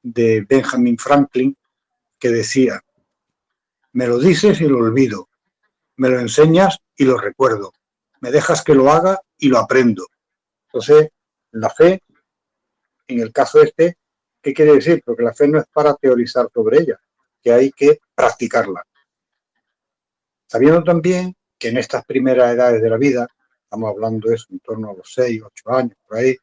de 0.00 0.46
Benjamin 0.48 0.96
Franklin 0.96 1.56
que 2.20 2.28
decía, 2.28 2.80
me 3.92 4.06
lo 4.06 4.18
dices 4.18 4.60
y 4.60 4.68
lo 4.68 4.78
olvido, 4.78 5.28
me 5.96 6.08
lo 6.08 6.18
enseñas 6.18 6.78
y 6.96 7.04
lo 7.04 7.18
recuerdo, 7.18 7.72
me 8.20 8.30
dejas 8.30 8.62
que 8.62 8.74
lo 8.74 8.90
haga 8.90 9.20
y 9.38 9.48
lo 9.48 9.58
aprendo. 9.58 10.06
Entonces, 10.66 11.10
la 11.52 11.70
fe, 11.70 12.02
en 13.06 13.20
el 13.20 13.32
caso 13.32 13.62
este, 13.62 13.98
¿qué 14.40 14.54
quiere 14.54 14.74
decir? 14.74 15.02
Porque 15.04 15.22
la 15.22 15.34
fe 15.34 15.48
no 15.48 15.58
es 15.58 15.66
para 15.72 15.94
teorizar 15.94 16.48
sobre 16.52 16.78
ella, 16.78 17.00
que 17.42 17.52
hay 17.52 17.70
que 17.72 18.00
practicarla. 18.14 18.84
Sabiendo 20.46 20.82
también 20.82 21.34
que 21.58 21.68
en 21.68 21.78
estas 21.78 22.04
primeras 22.04 22.54
edades 22.54 22.82
de 22.82 22.90
la 22.90 22.96
vida, 22.96 23.26
estamos 23.64 23.90
hablando 23.90 24.28
de 24.28 24.34
eso 24.34 24.46
en 24.50 24.60
torno 24.60 24.90
a 24.90 24.94
los 24.94 25.12
6, 25.14 25.42
8 25.44 25.70
años, 25.70 25.96
por 26.06 26.18
ahí, 26.18 26.36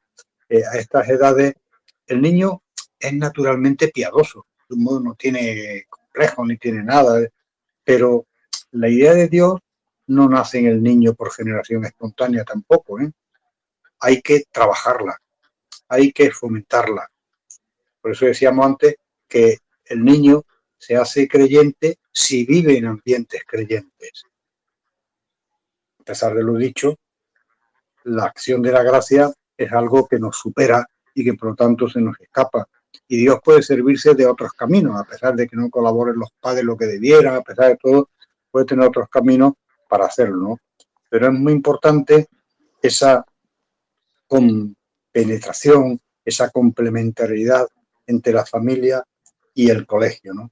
eh, 0.49 0.63
a 0.65 0.77
estas 0.77 1.09
edades, 1.09 1.53
el 2.07 2.21
niño 2.21 2.63
es 2.99 3.13
naturalmente 3.13 3.89
piadoso, 3.89 4.47
de 4.67 4.75
un 4.75 4.83
modo 4.83 4.99
no 4.99 5.15
tiene 5.15 5.85
complejo 5.89 6.45
ni 6.45 6.57
tiene 6.57 6.83
nada, 6.83 7.19
pero 7.89 8.27
la 8.73 8.87
idea 8.87 9.15
de 9.15 9.27
Dios 9.27 9.55
no 10.05 10.29
nace 10.29 10.59
en 10.59 10.67
el 10.67 10.83
niño 10.83 11.15
por 11.15 11.31
generación 11.31 11.85
espontánea 11.85 12.43
tampoco, 12.43 12.99
¿eh? 12.99 13.11
hay 13.99 14.21
que 14.21 14.43
trabajarla, 14.51 15.17
hay 15.87 16.11
que 16.11 16.29
fomentarla. 16.29 17.09
Por 17.99 18.11
eso 18.11 18.27
decíamos 18.27 18.63
antes 18.63 18.97
que 19.27 19.57
el 19.85 20.05
niño 20.05 20.43
se 20.77 20.97
hace 20.97 21.27
creyente 21.27 21.97
si 22.11 22.45
vive 22.45 22.77
en 22.77 22.85
ambientes 22.85 23.41
creyentes. 23.47 24.23
A 25.99 26.03
pesar 26.03 26.35
de 26.35 26.43
lo 26.43 26.57
dicho, 26.57 26.95
la 28.03 28.25
acción 28.25 28.61
de 28.61 28.71
la 28.71 28.83
gracia 28.83 29.33
es 29.57 29.71
algo 29.71 30.07
que 30.07 30.19
nos 30.19 30.37
supera 30.37 30.85
y 31.15 31.23
que 31.23 31.33
por 31.33 31.49
lo 31.49 31.55
tanto 31.55 31.89
se 31.89 32.01
nos 32.01 32.19
escapa 32.21 32.67
y 33.07 33.17
Dios 33.17 33.39
puede 33.43 33.61
servirse 33.61 34.13
de 34.13 34.25
otros 34.25 34.53
caminos, 34.53 34.95
a 34.99 35.03
pesar 35.03 35.35
de 35.35 35.47
que 35.47 35.55
no 35.55 35.69
colaboren 35.69 36.17
los 36.17 36.29
padres 36.39 36.63
lo 36.63 36.77
que 36.77 36.85
debieran, 36.85 37.35
a 37.35 37.41
pesar 37.41 37.69
de 37.69 37.77
todo, 37.77 38.09
puede 38.51 38.65
tener 38.65 38.87
otros 38.87 39.09
caminos 39.09 39.53
para 39.87 40.05
hacerlo, 40.05 40.37
¿no? 40.37 40.57
Pero 41.09 41.27
es 41.27 41.33
muy 41.33 41.53
importante 41.53 42.27
esa 42.81 43.25
penetración, 45.11 45.99
esa 46.23 46.49
complementariedad 46.51 47.67
entre 48.05 48.33
la 48.33 48.45
familia 48.45 49.03
y 49.53 49.69
el 49.69 49.85
colegio, 49.85 50.33
¿no? 50.33 50.51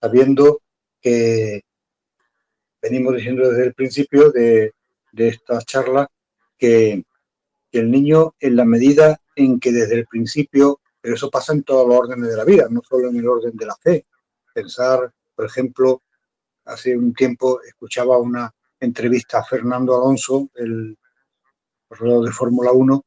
Sabiendo 0.00 0.60
que 1.00 1.62
venimos 2.80 3.16
diciendo 3.16 3.50
desde 3.50 3.64
el 3.66 3.74
principio 3.74 4.30
de, 4.30 4.72
esta 5.16 5.60
charla 5.62 6.08
que 6.58 7.02
el 7.72 7.90
niño, 7.90 8.34
en 8.40 8.56
la 8.56 8.64
medida 8.64 9.20
en 9.36 9.58
que 9.58 9.72
desde 9.72 9.96
el 9.96 10.06
principio 10.06 10.80
pero 11.04 11.16
eso 11.16 11.28
pasa 11.28 11.52
en 11.52 11.62
todos 11.64 11.86
los 11.86 11.98
órdenes 11.98 12.30
de 12.30 12.36
la 12.38 12.44
vida, 12.46 12.66
no 12.70 12.80
solo 12.82 13.10
en 13.10 13.16
el 13.18 13.28
orden 13.28 13.54
de 13.54 13.66
la 13.66 13.76
fe. 13.76 14.06
Pensar, 14.54 15.12
por 15.34 15.44
ejemplo, 15.44 16.00
hace 16.64 16.96
un 16.96 17.12
tiempo 17.12 17.60
escuchaba 17.60 18.16
una 18.16 18.50
entrevista 18.80 19.40
a 19.40 19.44
Fernando 19.44 19.94
Alonso, 19.94 20.48
el 20.54 20.96
corredor 21.86 22.24
de 22.24 22.32
Fórmula 22.32 22.72
1, 22.72 23.04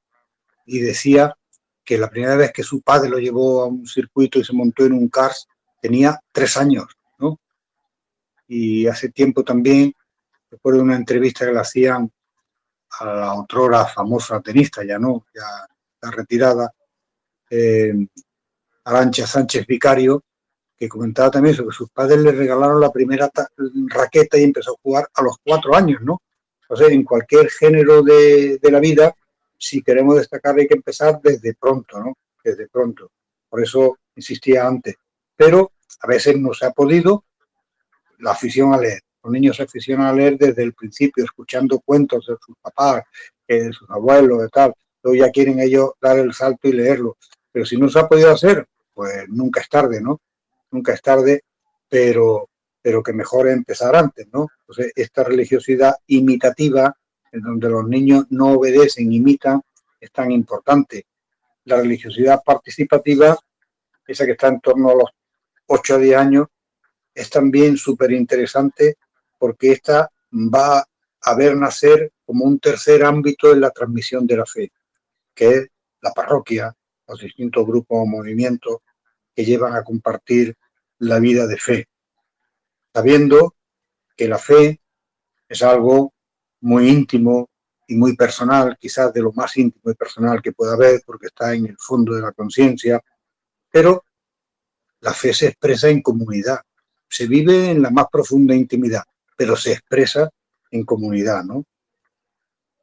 y 0.67 0.77
decía 0.77 1.35
que 1.83 1.97
la 1.97 2.07
primera 2.07 2.35
vez 2.35 2.53
que 2.53 2.61
su 2.61 2.83
padre 2.83 3.09
lo 3.09 3.17
llevó 3.17 3.63
a 3.63 3.65
un 3.65 3.87
circuito 3.87 4.37
y 4.37 4.43
se 4.43 4.53
montó 4.53 4.85
en 4.85 4.93
un 4.93 5.09
cars 5.09 5.47
tenía 5.81 6.21
tres 6.31 6.55
años, 6.55 6.85
¿no? 7.17 7.39
Y 8.47 8.85
hace 8.85 9.09
tiempo 9.09 9.43
también, 9.43 9.91
de 10.51 10.79
una 10.79 10.95
entrevista 10.95 11.47
que 11.47 11.53
le 11.53 11.61
hacían 11.61 12.11
a 12.99 13.05
la 13.05 13.33
otrora 13.33 13.87
famosa 13.87 14.39
tenista, 14.39 14.85
ya 14.85 14.99
no, 14.99 15.25
ya 15.33 15.67
está 15.95 16.11
retirada, 16.15 16.71
eh, 17.49 17.93
Arancha 18.83 19.27
Sánchez 19.27 19.65
Vicario, 19.67 20.23
que 20.77 20.87
comentaba 20.87 21.31
también 21.31 21.55
eso, 21.55 21.65
que 21.67 21.73
sus 21.73 21.89
padres 21.89 22.19
le 22.19 22.31
regalaron 22.31 22.79
la 22.79 22.91
primera 22.91 23.29
raqueta 23.87 24.37
y 24.37 24.43
empezó 24.43 24.71
a 24.71 24.81
jugar 24.81 25.09
a 25.13 25.21
los 25.23 25.37
cuatro 25.43 25.75
años, 25.75 26.01
¿no? 26.01 26.21
O 26.69 26.75
sea, 26.75 26.87
en 26.87 27.03
cualquier 27.03 27.49
género 27.49 28.03
de, 28.03 28.59
la 28.63 28.79
vida, 28.79 29.15
si 29.57 29.81
queremos 29.81 30.17
destacar 30.17 30.57
hay 30.57 30.67
que 30.67 30.75
empezar 30.75 31.19
desde 31.21 31.55
pronto, 31.55 31.99
¿no? 31.99 32.17
Desde 32.43 32.67
pronto. 32.67 33.11
Por 33.49 33.63
eso 33.63 33.97
insistía 34.15 34.67
antes. 34.67 34.95
Pero 35.35 35.71
a 36.01 36.07
veces 36.07 36.37
no 36.37 36.53
se 36.53 36.65
ha 36.65 36.71
podido 36.71 37.23
la 38.19 38.31
afición 38.31 38.73
a 38.73 38.77
leer. 38.77 39.01
Los 39.23 39.31
niños 39.31 39.57
se 39.57 39.63
aficionan 39.63 40.07
a 40.07 40.13
leer 40.13 40.37
desde 40.37 40.63
el 40.63 40.73
principio, 40.73 41.23
escuchando 41.23 41.79
cuentos 41.79 42.25
de 42.27 42.35
sus 42.45 42.55
papás, 42.61 43.03
de 43.47 43.71
sus 43.71 43.89
abuelos, 43.89 44.41
de 44.41 44.49
tal. 44.49 44.73
Luego 45.03 45.25
ya 45.25 45.31
quieren 45.31 45.59
ellos 45.59 45.91
dar 46.01 46.19
el 46.19 46.33
salto 46.33 46.67
y 46.67 46.73
leerlo. 46.73 47.17
Pero 47.51 47.65
si 47.65 47.77
no 47.77 47.89
se 47.89 47.99
ha 47.99 48.07
podido 48.07 48.31
hacer, 48.31 48.67
pues 48.93 49.27
nunca 49.29 49.61
es 49.61 49.69
tarde, 49.69 50.01
¿no? 50.01 50.21
Nunca 50.71 50.93
es 50.93 51.01
tarde, 51.01 51.43
pero, 51.87 52.49
pero 52.81 53.03
que 53.03 53.13
mejor 53.13 53.47
empezar 53.47 53.95
antes, 53.95 54.27
¿no? 54.33 54.47
Entonces, 54.61 54.91
esta 54.95 55.23
religiosidad 55.23 55.95
imitativa, 56.07 56.95
en 57.31 57.41
donde 57.41 57.69
los 57.69 57.87
niños 57.87 58.25
no 58.29 58.53
obedecen, 58.53 59.11
imitan, 59.11 59.61
es 59.99 60.11
tan 60.11 60.31
importante. 60.31 61.05
La 61.65 61.77
religiosidad 61.77 62.41
participativa, 62.43 63.37
esa 64.05 64.25
que 64.25 64.31
está 64.31 64.47
en 64.47 64.61
torno 64.61 64.89
a 64.89 64.95
los 64.95 65.09
8 65.67 65.95
a 65.95 65.97
10 65.97 66.17
años, 66.17 66.47
es 67.13 67.29
también 67.29 67.77
súper 67.77 68.11
interesante 68.11 68.97
porque 69.37 69.71
esta 69.71 70.09
va 70.31 70.85
a 71.21 71.35
ver 71.35 71.55
nacer 71.55 72.11
como 72.25 72.45
un 72.45 72.59
tercer 72.59 73.03
ámbito 73.03 73.51
en 73.51 73.61
la 73.61 73.71
transmisión 73.71 74.25
de 74.27 74.37
la 74.37 74.45
fe, 74.45 74.71
que 75.33 75.49
es 75.49 75.67
la 76.01 76.11
parroquia, 76.11 76.75
los 77.07 77.19
distintos 77.19 77.65
grupos 77.65 77.99
o 78.01 78.05
movimientos 78.05 78.77
que 79.35 79.45
llevan 79.45 79.75
a 79.75 79.83
compartir 79.83 80.55
la 80.99 81.19
vida 81.19 81.47
de 81.47 81.57
fe, 81.57 81.87
sabiendo 82.93 83.55
que 84.15 84.27
la 84.27 84.39
fe 84.39 84.81
es 85.47 85.61
algo 85.61 86.13
muy 86.61 86.89
íntimo 86.89 87.49
y 87.87 87.95
muy 87.95 88.15
personal, 88.15 88.77
quizás 88.79 89.13
de 89.13 89.21
lo 89.21 89.31
más 89.31 89.55
íntimo 89.55 89.91
y 89.91 89.95
personal 89.95 90.41
que 90.41 90.51
pueda 90.51 90.73
haber, 90.73 91.01
porque 91.05 91.27
está 91.27 91.53
en 91.53 91.67
el 91.67 91.77
fondo 91.77 92.15
de 92.15 92.21
la 92.21 92.33
conciencia, 92.33 92.99
pero 93.71 94.03
la 95.01 95.13
fe 95.13 95.33
se 95.33 95.47
expresa 95.47 95.87
en 95.87 96.01
comunidad, 96.01 96.59
se 97.07 97.27
vive 97.27 97.71
en 97.71 97.81
la 97.81 97.91
más 97.91 98.07
profunda 98.11 98.55
intimidad, 98.55 99.03
pero 99.37 99.55
se 99.55 99.73
expresa 99.73 100.29
en 100.71 100.83
comunidad, 100.83 101.43
¿no? 101.43 101.63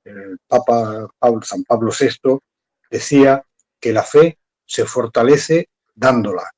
El 0.05 0.39
Papa 0.47 1.09
San 1.43 1.64
Pablo 1.64 1.91
VI 1.99 2.39
decía 2.91 3.45
que 3.81 3.93
la 3.93 4.03
fe 4.03 4.39
se 4.64 4.85
fortalece 4.85 5.68
dándola. 5.95 6.51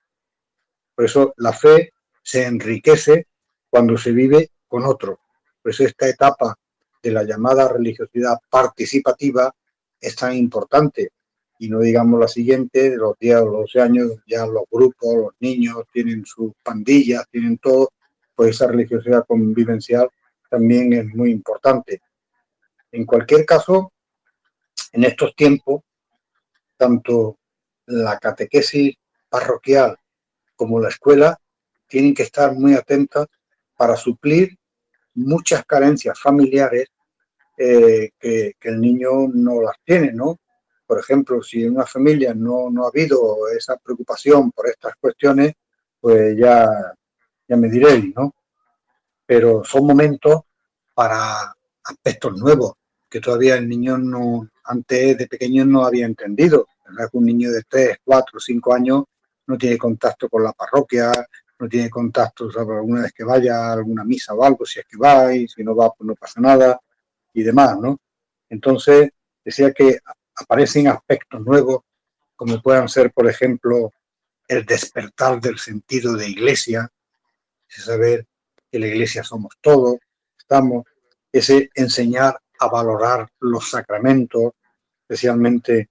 Por 0.94 1.04
eso 1.04 1.34
la 1.36 1.52
fe 1.52 1.92
se 2.22 2.44
enriquece 2.44 3.26
cuando 3.68 3.96
se 3.96 4.12
vive 4.12 4.50
con 4.66 4.84
otro. 4.84 5.20
Por 5.62 5.72
eso 5.72 5.84
esta 5.84 6.08
etapa 6.08 6.56
de 7.02 7.10
la 7.10 7.24
llamada 7.24 7.68
religiosidad 7.68 8.38
participativa 8.50 9.54
es 10.00 10.16
tan 10.16 10.34
importante. 10.34 11.10
Y 11.58 11.68
no 11.68 11.80
digamos 11.80 12.20
la 12.20 12.28
siguiente, 12.28 12.90
de 12.90 12.96
los 12.96 13.18
10 13.18 13.36
o 13.36 13.44
los 13.46 13.60
12 13.72 13.80
años, 13.80 14.12
ya 14.26 14.46
los 14.46 14.64
grupos, 14.70 15.16
los 15.16 15.32
niños 15.40 15.84
tienen 15.92 16.24
sus 16.24 16.52
pandillas, 16.62 17.24
tienen 17.30 17.58
todo, 17.58 17.90
pues 18.34 18.50
esa 18.50 18.66
religiosidad 18.66 19.24
convivencial 19.26 20.08
también 20.50 20.92
es 20.92 21.06
muy 21.14 21.30
importante. 21.30 22.00
En 22.92 23.04
cualquier 23.04 23.44
caso, 23.44 23.92
en 24.92 25.04
estos 25.04 25.34
tiempos, 25.34 25.82
tanto 26.76 27.38
la 27.86 28.18
catequesis 28.18 28.94
parroquial 29.28 29.96
como 30.54 30.80
la 30.80 30.88
escuela 30.88 31.38
tienen 31.86 32.14
que 32.14 32.24
estar 32.24 32.54
muy 32.54 32.74
atentas 32.74 33.26
para 33.76 33.96
suplir 33.96 34.56
muchas 35.14 35.64
carencias 35.64 36.18
familiares 36.18 36.88
eh, 37.58 38.10
que, 38.18 38.54
el 38.62 38.80
niño 38.80 39.28
no 39.32 39.62
las 39.62 39.76
tiene, 39.84 40.12
¿no? 40.12 40.38
Por 40.86 40.98
ejemplo, 40.98 41.42
si 41.42 41.64
en 41.64 41.74
una 41.74 41.86
familia 41.86 42.34
no, 42.34 42.70
no 42.70 42.84
ha 42.84 42.88
habido 42.88 43.48
esa 43.48 43.76
preocupación 43.76 44.50
por 44.52 44.68
estas 44.68 44.94
cuestiones, 45.00 45.54
pues 46.00 46.36
ya, 46.36 46.68
ya 47.48 47.56
me 47.56 47.68
diréis, 47.68 48.14
¿no? 48.14 48.34
Pero 49.24 49.64
son 49.64 49.86
momentos 49.86 50.42
para 50.94 51.54
aspectos 51.84 52.36
nuevos 52.38 52.74
que 53.08 53.20
todavía 53.20 53.56
el 53.56 53.68
niño 53.68 53.96
no, 53.98 54.48
antes 54.66 55.18
de 55.18 55.26
pequeño 55.26 55.64
no 55.64 55.84
había 55.84 56.06
entendido. 56.06 56.68
¿verdad? 56.86 57.08
Un 57.12 57.24
niño 57.24 57.50
de 57.50 57.62
3, 57.68 57.98
4, 58.04 58.40
5 58.40 58.74
años 58.74 59.04
no 59.46 59.56
tiene 59.56 59.78
contacto 59.78 60.28
con 60.28 60.42
la 60.42 60.52
parroquia, 60.52 61.12
no 61.58 61.68
tiene 61.68 61.88
contacto, 61.88 62.50
¿sabes? 62.50 62.76
alguna 62.76 63.02
vez 63.02 63.12
que 63.12 63.24
vaya 63.24 63.56
a 63.56 63.72
alguna 63.72 64.04
misa 64.04 64.34
o 64.34 64.44
algo, 64.44 64.66
si 64.66 64.80
es 64.80 64.86
que 64.86 64.96
va 64.96 65.34
y 65.34 65.48
si 65.48 65.62
no 65.64 65.74
va, 65.74 65.92
pues 65.92 66.06
no 66.06 66.14
pasa 66.14 66.40
nada 66.40 66.80
y 67.32 67.42
demás, 67.42 67.78
¿no? 67.78 67.98
Entonces, 68.48 69.10
decía 69.44 69.72
que 69.72 69.98
aparecen 70.34 70.88
aspectos 70.88 71.40
nuevos, 71.40 71.80
como 72.34 72.60
puedan 72.60 72.88
ser, 72.88 73.12
por 73.12 73.28
ejemplo, 73.28 73.92
el 74.48 74.64
despertar 74.64 75.40
del 75.40 75.58
sentido 75.58 76.14
de 76.14 76.28
iglesia, 76.28 76.90
saber 77.68 78.26
que 78.70 78.78
la 78.78 78.86
iglesia 78.86 79.22
somos 79.22 79.54
todos, 79.60 79.96
estamos, 80.38 80.84
ese 81.32 81.70
enseñar 81.74 82.40
a 82.58 82.68
valorar 82.68 83.28
los 83.40 83.70
sacramentos, 83.70 84.52
especialmente 85.02 85.90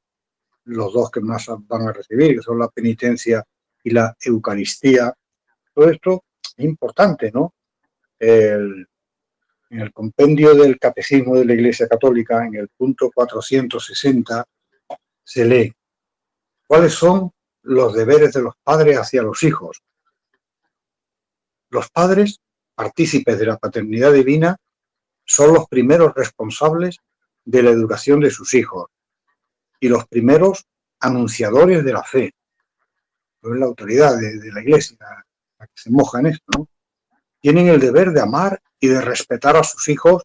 los 0.65 0.93
dos 0.93 1.11
que 1.11 1.21
más 1.21 1.47
van 1.67 1.87
a 1.87 1.93
recibir, 1.93 2.35
que 2.35 2.41
son 2.41 2.59
la 2.59 2.69
penitencia 2.69 3.43
y 3.83 3.91
la 3.91 4.15
Eucaristía. 4.19 5.13
Todo 5.73 5.89
esto 5.89 6.23
es 6.57 6.65
importante, 6.65 7.31
¿no? 7.31 7.53
en 9.69 9.81
el 9.81 9.91
compendio 9.91 10.55
del 10.55 10.79
Catecismo 10.79 11.35
de 11.35 11.45
la 11.45 11.53
Iglesia 11.53 11.87
Católica, 11.87 12.45
en 12.45 12.55
el 12.55 12.69
punto 12.69 13.11
460, 13.13 14.45
se 15.23 15.45
lee, 15.45 15.73
¿cuáles 16.67 16.93
son 16.93 17.31
los 17.63 17.93
deberes 17.93 18.33
de 18.33 18.41
los 18.41 18.53
padres 18.63 18.97
hacia 18.97 19.21
los 19.21 19.43
hijos? 19.43 19.81
Los 21.69 21.89
padres, 21.89 22.39
partícipes 22.75 23.39
de 23.39 23.45
la 23.47 23.57
paternidad 23.57 24.13
divina, 24.13 24.55
son 25.25 25.53
los 25.53 25.67
primeros 25.67 26.13
responsables 26.15 26.99
de 27.43 27.63
la 27.63 27.71
educación 27.71 28.19
de 28.19 28.31
sus 28.31 28.53
hijos 28.53 28.89
y 29.79 29.89
los 29.89 30.07
primeros 30.07 30.65
anunciadores 30.99 31.83
de 31.83 31.93
la 31.93 32.03
fe. 32.03 32.33
Es 33.41 33.51
la 33.51 33.65
autoridad 33.65 34.17
de, 34.17 34.51
la 34.51 34.61
iglesia 34.61 34.97
la 35.59 35.67
que 35.67 35.73
se 35.75 35.91
moja 35.91 36.19
en 36.19 36.27
esto. 36.27 36.69
Tienen 37.39 37.67
el 37.67 37.79
deber 37.79 38.11
de 38.11 38.21
amar 38.21 38.61
y 38.79 38.87
de 38.87 39.01
respetar 39.01 39.55
a 39.57 39.63
sus 39.63 39.87
hijos 39.87 40.23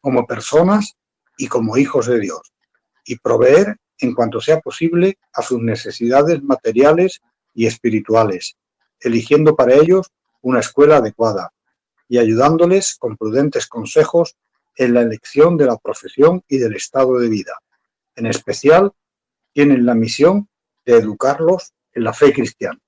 como 0.00 0.26
personas 0.26 0.94
y 1.36 1.48
como 1.48 1.76
hijos 1.76 2.06
de 2.06 2.20
Dios 2.20 2.52
y 3.04 3.18
proveer 3.18 3.76
en 3.98 4.14
cuanto 4.14 4.40
sea 4.40 4.60
posible 4.60 5.18
a 5.32 5.42
sus 5.42 5.60
necesidades 5.60 6.42
materiales 6.42 7.20
y 7.54 7.66
espirituales, 7.66 8.56
eligiendo 9.00 9.56
para 9.56 9.74
ellos 9.74 10.10
una 10.42 10.60
escuela 10.60 10.98
adecuada 10.98 11.52
y 12.10 12.18
ayudándoles 12.18 12.96
con 12.96 13.16
prudentes 13.16 13.68
consejos 13.68 14.36
en 14.74 14.94
la 14.94 15.02
elección 15.02 15.56
de 15.56 15.66
la 15.66 15.76
profesión 15.76 16.42
y 16.48 16.58
del 16.58 16.74
estado 16.74 17.16
de 17.20 17.28
vida. 17.28 17.56
En 18.16 18.26
especial, 18.26 18.90
tienen 19.52 19.86
la 19.86 19.94
misión 19.94 20.48
de 20.84 20.94
educarlos 20.94 21.72
en 21.92 22.02
la 22.02 22.12
fe 22.12 22.32
cristiana. 22.32 22.80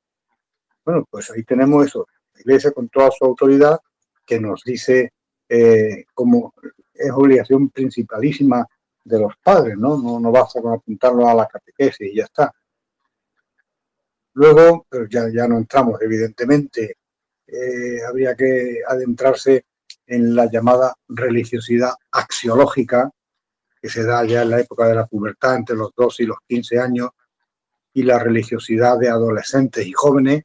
Bueno, 0.84 1.06
pues 1.08 1.30
ahí 1.30 1.44
tenemos 1.44 1.86
eso, 1.86 2.08
la 2.34 2.40
Iglesia 2.40 2.72
con 2.72 2.88
toda 2.88 3.12
su 3.12 3.24
autoridad 3.24 3.78
que 4.26 4.40
nos 4.40 4.64
dice 4.64 5.12
eh, 5.48 6.04
como 6.12 6.52
es 6.92 7.10
obligación 7.12 7.70
principalísima 7.70 8.66
de 9.04 9.20
los 9.20 9.34
padres, 9.40 9.78
¿no? 9.78 9.96
No, 9.98 10.18
no 10.18 10.32
basta 10.32 10.60
con 10.60 10.72
apuntarlo 10.72 11.28
a 11.28 11.34
la 11.34 11.46
catequesis 11.46 12.12
y 12.12 12.16
ya 12.16 12.24
está. 12.24 12.52
Luego, 14.34 14.84
pero 14.88 15.06
ya, 15.08 15.28
ya 15.32 15.46
no 15.46 15.58
entramos, 15.58 16.02
evidentemente, 16.02 16.96
eh, 17.46 18.02
habría 18.06 18.34
que 18.34 18.80
adentrarse 18.86 19.66
en 20.06 20.34
la 20.34 20.50
llamada 20.50 20.94
religiosidad 21.08 21.92
axiológica, 22.10 23.10
que 23.80 23.88
se 23.88 24.04
da 24.04 24.24
ya 24.24 24.42
en 24.42 24.50
la 24.50 24.60
época 24.60 24.86
de 24.86 24.94
la 24.94 25.06
pubertad, 25.06 25.56
entre 25.56 25.76
los 25.76 25.90
2 25.96 26.20
y 26.20 26.26
los 26.26 26.38
15 26.46 26.78
años, 26.78 27.10
y 27.94 28.02
la 28.04 28.18
religiosidad 28.18 28.98
de 28.98 29.08
adolescentes 29.08 29.86
y 29.86 29.92
jóvenes, 29.92 30.44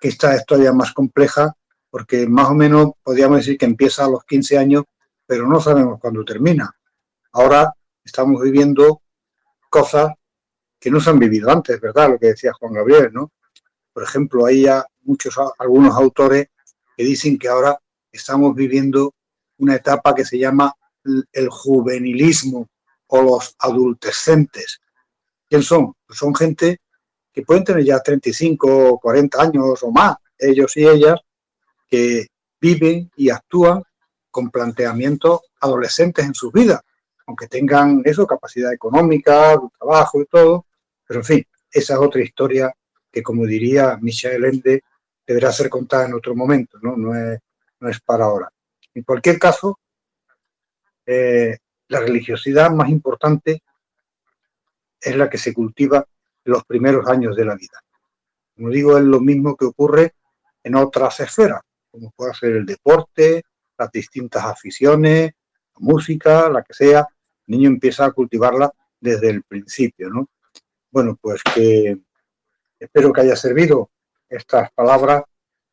que 0.00 0.08
esta 0.08 0.34
es 0.34 0.44
todavía 0.44 0.72
más 0.72 0.92
compleja, 0.92 1.54
porque 1.90 2.26
más 2.26 2.50
o 2.50 2.54
menos 2.54 2.92
podríamos 3.02 3.38
decir 3.38 3.56
que 3.56 3.66
empieza 3.66 4.04
a 4.04 4.10
los 4.10 4.24
15 4.24 4.58
años, 4.58 4.84
pero 5.26 5.46
no 5.46 5.60
sabemos 5.60 5.98
cuándo 6.00 6.24
termina. 6.24 6.70
Ahora 7.32 7.72
estamos 8.04 8.42
viviendo 8.42 9.02
cosas 9.68 10.12
que 10.78 10.90
no 10.90 11.00
se 11.00 11.10
han 11.10 11.18
vivido 11.18 11.50
antes, 11.50 11.80
¿verdad? 11.80 12.10
Lo 12.10 12.18
que 12.18 12.28
decía 12.28 12.52
Juan 12.52 12.74
Gabriel, 12.74 13.10
¿no? 13.12 13.32
Por 13.92 14.02
ejemplo, 14.02 14.46
hay 14.46 14.62
ya 14.62 14.86
muchos, 15.06 15.34
algunos 15.58 15.94
autores 15.94 16.48
que 16.96 17.04
dicen 17.04 17.38
que 17.38 17.48
ahora 17.48 17.78
estamos 18.10 18.54
viviendo 18.54 19.14
una 19.58 19.76
etapa 19.76 20.14
que 20.14 20.24
se 20.24 20.38
llama 20.38 20.74
el 21.32 21.48
juvenilismo 21.48 22.68
o 23.08 23.22
los 23.22 23.54
adultescentes. 23.58 24.80
¿Quién 25.48 25.62
son? 25.62 25.94
Pues 26.06 26.18
son 26.18 26.34
gente 26.34 26.80
que 27.32 27.42
pueden 27.42 27.64
tener 27.64 27.84
ya 27.84 28.00
35 28.00 28.88
o 28.88 28.98
40 28.98 29.42
años 29.42 29.82
o 29.82 29.90
más, 29.90 30.16
ellos 30.38 30.76
y 30.76 30.86
ellas, 30.86 31.20
que 31.88 32.26
viven 32.60 33.10
y 33.16 33.30
actúan 33.30 33.82
con 34.30 34.50
planteamientos 34.50 35.40
adolescentes 35.60 36.24
en 36.24 36.34
sus 36.34 36.52
vidas, 36.52 36.80
aunque 37.26 37.46
tengan 37.46 38.02
eso, 38.04 38.26
capacidad 38.26 38.72
económica, 38.72 39.58
trabajo 39.78 40.20
y 40.20 40.26
todo, 40.26 40.66
pero 41.06 41.20
en 41.20 41.24
fin, 41.24 41.46
esa 41.70 41.94
es 41.94 42.00
otra 42.00 42.22
historia 42.22 42.74
que, 43.12 43.22
como 43.22 43.46
diría 43.46 43.98
Michel 44.00 44.44
Ende, 44.44 44.82
deberá 45.26 45.52
ser 45.52 45.68
contada 45.68 46.06
en 46.06 46.14
otro 46.14 46.34
momento, 46.34 46.78
¿no? 46.80 46.96
No 46.96 47.14
es, 47.14 47.40
no 47.80 47.88
es 47.88 48.00
para 48.00 48.24
ahora. 48.24 48.48
En 48.94 49.02
cualquier 49.02 49.38
caso, 49.38 49.78
eh, 51.04 51.58
la 51.88 52.00
religiosidad 52.00 52.70
más 52.70 52.88
importante 52.88 53.62
es 55.00 55.16
la 55.16 55.28
que 55.28 55.38
se 55.38 55.52
cultiva 55.52 56.06
en 56.44 56.52
los 56.52 56.64
primeros 56.64 57.06
años 57.08 57.36
de 57.36 57.44
la 57.44 57.54
vida. 57.54 57.80
Como 58.54 58.70
digo, 58.70 58.96
es 58.96 59.04
lo 59.04 59.20
mismo 59.20 59.56
que 59.56 59.66
ocurre 59.66 60.14
en 60.62 60.74
otras 60.74 61.20
esferas, 61.20 61.60
como 61.90 62.10
puede 62.12 62.34
ser 62.34 62.52
el 62.56 62.66
deporte, 62.66 63.42
las 63.78 63.90
distintas 63.92 64.44
aficiones, 64.44 65.32
la 65.74 65.80
música, 65.80 66.48
la 66.48 66.62
que 66.62 66.74
sea. 66.74 67.00
El 67.46 67.56
niño 67.56 67.68
empieza 67.68 68.06
a 68.06 68.12
cultivarla 68.12 68.72
desde 68.98 69.30
el 69.30 69.42
principio, 69.42 70.08
¿no? 70.08 70.28
Bueno, 70.90 71.18
pues 71.20 71.42
que 71.42 71.98
espero 72.78 73.12
que 73.12 73.20
haya 73.20 73.36
servido 73.36 73.90
estas 74.28 74.70
palabras 74.72 75.22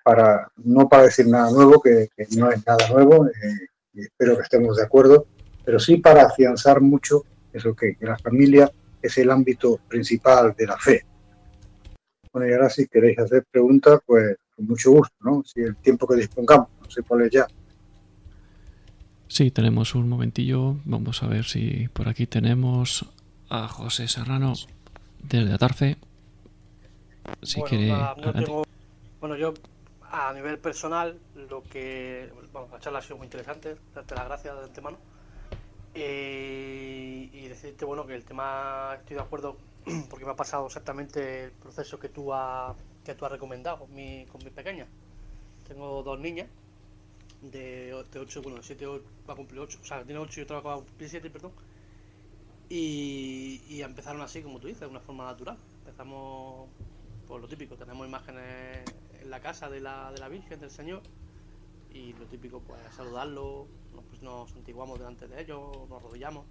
para, 0.04 0.51
no 0.58 0.88
para 0.89 1.04
decir 1.04 1.28
nada 1.28 1.49
nuevo, 1.51 1.82
que, 1.82 2.10
no 2.38 2.51
es 2.51 2.66
nada 2.66 2.88
nuevo, 2.89 3.28
eh, 3.28 3.68
y 3.93 4.01
espero 4.01 4.36
que 4.36 4.43
estemos 4.43 4.78
de 4.78 4.84
acuerdo, 4.84 5.28
pero 5.64 5.80
sí 5.80 5.97
para 5.97 6.24
afianzar 6.24 6.82
mucho 6.82 7.24
eso 7.54 7.76
que, 7.76 7.95
la 8.01 8.18
familia 8.18 8.72
es 9.01 9.18
el 9.18 9.32
ámbito 9.32 9.80
principal 9.88 10.54
de 10.58 10.68
la 10.68 10.78
fe. 10.78 11.06
Bueno, 12.32 12.49
y 12.49 12.54
ahora 12.54 12.70
si 12.70 12.88
queréis 12.88 13.20
hacer 13.20 13.45
preguntas, 13.49 13.99
pues 14.06 14.36
con 14.56 14.66
mucho 14.66 14.91
gusto, 14.91 15.16
¿no? 15.22 15.43
Si 15.45 15.62
el 15.62 15.76
tiempo 15.78 16.08
que 16.08 16.16
dispongamos, 16.16 16.70
no 16.82 16.89
sé 16.89 17.04
cuál 17.04 17.30
ya. 17.30 17.47
Sí, 19.28 19.51
tenemos 19.51 19.95
un 19.95 20.10
momentillo. 20.10 20.78
Vamos 20.86 21.24
a 21.24 21.28
ver 21.28 21.45
si 21.45 21.88
por 21.91 22.08
aquí 22.08 22.28
tenemos 22.28 23.06
a 23.49 23.68
José 23.68 24.08
Serrano 24.08 24.54
desde 25.22 25.54
Atarfe. 25.54 25.97
Si 27.41 27.61
quiere. 27.63 27.93
bueno, 29.19 29.36
yo 29.36 29.53
a 30.11 30.32
nivel 30.34 30.59
personal, 30.59 31.19
lo 31.36 31.63
que. 31.63 32.32
Bueno, 32.51 32.67
la 32.71 32.80
charla 32.80 32.99
ha 32.99 33.01
sido 33.01 33.17
muy 33.17 33.26
interesante, 33.26 33.76
darte 33.95 34.15
las 34.15 34.26
gracias 34.26 34.55
de 34.55 34.63
antemano. 34.63 34.97
Eh, 35.95 37.30
y 37.32 37.47
decirte, 37.47 37.86
bueno, 37.86 38.05
que 38.05 38.15
el 38.15 38.24
tema 38.24 38.95
estoy 38.99 39.15
de 39.15 39.21
acuerdo 39.21 39.57
porque 40.09 40.26
me 40.26 40.32
ha 40.32 40.36
pasado 40.36 40.65
exactamente 40.65 41.45
el 41.45 41.51
proceso 41.51 41.99
que 41.99 42.09
tú, 42.09 42.34
has, 42.34 42.76
que 43.03 43.13
tú 43.15 43.26
has 43.26 43.32
recomendado 43.32 43.80
con 43.80 43.93
mi, 43.93 44.26
con 44.32 44.43
mi 44.43 44.49
pequeña. 44.49 44.88
Tengo 45.67 46.03
dos 46.03 46.19
niñas 46.19 46.47
de, 47.41 47.93
8, 47.93 48.41
bueno, 48.41 48.61
7 48.61 48.86
va 48.88 49.34
a 49.34 49.36
cumplir 49.36 49.59
8, 49.61 49.80
o 49.82 49.86
sea, 49.86 50.03
tiene 50.03 50.19
8 50.19 50.39
y 50.39 50.43
otra 50.43 50.59
va 50.61 50.74
a 50.74 50.78
cumplir 50.78 51.09
7, 51.09 51.30
perdón. 51.30 51.51
Y, 52.69 53.61
y 53.67 53.82
empezaron 53.82 54.21
así, 54.21 54.41
como 54.41 54.59
tú 54.59 54.67
dices, 54.67 54.82
de 54.82 54.88
una 54.88 54.99
forma 54.99 55.26
natural. 55.26 55.57
Empezamos 55.80 56.69
por 57.34 57.41
lo 57.41 57.47
típico, 57.47 57.75
tenemos 57.75 58.07
imágenes 58.07 58.84
en 59.19 59.31
la 59.31 59.39
casa 59.39 59.67
de 59.67 59.81
la, 59.81 60.11
de 60.11 60.19
la 60.19 60.29
Virgen, 60.29 60.59
del 60.59 60.69
Señor, 60.69 61.01
y 61.91 62.13
lo 62.13 62.27
típico, 62.27 62.59
pues 62.59 62.79
saludarlo, 62.95 63.65
nos, 63.95 64.03
pues, 64.05 64.21
nos 64.21 64.51
santiguamos 64.51 64.99
delante 64.99 65.27
de 65.27 65.41
ellos, 65.41 65.59
nos 65.89 65.99
arrodillamos, 65.99 66.45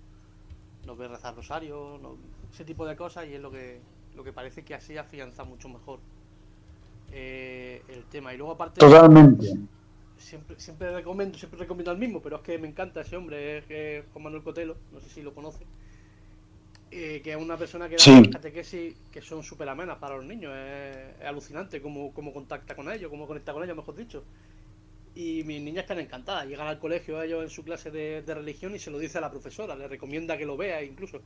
nos 0.84 0.98
ve 0.98 1.06
rezar 1.06 1.36
rosario, 1.36 2.00
ese 2.52 2.64
tipo 2.64 2.84
de 2.84 2.96
cosas, 2.96 3.28
y 3.28 3.34
es 3.34 3.40
lo 3.40 3.52
que, 3.52 3.80
lo 4.16 4.24
que 4.24 4.32
parece 4.32 4.64
que 4.64 4.74
así 4.74 4.98
afianza 4.98 5.44
mucho 5.44 5.68
mejor 5.68 6.00
eh, 7.12 7.84
el 7.86 8.02
tema. 8.06 8.34
Y 8.34 8.38
luego 8.38 8.54
aparte... 8.54 8.80
Totalmente 8.80 9.54
siempre, 10.16 10.58
siempre 10.58 10.92
recomiendo, 10.92 11.38
siempre 11.38 11.60
recomiendo 11.60 11.92
al 11.92 11.98
mismo, 11.98 12.20
pero 12.20 12.38
es 12.38 12.42
que 12.42 12.58
me 12.58 12.66
encanta 12.66 13.02
ese 13.02 13.16
hombre, 13.16 13.58
es, 13.58 14.04
Juan 14.12 14.24
Manuel 14.24 14.42
Cotelo, 14.42 14.76
no 14.92 15.00
sé 15.00 15.08
si 15.08 15.22
lo 15.22 15.32
conoce, 15.32 15.64
eh, 16.94 17.22
que 17.24 17.30
es 17.30 17.36
una 17.36 17.56
persona 17.56 17.88
que 17.88 17.96
da 17.96 18.30
catequesis 18.30 18.94
que 19.10 19.22
son 19.22 19.42
súper 19.42 19.68
amenas 19.68 19.96
para 19.96 20.16
los 20.16 20.26
niños, 20.26 20.52
es, 20.54 21.24
alucinante 21.26 21.80
cómo, 21.80 22.12
cómo, 22.12 22.32
contacta 22.32 22.76
con 22.76 22.92
ellos, 22.92 23.08
cómo 23.10 23.26
conecta 23.26 23.54
con 23.54 23.64
ellos, 23.64 23.74
mejor 23.74 23.96
dicho. 23.96 24.22
Y 25.14 25.42
mis 25.44 25.62
niñas 25.62 25.84
están 25.84 26.00
encantadas, 26.00 26.46
llegan 26.46 26.66
al 26.66 26.78
colegio 26.78 27.22
ellos 27.22 27.42
en 27.42 27.50
su 27.50 27.64
clase 27.64 27.90
de, 27.90 28.22
religión 28.26 28.74
y 28.74 28.78
se 28.78 28.90
lo 28.90 28.98
dice 28.98 29.18
a 29.18 29.22
la 29.22 29.30
profesora, 29.30 29.74
le 29.74 29.88
recomienda 29.88 30.36
que 30.36 30.44
lo 30.44 30.56
vea 30.56 30.82
incluso. 30.82 31.22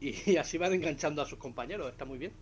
y 0.00 0.36
así 0.36 0.56
van 0.56 0.72
enganchando 0.72 1.20
a 1.20 1.26
sus 1.26 1.38
compañeros, 1.38 1.90
está 1.90 2.04
muy 2.04 2.18
bien. 2.18 2.32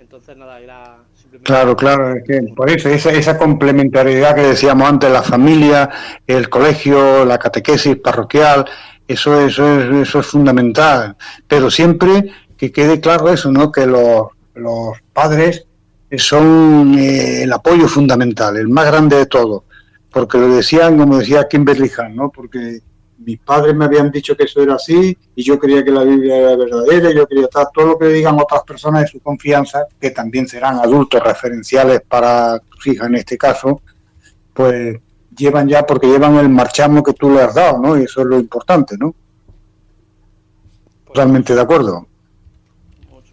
Entonces, 0.00 0.36
nada, 0.36 0.60
era 0.60 0.98
simplemente... 1.14 1.46
Claro, 1.46 1.76
claro, 1.76 2.14
es 2.14 2.24
que 2.24 2.40
por 2.54 2.70
eso, 2.70 2.88
esa, 2.88 3.10
esa 3.10 3.36
complementariedad 3.36 4.34
que 4.34 4.42
decíamos 4.42 4.88
antes, 4.88 5.10
la 5.10 5.22
familia, 5.22 5.90
el 6.26 6.48
colegio, 6.48 7.24
la 7.24 7.38
catequesis 7.38 7.96
parroquial, 7.96 8.64
eso, 9.08 9.40
eso, 9.40 9.80
es, 9.80 10.08
eso 10.08 10.20
es 10.20 10.26
fundamental. 10.26 11.16
Pero 11.48 11.70
siempre 11.70 12.30
que 12.56 12.70
quede 12.70 13.00
claro 13.00 13.30
eso, 13.30 13.50
¿no? 13.50 13.72
Que 13.72 13.86
los, 13.86 14.28
los 14.54 14.96
padres 15.12 15.66
son 16.16 16.96
eh, 16.98 17.42
el 17.42 17.52
apoyo 17.52 17.88
fundamental, 17.88 18.56
el 18.56 18.68
más 18.68 18.86
grande 18.86 19.16
de 19.16 19.26
todo. 19.26 19.64
Porque 20.10 20.38
lo 20.38 20.48
decían, 20.54 20.98
como 20.98 21.18
decía 21.18 21.48
Kimberly 21.48 21.90
Han, 21.98 22.16
¿no? 22.16 22.30
Porque 22.30 22.80
mis 23.18 23.38
padres 23.40 23.74
me 23.74 23.84
habían 23.84 24.10
dicho 24.10 24.36
que 24.36 24.44
eso 24.44 24.62
era 24.62 24.74
así 24.74 25.16
y 25.34 25.42
yo 25.42 25.58
creía 25.58 25.84
que 25.84 25.90
la 25.90 26.04
Biblia 26.04 26.36
era 26.36 26.56
verdadera, 26.56 27.12
yo 27.12 27.26
quería 27.26 27.44
estar 27.44 27.68
todo 27.74 27.86
lo 27.88 27.98
que 27.98 28.06
digan 28.06 28.38
otras 28.40 28.62
personas 28.62 29.02
de 29.02 29.08
su 29.08 29.20
confianza, 29.20 29.86
que 30.00 30.10
también 30.10 30.46
serán 30.46 30.76
adultos 30.76 31.22
referenciales 31.22 32.00
para 32.08 32.58
tus 32.60 32.86
hijas 32.86 33.08
en 33.08 33.16
este 33.16 33.36
caso, 33.36 33.82
pues 34.54 34.98
llevan 35.38 35.68
ya, 35.68 35.86
porque 35.86 36.06
llevan 36.06 36.36
el 36.36 36.48
marchamo 36.48 37.02
que 37.02 37.14
tú 37.14 37.30
le 37.30 37.42
has 37.42 37.54
dado, 37.54 37.78
¿no? 37.78 37.98
Y 37.98 38.04
eso 38.04 38.20
es 38.20 38.26
lo 38.26 38.38
importante, 38.38 38.96
¿no? 38.98 39.14
Totalmente 41.06 41.54
de 41.54 41.60
acuerdo. 41.60 42.06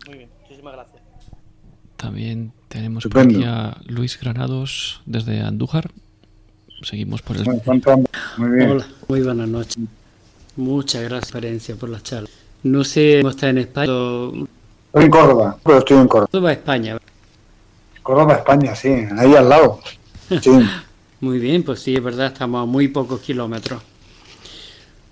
Muy 0.08 0.18
bien, 0.18 0.30
muchísimas 0.42 0.74
gracias. 0.74 1.02
También 1.98 2.54
tenemos 2.70 3.06
por 3.06 3.22
aquí 3.22 3.44
a 3.44 3.78
Luis 3.88 4.20
Granados 4.20 5.02
desde 5.06 5.42
Andújar. 5.42 5.92
Seguimos 6.84 7.22
por 7.22 7.38
el... 7.38 7.46
Muy 8.38 8.50
bien. 8.50 8.72
Hola, 8.72 8.88
muy 9.08 9.22
buenas 9.22 9.48
noches. 9.48 9.78
Muchas 10.56 11.04
gracias, 11.04 11.32
Ferencia, 11.32 11.76
por 11.76 11.90
la 11.90 12.02
charla. 12.02 12.30
No 12.64 12.84
sé 12.84 13.20
cómo 13.22 13.32
está 13.32 13.50
en 13.50 13.58
España. 13.60 13.92
Estoy 13.92 15.04
en 15.04 15.10
Córdoba, 15.10 15.58
pero 15.64 15.78
estoy 15.80 15.98
en 15.98 16.08
Córdoba. 16.08 16.28
Córdoba, 16.32 16.52
España. 16.54 16.98
Córdoba, 18.02 18.34
España, 18.36 18.76
sí, 18.76 18.90
ahí 19.18 19.36
al 19.36 19.50
lado. 19.50 19.80
Sí. 20.42 20.52
muy 21.26 21.40
bien, 21.40 21.64
pues 21.64 21.80
sí, 21.80 21.96
es 21.96 22.04
verdad, 22.04 22.28
estamos 22.28 22.62
a 22.62 22.66
muy 22.66 22.88
pocos 22.88 23.20
kilómetros. 23.20 23.82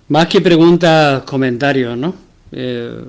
Más 0.10 0.28
que 0.28 0.42
preguntas, 0.42 1.24
comentarios, 1.24 1.98
¿no? 1.98 2.14
Eh, 2.52 3.04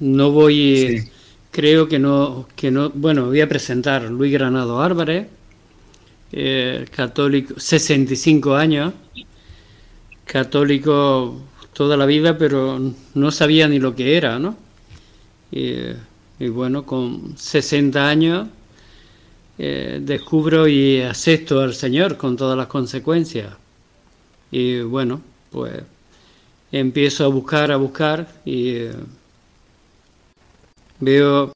no 0.00 0.30
voy, 0.30 1.08
creo 1.50 1.88
que 1.88 1.98
no, 1.98 2.46
que 2.54 2.70
no, 2.70 2.90
bueno, 2.90 3.24
voy 3.24 3.40
a 3.40 3.48
presentar 3.48 4.02
Luis 4.02 4.30
Granado 4.34 4.82
Álvarez, 4.82 5.28
eh, 6.30 6.84
católico, 6.94 7.58
65 7.58 8.54
años, 8.54 8.92
católico 10.26 11.40
toda 11.72 11.96
la 11.96 12.04
vida, 12.04 12.36
pero 12.36 12.78
no 13.14 13.30
sabía 13.30 13.66
ni 13.66 13.78
lo 13.78 13.94
que 13.96 14.18
era, 14.18 14.38
¿no? 14.38 14.58
Y, 15.50 16.48
bueno, 16.48 16.84
con 16.84 17.38
60 17.38 18.06
años 18.06 18.48
eh, 19.58 20.00
descubro 20.02 20.66
y 20.66 21.00
acepto 21.00 21.60
al 21.60 21.74
Señor 21.74 22.16
con 22.16 22.36
todas 22.36 22.56
las 22.56 22.66
consecuencias. 22.66 23.52
Y 24.50 24.80
bueno, 24.80 25.20
pues 25.50 25.82
empiezo 26.72 27.24
a 27.24 27.28
buscar, 27.28 27.70
a 27.72 27.76
buscar 27.76 28.28
y 28.44 28.70
eh, 28.70 28.92
veo 31.00 31.52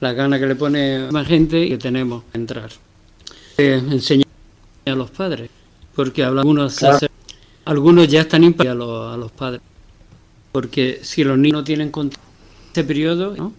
la 0.00 0.12
gana 0.12 0.38
que 0.38 0.46
le 0.46 0.54
pone 0.56 1.10
más 1.10 1.26
gente 1.26 1.68
que 1.68 1.78
tenemos 1.78 2.24
a 2.32 2.38
entrar 2.38 2.70
enseñar 3.56 4.26
a 4.86 4.90
los 4.90 5.10
padres, 5.10 5.50
porque 5.94 6.24
algunos, 6.24 6.78
algunos 7.64 8.08
ya 8.08 8.22
están 8.22 8.44
impactados 8.44 9.14
a 9.14 9.16
los, 9.16 9.30
padres, 9.32 9.60
porque 10.50 11.00
si 11.02 11.24
los 11.24 11.38
niños 11.38 11.60
no 11.60 11.64
tienen 11.64 11.90
contacto 11.90 12.26
este 12.68 12.84
periodo, 12.84 13.36
¿no? 13.36 13.52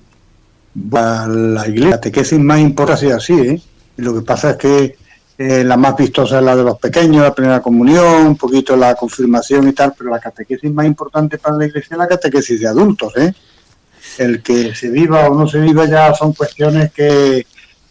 La 0.76 1.66
iglesia, 1.68 1.92
catequesis 1.92 2.40
más 2.40 2.60
importante 2.60 3.14
así, 3.14 3.34
¿eh? 3.34 3.62
lo 3.98 4.16
que 4.16 4.22
pasa 4.22 4.52
es 4.52 4.58
que 4.58 4.96
eh, 5.38 5.64
la 5.64 5.78
más 5.78 5.96
vistosa 5.96 6.40
es 6.40 6.44
la 6.44 6.56
de 6.56 6.64
los 6.64 6.80
pequeños, 6.80 7.24
la 7.24 7.34
primera 7.34 7.62
comunión, 7.62 8.28
un 8.28 8.38
poquito 8.38 8.76
la 8.76 8.96
confirmación 8.96 9.68
y 9.68 9.74
tal, 9.74 9.94
pero 9.98 10.10
la 10.10 10.20
catequesis 10.20 10.72
más 10.72 10.86
importante 10.86 11.38
para 11.38 11.58
la 11.58 11.66
iglesia 11.66 11.90
es 11.92 11.98
la 11.98 12.08
catequesis 12.08 12.60
de 12.60 12.68
adultos, 12.68 13.14
¿eh? 13.18 13.34
El 14.18 14.42
que 14.42 14.76
se 14.76 14.90
viva 14.90 15.30
o 15.30 15.36
no 15.36 15.48
se 15.48 15.60
viva 15.60 15.86
ya 15.86 16.14
son 16.14 16.34
cuestiones 16.34 16.92
que, 16.92 17.46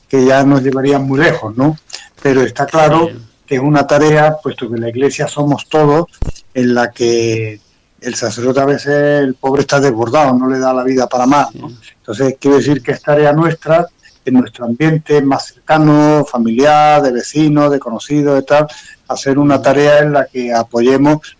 que 0.08 0.24
ya 0.24 0.44
nos 0.44 0.62
llevarían 0.62 1.04
muy 1.04 1.20
lejos, 1.20 1.56
¿no? 1.56 1.76
Pero 2.22 2.42
está 2.42 2.66
claro 2.66 3.10
que 3.46 3.56
es 3.56 3.60
una 3.60 3.86
tarea, 3.86 4.36
puesto 4.42 4.70
que 4.70 4.78
la 4.78 4.88
Iglesia 4.88 5.26
somos 5.26 5.68
todos, 5.68 6.06
en 6.54 6.74
la 6.74 6.90
que 6.90 7.60
el 8.02 8.14
sacerdote 8.14 8.60
a 8.60 8.64
veces, 8.64 9.22
el 9.22 9.34
pobre 9.34 9.62
está 9.62 9.80
desbordado, 9.80 10.36
no 10.36 10.48
le 10.48 10.58
da 10.58 10.72
la 10.72 10.82
vida 10.82 11.06
para 11.06 11.26
más. 11.26 11.48
Entonces, 11.54 12.36
quiere 12.38 12.58
decir 12.58 12.82
que 12.82 12.92
es 12.92 13.02
tarea 13.02 13.32
nuestra, 13.32 13.86
en 14.24 14.34
nuestro 14.34 14.66
ambiente 14.66 15.22
más 15.22 15.46
cercano, 15.46 16.24
familiar, 16.24 17.02
de 17.02 17.12
vecinos, 17.12 17.70
de 17.70 17.78
conocidos, 17.78 18.34
de 18.34 18.42
tal, 18.42 18.66
hacer 19.08 19.38
una 19.38 19.60
tarea 19.60 20.00
en 20.00 20.12
la 20.12 20.26
que 20.26 20.52
apoyemos, 20.52 21.36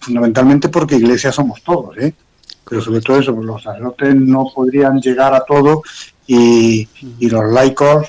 fundamentalmente 0.00 0.68
porque 0.68 0.96
iglesia 0.96 1.32
somos 1.32 1.62
todos, 1.62 1.96
¿eh? 1.98 2.14
pero 2.68 2.80
sobre 2.80 3.00
todo 3.00 3.18
eso, 3.18 3.32
los 3.32 3.62
sacerdotes 3.62 4.14
no 4.14 4.46
podrían 4.54 5.00
llegar 5.00 5.34
a 5.34 5.44
todo 5.44 5.82
y, 6.26 6.88
los 7.20 7.52
laicos 7.52 8.08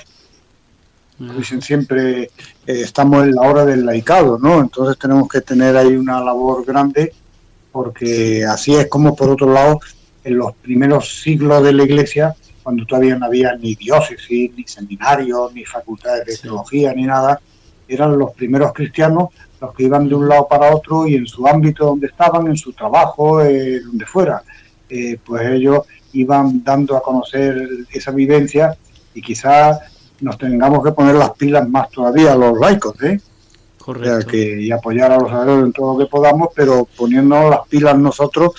dicen 1.18 1.62
siempre 1.62 2.24
eh, 2.24 2.30
estamos 2.66 3.24
en 3.24 3.34
la 3.34 3.42
hora 3.42 3.64
del 3.64 3.86
laicado, 3.86 4.38
¿no? 4.38 4.60
Entonces 4.60 4.98
tenemos 4.98 5.28
que 5.28 5.40
tener 5.40 5.76
ahí 5.76 5.96
una 5.96 6.20
labor 6.20 6.64
grande 6.64 7.14
porque 7.76 8.42
así 8.42 8.74
es 8.74 8.86
como 8.86 9.14
por 9.14 9.28
otro 9.28 9.52
lado 9.52 9.80
en 10.24 10.38
los 10.38 10.54
primeros 10.54 11.20
siglos 11.20 11.62
de 11.62 11.74
la 11.74 11.84
iglesia 11.84 12.34
cuando 12.62 12.86
todavía 12.86 13.16
no 13.16 13.26
había 13.26 13.54
ni 13.54 13.74
diócesis, 13.74 14.50
ni 14.56 14.64
seminarios, 14.64 15.52
ni 15.52 15.62
facultades 15.62 16.24
de 16.24 16.38
teología, 16.38 16.94
ni 16.94 17.04
nada, 17.04 17.38
eran 17.86 18.18
los 18.18 18.32
primeros 18.32 18.72
cristianos 18.72 19.28
los 19.60 19.74
que 19.74 19.82
iban 19.82 20.08
de 20.08 20.14
un 20.14 20.26
lado 20.26 20.48
para 20.48 20.74
otro 20.74 21.06
y 21.06 21.16
en 21.16 21.26
su 21.26 21.46
ámbito 21.46 21.84
donde 21.84 22.06
estaban, 22.06 22.46
en 22.46 22.56
su 22.56 22.72
trabajo, 22.72 23.42
eh, 23.42 23.78
donde 23.80 24.06
fuera, 24.06 24.42
eh, 24.88 25.18
pues 25.22 25.46
ellos 25.46 25.80
iban 26.14 26.64
dando 26.64 26.96
a 26.96 27.02
conocer 27.02 27.62
esa 27.92 28.10
vivencia 28.10 28.74
y 29.12 29.20
quizás 29.20 29.80
nos 30.22 30.38
tengamos 30.38 30.82
que 30.82 30.92
poner 30.92 31.16
las 31.16 31.32
pilas 31.32 31.68
más 31.68 31.90
todavía 31.90 32.34
los 32.36 32.58
laicos, 32.58 33.02
¿eh? 33.02 33.20
Correcto. 33.86 34.26
que, 34.32 34.62
y 34.62 34.72
apoyar 34.72 35.12
a 35.12 35.18
los 35.20 35.30
sacerdotes 35.30 35.66
en 35.66 35.72
todo 35.72 35.92
lo 35.92 35.98
que 36.00 36.10
podamos, 36.10 36.48
pero 36.56 36.88
poniéndonos 36.96 37.50
las 37.50 37.68
pilas 37.68 37.96
nosotros, 37.96 38.50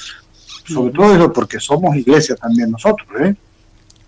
sobre 0.65 0.93
todo 0.93 1.13
eso, 1.13 1.33
porque 1.33 1.59
somos 1.59 1.97
iglesia 1.97 2.37
también 2.37 2.71
nosotros, 2.71 3.09
¿eh? 3.19 3.35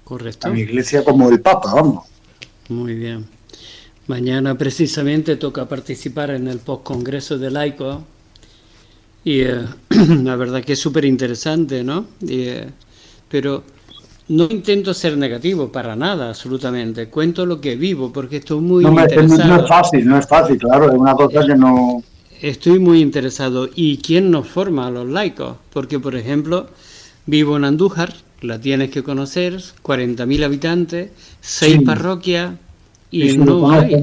Correcto. 0.05 0.55
iglesia 0.55 1.03
como 1.03 1.29
el 1.29 1.41
Papa, 1.41 1.73
vamos. 1.75 2.07
Muy 2.69 2.95
bien. 2.95 3.27
Mañana 4.07 4.57
precisamente 4.57 5.35
toca 5.35 5.67
participar 5.67 6.31
en 6.31 6.47
el 6.47 6.59
postcongreso 6.59 7.37
de 7.37 7.51
laico 7.51 8.01
y 9.25 9.41
eh, 9.41 9.65
la 9.89 10.37
verdad 10.37 10.63
que 10.63 10.73
es 10.73 10.79
súper 10.79 11.03
interesante, 11.03 11.83
¿no? 11.83 12.05
Eh, 12.25 12.65
pero 13.27 13.65
no 14.29 14.47
intento 14.49 14.93
ser 14.93 15.17
negativo 15.17 15.71
para 15.71 15.95
nada, 15.95 16.29
absolutamente. 16.29 17.07
Cuento 17.09 17.45
lo 17.45 17.59
que 17.59 17.75
vivo 17.75 18.13
porque 18.13 18.37
estoy 18.37 18.59
muy 18.59 18.85
interesado. 18.85 19.47
No 19.47 19.61
es 19.63 19.67
fácil, 19.67 20.07
no 20.07 20.17
es 20.19 20.27
fácil, 20.27 20.57
claro, 20.57 20.89
es 20.89 20.95
una 20.95 21.15
cosa 21.15 21.45
que 21.45 21.55
no... 21.55 22.03
Estoy 22.39 22.79
muy 22.79 23.01
interesado. 23.01 23.69
¿Y 23.75 23.97
quién 23.97 24.29
nos 24.31 24.47
forma 24.47 24.87
a 24.87 24.91
los 24.91 25.07
laicos? 25.07 25.57
Porque, 25.73 25.99
por 25.99 26.15
ejemplo, 26.15 26.67
vivo 27.25 27.57
en 27.57 27.65
Andújar, 27.65 28.13
la 28.41 28.61
tienes 28.61 28.91
que 28.91 29.03
conocer, 29.03 29.55
40.000 29.83 30.43
habitantes, 30.45 31.11
seis 31.41 31.81
parroquias 31.83 32.53
y 33.11 33.35
no, 33.35 33.71
hay, 33.71 33.95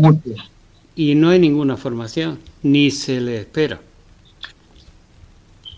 y 0.97 1.14
no 1.14 1.31
hay 1.31 1.39
ninguna 1.39 1.77
formación, 1.77 2.39
ni 2.62 2.91
se 2.91 3.20
le 3.20 3.39
espera. 3.39 3.81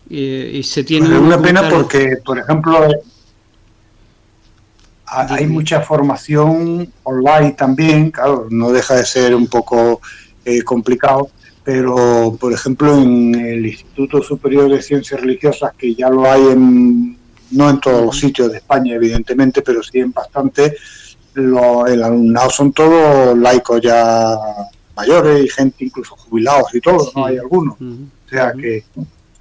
Y, 0.08 0.62
se 0.62 0.84
tiene 0.84 1.06
Es 1.06 1.20
una 1.20 1.40
pena 1.40 1.68
porque, 1.68 2.16
por 2.24 2.38
ejemplo, 2.38 2.88
hay 5.10 5.46
mucha 5.46 5.80
formación 5.80 6.92
online 7.02 7.52
también, 7.52 8.10
claro, 8.10 8.46
no 8.50 8.70
deja 8.70 8.94
de 8.94 9.04
ser 9.04 9.34
un 9.34 9.46
poco 9.46 10.00
eh, 10.44 10.62
complicado, 10.62 11.30
pero 11.64 12.36
por 12.38 12.52
ejemplo 12.52 12.96
en 12.96 13.34
el 13.34 13.66
Instituto 13.66 14.22
Superior 14.22 14.70
de 14.70 14.82
Ciencias 14.82 15.20
Religiosas, 15.20 15.72
que 15.76 15.94
ya 15.94 16.08
lo 16.10 16.30
hay 16.30 16.42
en 16.48 17.18
no 17.50 17.70
en 17.70 17.80
todos 17.80 18.04
los 18.04 18.18
sitios 18.18 18.50
de 18.50 18.58
España, 18.58 18.94
evidentemente, 18.94 19.62
pero 19.62 19.82
sí 19.82 20.00
en 20.00 20.12
bastante. 20.12 20.76
el 21.34 22.02
alumnado 22.02 22.50
son 22.50 22.72
todos 22.72 23.36
laicos 23.38 23.80
ya 23.80 24.36
mayores 24.94 25.44
y 25.44 25.48
gente 25.48 25.84
incluso 25.84 26.16
jubilados 26.16 26.74
y 26.74 26.80
todo, 26.80 27.10
no 27.14 27.26
hay 27.26 27.38
algunos. 27.38 27.76
O 27.80 28.28
sea 28.28 28.52
que, 28.52 28.84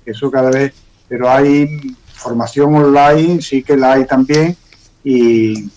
eso 0.06 0.32
cada 0.32 0.50
vez, 0.50 0.74
pero 1.10 1.30
hay 1.30 1.68
formación 2.14 2.76
online, 2.76 3.42
sí 3.42 3.62
que 3.62 3.76
la 3.76 3.94
hay 3.94 4.06
también 4.06 4.56
y, 5.04 5.70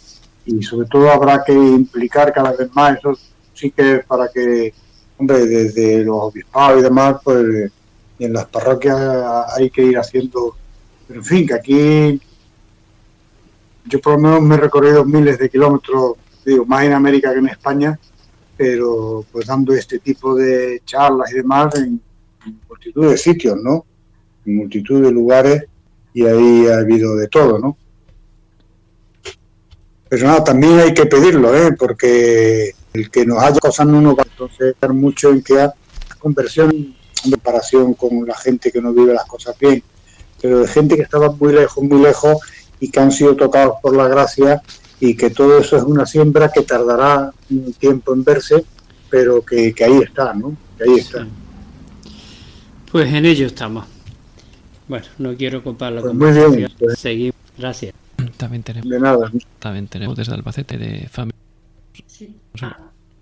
sobre 0.62 0.89
todo 0.89 1.11
habrá 1.11 1.45
que 1.45 1.53
implicar 1.53 2.33
cada 2.33 2.53
vez 2.53 2.68
más, 2.75 2.99
eso 2.99 3.16
sí 3.55 3.71
que 3.71 4.03
para 4.07 4.29
que, 4.29 4.75
hombre, 5.18 5.47
desde 5.47 6.05
los 6.05 6.16
obispados 6.25 6.81
y 6.81 6.83
demás, 6.83 7.16
pues 7.23 7.71
en 8.18 8.33
las 8.33 8.47
parroquias 8.47 8.99
hay 9.57 9.71
que 9.71 9.83
ir 9.83 9.99
haciendo 9.99 10.57
pero 11.11 11.23
en 11.23 11.27
fin, 11.27 11.45
que 11.45 11.55
aquí 11.55 12.21
yo 13.85 14.01
por 14.01 14.12
lo 14.12 14.21
menos 14.21 14.43
me 14.43 14.55
he 14.55 14.59
recorrido 14.59 15.05
miles 15.05 15.41
de 15.41 15.51
kilómetros, 15.51 16.14
digo, 16.45 16.64
más 16.66 16.85
en 16.85 16.93
América 16.93 17.33
que 17.33 17.41
en 17.41 17.49
España, 17.49 17.99
pero 18.57 19.25
pues 19.33 19.49
dando 19.49 19.75
este 19.75 19.99
tipo 19.99 20.37
de 20.37 20.83
charlas 20.85 21.33
y 21.33 21.35
demás 21.35 21.75
en, 21.75 22.01
multitud 22.68 23.11
de 23.11 23.16
sitios, 23.18 23.59
¿no? 23.61 23.85
En 24.47 24.59
multitud 24.59 25.03
de 25.03 25.11
lugares 25.11 25.64
y 26.14 26.25
ahí 26.27 26.68
ha 26.68 26.79
habido 26.79 27.16
de 27.16 27.27
todo, 27.27 27.59
¿no? 27.59 27.77
Pero 30.11 30.26
nada, 30.26 30.44
también 30.44 30.78
hay 30.78 30.92
que 30.92 31.06
pedirlo, 31.06 31.56
¿eh? 31.56 31.72
Porque 31.78 32.74
el 32.92 33.11
que 33.11 33.24
nos 33.24 33.42
haya 33.42 33.58
cosas 33.58 33.86
no 33.86 34.02
nos 34.02 34.18
va 34.18 34.24
a 34.24 34.26
entonces 34.26 34.74
mucho 34.90 35.30
en 35.30 35.42
que 35.42 35.54
haya 35.54 35.72
conversión 36.18 36.70
en 36.70 37.32
comparación 37.32 37.94
con 37.94 38.26
la 38.26 38.36
gente 38.36 38.70
que 38.70 38.82
no 38.82 38.92
vive 38.92 39.14
las 39.14 39.24
cosas 39.24 39.56
bien 39.58 39.82
pero 40.40 40.61
de 40.61 40.68
gente 40.68 40.96
que 40.96 41.02
estaba 41.02 41.30
muy 41.32 41.52
lejos, 41.52 41.84
muy 41.84 42.00
lejos 42.00 42.38
y 42.80 42.90
que 42.90 43.00
han 43.00 43.12
sido 43.12 43.36
tocados 43.36 43.74
por 43.82 43.94
la 43.94 44.08
gracia 44.08 44.62
y 44.98 45.14
que 45.14 45.30
todo 45.30 45.58
eso 45.58 45.76
es 45.76 45.82
una 45.82 46.06
siembra 46.06 46.50
que 46.50 46.62
tardará 46.62 47.32
un 47.50 47.72
tiempo 47.74 48.12
en 48.12 48.24
verse, 48.24 48.64
pero 49.08 49.42
que, 49.42 49.74
ahí 49.84 49.98
está, 50.02 50.34
¿no? 50.34 50.56
Que 50.76 50.84
ahí 50.84 50.98
está. 50.98 51.26
Pues 52.90 53.12
en 53.12 53.24
ello 53.24 53.46
estamos. 53.46 53.86
Bueno, 54.88 55.06
no 55.18 55.36
quiero 55.36 55.58
ocupar 55.58 55.92
la 55.92 56.02
pues 56.02 56.14
Muy 56.14 56.56
bien, 56.56 56.72
pues. 56.78 56.98
Seguimos. 56.98 57.36
Gracias. 57.56 57.94
También 58.37 58.62
tenemos, 58.62 58.89
de 58.89 59.01
nada. 59.01 59.31
También 59.59 59.89
tenemos 59.89 60.16
desde 60.16 60.35
Albacete 60.35 60.78
de 60.78 61.09
familia. 61.09 61.39
Sí. 62.07 62.37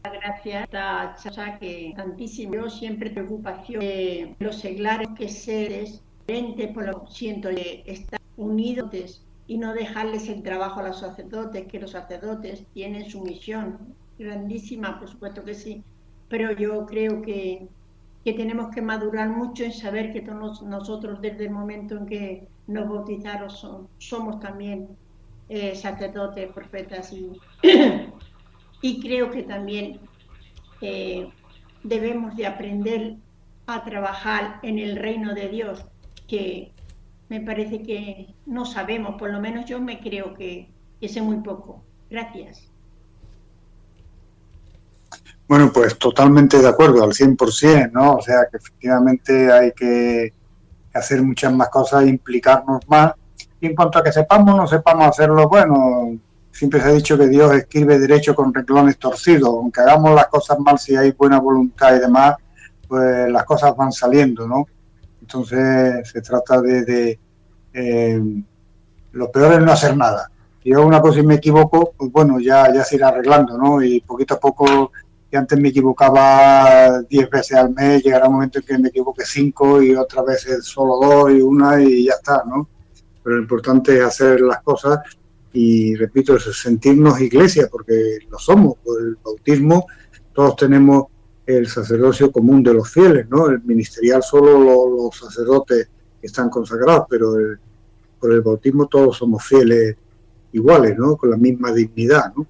gracias 0.03 0.69
a 0.75 1.17
Chacha 1.21 1.59
que 1.59 1.93
tantísimo 1.97 2.55
yo 2.55 2.71
siempre 2.71 3.11
preocupación 3.11 3.81
de 3.81 4.35
los 4.39 4.57
seglares 4.57 5.09
que 5.17 5.29
seres 5.29 6.03
por 6.75 6.85
lo 6.85 7.07
siento 7.09 7.49
de 7.49 7.83
estar 7.87 8.21
unidos 8.37 9.25
y 9.47 9.57
no 9.57 9.73
dejarles 9.73 10.29
el 10.29 10.43
trabajo 10.43 10.81
a 10.81 10.89
los 10.89 11.01
sacerdotes, 11.01 11.67
que 11.67 11.81
los 11.81 11.93
sacerdotes 11.93 12.65
tienen 12.75 13.09
su 13.09 13.23
misión 13.23 13.79
grandísima, 14.19 14.99
por 14.99 15.09
supuesto 15.09 15.43
que 15.43 15.55
sí, 15.55 15.83
pero 16.29 16.53
yo 16.53 16.85
creo 16.85 17.23
que, 17.23 17.67
que 18.25 18.35
tenemos 18.35 18.69
que 18.75 18.83
madurar 18.83 19.31
mucho 19.31 19.65
en 19.65 19.73
saber 19.73 20.13
que 20.13 20.21
todos 20.21 20.63
nosotros 20.63 21.23
desde 21.23 21.47
el 21.47 21.51
momento 21.51 21.97
en 21.97 22.07
que 22.07 22.49
nos 22.69 22.89
bautizaron 22.89 23.89
somos 23.99 24.41
también 24.41 24.89
eh, 25.49 25.75
sacerdotes, 25.75 26.53
profetas 26.53 27.13
y, 27.13 27.33
y 28.83 29.01
creo 29.01 29.31
que 29.31 29.43
también 29.43 29.99
eh, 30.81 31.33
debemos 31.83 32.37
de 32.37 32.47
aprender 32.47 33.17
a 33.67 33.85
trabajar 33.85 34.61
en 34.63 34.79
el 34.79 34.97
reino 34.97 35.35
de 35.35 35.49
Dios 35.49 35.85
que 36.29 36.73
me 37.29 37.41
parece 37.41 37.83
que 37.83 38.35
no 38.47 38.65
sabemos, 38.65 39.17
por 39.19 39.31
lo 39.31 39.41
menos 39.41 39.65
yo 39.67 39.81
me 39.81 40.01
creo 40.01 40.35
que, 40.35 40.71
sé 41.07 41.23
muy 41.23 41.39
poco. 41.39 41.83
Gracias. 42.11 42.71
Bueno, 45.47 45.71
pues 45.73 45.99
totalmente 45.99 46.59
de 46.59 46.69
acuerdo, 46.69 47.03
al 47.03 47.13
100%, 47.13 47.93
¿no? 47.93 48.17
O 48.17 48.23
sea 48.23 48.47
que 48.51 48.59
efectivamente 48.59 49.51
hay 49.51 49.73
que 49.73 50.35
hacer 50.99 51.23
muchas 51.23 51.53
más 51.53 51.69
cosas, 51.69 52.07
implicarnos 52.07 52.87
más. 52.89 53.13
Y 53.61 53.67
en 53.67 53.75
cuanto 53.75 53.99
a 53.99 54.03
que 54.03 54.13
sepamos 54.13 54.55
o 54.55 54.57
no 54.57 54.67
sepamos 54.67 55.09
hacerlo, 55.09 55.49
bueno, 55.49 56.19
siempre 56.51 56.81
se 56.81 56.89
ha 56.89 56.93
dicho 56.93 57.19
que 57.19 57.29
Dios 57.29 57.53
escribe 57.55 57.99
derecho 57.99 58.35
con 58.35 58.53
renglones 58.53 58.99
torcidos. 58.99 59.51
Aunque 59.51 59.81
hagamos 59.81 60.15
las 60.15 60.29
cosas 60.29 60.59
mal, 60.59 60.79
si 60.79 60.97
hay 60.97 61.13
buena 61.13 61.41
voluntad 61.41 61.97
y 61.97 62.01
demás, 62.01 62.37
pues 62.87 63.31
las 63.31 63.45
cosas 63.45 63.77
van 63.77 63.93
saliendo, 63.93 64.47
¿no? 64.47 64.67
Entonces 65.21 66.09
se 66.09 66.23
trata 66.23 66.61
de, 66.61 67.19
eh, 67.73 68.43
lo 69.13 69.31
peor 69.31 69.55
es 69.55 69.61
no 69.61 69.73
hacer 69.73 69.97
nada. 69.97 70.31
Si 70.63 70.71
yo 70.71 70.85
una 70.87 71.01
cosa 71.01 71.21
y 71.21 71.27
me 71.27 71.35
equivoco, 71.35 71.93
pues 71.97 72.11
bueno, 72.11 72.41
ya, 72.41 72.73
ya 72.73 72.83
se 72.83 72.97
irá 72.97 73.09
arreglando, 73.09 73.57
¿no? 73.59 73.83
Y 73.83 74.01
poquito 74.01 74.35
a 74.35 74.41
poco, 74.41 74.93
que 75.31 75.37
antes 75.37 75.59
me 75.59 75.69
equivocaba 75.69 77.03
10 77.03 77.31
veces 77.31 77.57
al 77.57 77.75
mes, 77.75 78.03
llegará 78.03 78.29
un 78.29 78.35
momento 78.35 78.59
en 78.59 78.65
que 78.65 78.79
me 78.79 78.89
equivoque 78.89 79.25
5 79.25 79.83
y 79.83 79.95
otras 79.95 80.25
veces 80.25 80.65
solo 80.65 80.99
2 81.01 81.33
y 81.33 81.41
una 81.43 81.83
y 81.83 82.07
ya 82.07 82.15
está, 82.15 82.43
¿no? 82.47 82.69
Pero 83.23 83.37
lo 83.37 83.43
importante 83.43 83.99
es 83.99 84.05
hacer 84.05 84.41
las 84.41 84.63
cosas 84.63 85.01
y, 85.53 85.95
repito, 85.97 86.37
es 86.37 86.45
sentirnos 86.45 87.21
iglesia, 87.21 87.69
porque 87.71 88.19
lo 88.31 88.39
somos, 88.39 88.77
por 88.83 89.01
el 89.01 89.17
bautismo 89.23 89.87
todos 90.33 90.57
tenemos 90.57 91.07
el 91.45 91.67
sacerdocio 91.67 92.31
común 92.31 92.63
de 92.63 92.75
los 92.75 92.91
fieles, 92.91 93.29
¿no? 93.29 93.49
El 93.49 93.61
ministerial 93.63 94.23
solo 94.23 94.59
los, 94.89 95.19
sacerdotes 95.19 95.89
están 96.23 96.49
consagrados, 96.49 97.07
pero 97.11 97.35
por 98.21 98.33
el 98.33 98.41
bautismo 98.43 98.87
todos 98.87 99.17
somos 99.17 99.45
fieles 99.45 99.97
iguales, 100.53 100.97
¿no? 100.97 101.17
Con 101.17 101.31
la 101.31 101.37
misma 101.37 101.73
dignidad, 101.73 102.33
¿no? 102.37 102.47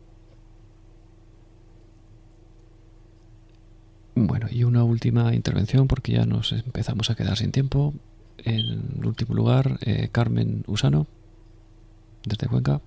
Bueno, 4.26 4.48
y 4.50 4.64
una 4.64 4.82
última 4.82 5.32
intervención 5.34 5.86
porque 5.86 6.12
ya 6.12 6.26
nos 6.26 6.52
empezamos 6.52 7.08
a 7.10 7.14
quedar 7.14 7.36
sin 7.36 7.52
tiempo. 7.52 7.94
En 8.38 9.04
último 9.04 9.34
lugar, 9.34 9.78
eh, 9.82 10.08
Carmen 10.10 10.64
Usano, 10.66 11.06
desde 12.24 12.48
Cuenca. 12.48 12.80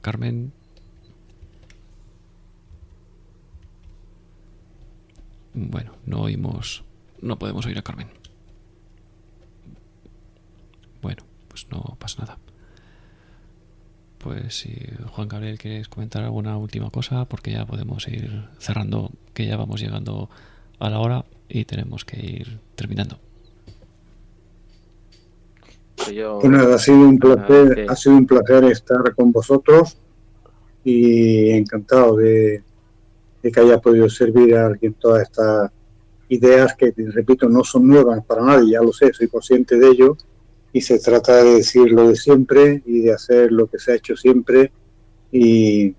Carmen. 0.00 0.52
Bueno, 5.54 5.92
no 6.06 6.22
oímos, 6.22 6.84
no 7.20 7.38
podemos 7.38 7.66
oír 7.66 7.78
a 7.78 7.82
Carmen. 7.82 8.08
Bueno, 11.02 11.24
pues 11.48 11.66
no 11.70 11.96
pasa 11.98 12.22
nada. 12.22 12.38
Pues 14.22 14.54
si 14.54 14.72
Juan 15.10 15.28
Gabriel 15.28 15.58
quieres 15.58 15.88
comentar 15.88 16.22
alguna 16.22 16.56
última 16.56 16.90
cosa, 16.90 17.24
porque 17.24 17.50
ya 17.50 17.66
podemos 17.66 18.06
ir 18.06 18.44
cerrando, 18.58 19.10
que 19.34 19.46
ya 19.46 19.56
vamos 19.56 19.80
llegando 19.80 20.30
a 20.78 20.90
la 20.90 21.00
hora 21.00 21.24
y 21.48 21.64
tenemos 21.64 22.04
que 22.04 22.24
ir 22.24 22.58
terminando. 22.76 23.18
Bueno, 26.40 26.58
ha 26.58 26.78
sido 26.78 26.98
un 26.98 27.18
placer, 27.18 27.86
ha 27.88 27.96
sido 27.96 28.16
un 28.16 28.26
placer 28.26 28.64
estar 28.64 29.14
con 29.14 29.32
vosotros 29.32 29.96
y 30.84 31.50
encantado 31.50 32.16
de, 32.16 32.62
que 33.42 33.60
haya 33.60 33.78
podido 33.78 34.08
servir 34.08 34.56
a 34.56 34.66
alguien 34.66 34.94
todas 34.94 35.22
estas 35.22 35.70
ideas 36.28 36.74
que, 36.76 36.92
repito, 36.96 37.48
no 37.48 37.62
son 37.64 37.86
nuevas 37.86 38.24
para 38.24 38.42
nadie, 38.42 38.72
ya 38.72 38.82
lo 38.82 38.92
sé, 38.92 39.12
soy 39.12 39.28
consciente 39.28 39.78
de 39.78 39.88
ello 39.88 40.16
y 40.72 40.80
se 40.80 40.98
trata 40.98 41.42
de 41.42 41.56
decir 41.56 41.90
lo 41.92 42.08
de 42.08 42.16
siempre 42.16 42.82
y 42.86 43.02
de 43.02 43.12
hacer 43.12 43.52
lo 43.52 43.66
que 43.66 43.78
se 43.78 43.92
ha 43.92 43.94
hecho 43.96 44.16
siempre 44.16 44.72
y, 45.30 45.94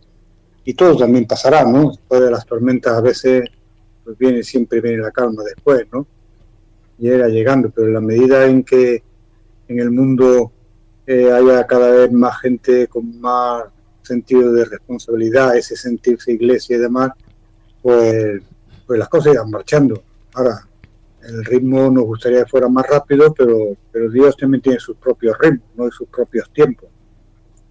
y 0.65 0.73
todo 0.73 0.97
también 0.97 1.25
pasará, 1.25 1.63
¿no? 1.63 1.91
Después 1.91 2.21
de 2.21 2.31
las 2.31 2.45
tormentas 2.45 2.93
a 2.93 3.01
veces 3.01 3.43
pues 4.03 4.17
viene, 4.17 4.43
siempre 4.43 4.81
viene 4.81 4.97
la 4.97 5.11
calma 5.11 5.43
después, 5.43 5.85
¿no? 5.91 6.07
Llega 6.97 7.27
llegando, 7.27 7.69
pero 7.69 7.87
en 7.87 7.93
la 7.93 8.01
medida 8.01 8.45
en 8.45 8.63
que 8.63 9.03
en 9.67 9.79
el 9.79 9.91
mundo 9.91 10.51
eh, 11.05 11.31
haya 11.31 11.65
cada 11.67 11.91
vez 11.91 12.11
más 12.11 12.39
gente 12.41 12.87
con 12.87 13.19
más 13.19 13.65
sentido 14.01 14.51
de 14.53 14.65
responsabilidad, 14.65 15.55
ese 15.55 15.75
sentirse 15.75 16.33
iglesia 16.33 16.77
y 16.77 16.79
demás, 16.79 17.11
pues, 17.81 18.41
pues 18.85 18.99
las 18.99 19.09
cosas 19.09 19.33
irán 19.33 19.49
marchando. 19.49 20.03
Ahora, 20.33 20.67
el 21.27 21.45
ritmo 21.45 21.89
nos 21.89 22.03
gustaría 22.05 22.43
que 22.43 22.49
fuera 22.49 22.67
más 22.67 22.85
rápido, 22.87 23.33
pero, 23.33 23.77
pero 23.91 24.09
Dios 24.09 24.35
también 24.35 24.61
tiene 24.61 24.79
sus 24.79 24.97
propios 24.97 25.37
ritmos, 25.39 25.67
¿no? 25.75 25.87
y 25.87 25.91
sus 25.91 26.07
propios 26.07 26.49
tiempos. 26.51 26.89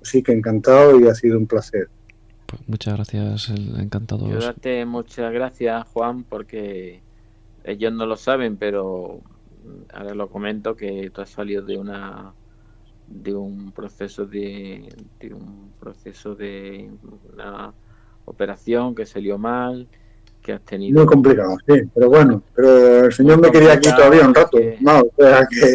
Así 0.01 0.23
que 0.23 0.33
encantado 0.33 0.99
y 0.99 1.09
ha 1.09 1.15
sido 1.15 1.39
un 1.39 1.47
placer. 1.47 1.89
Pues 2.47 2.69
muchas 2.69 2.95
gracias, 2.95 3.51
encantado. 3.79 4.29
Yo 4.29 4.39
darte 4.39 4.85
muchas 4.85 5.33
gracias, 5.33 5.87
Juan, 5.89 6.25
porque 6.25 7.01
ellos 7.65 7.93
no 7.93 8.07
lo 8.07 8.17
saben, 8.17 8.57
pero 8.57 9.21
ahora 9.93 10.15
lo 10.15 10.29
comento 10.29 10.75
que 10.77 11.11
tú 11.11 11.21
has 11.21 11.31
salido 11.31 11.63
de 11.63 11.79
una 11.79 12.33
de 13.09 13.35
un 13.35 13.73
proceso 13.73 14.27
de, 14.27 14.89
de 15.21 15.35
un 15.35 15.71
proceso 15.79 16.35
de 16.35 16.91
una 17.33 17.75
operación 18.25 18.95
que 18.95 19.05
salió 19.05 19.39
mal 19.39 19.89
que 20.43 20.53
has 20.53 20.62
tenido. 20.62 20.99
Muy 20.99 21.07
complicado, 21.07 21.57
sí, 21.66 21.82
pero 21.95 22.09
bueno, 22.09 22.43
pero 22.55 23.07
el 23.07 23.12
Señor 23.12 23.40
me 23.40 23.51
quería 23.51 23.74
aquí 23.74 23.90
todavía 23.90 24.26
un 24.26 24.34
rato, 24.34 24.59
no, 24.80 25.01
o 25.01 25.12
sea 25.16 25.47
que, 25.49 25.72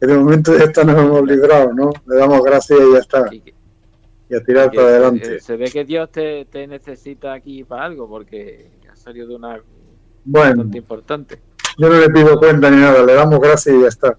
en 0.00 0.08
de 0.08 0.18
momento 0.18 0.52
de 0.52 0.64
esto 0.64 0.84
nos 0.84 0.98
hemos 0.98 1.22
librado, 1.26 1.72
¿no? 1.72 1.90
Le 2.06 2.16
damos 2.16 2.42
gracias 2.42 2.78
y 2.78 2.92
ya 2.92 2.98
está. 2.98 3.28
Y, 3.32 4.34
a 4.34 4.40
tirar 4.40 4.72
para 4.72 4.88
adelante. 4.88 5.38
Se, 5.38 5.56
ve 5.56 5.70
que 5.70 5.84
Dios 5.84 6.10
te, 6.10 6.46
te, 6.46 6.66
necesita 6.66 7.32
aquí 7.32 7.62
para 7.62 7.84
algo, 7.84 8.08
porque 8.08 8.72
ha 8.90 8.96
salido 8.96 9.28
de 9.28 9.36
una 9.36 9.60
bueno, 10.24 10.48
bastante 10.48 10.78
importante. 10.78 11.40
Yo 11.78 11.88
no 11.88 12.00
le 12.00 12.10
pido 12.10 12.36
cuenta 12.38 12.68
ni 12.70 12.78
nada, 12.78 13.04
le 13.04 13.14
damos 13.14 13.40
gracias 13.40 13.74
y 13.74 13.80
ya 13.80 13.88
está. 13.88 14.18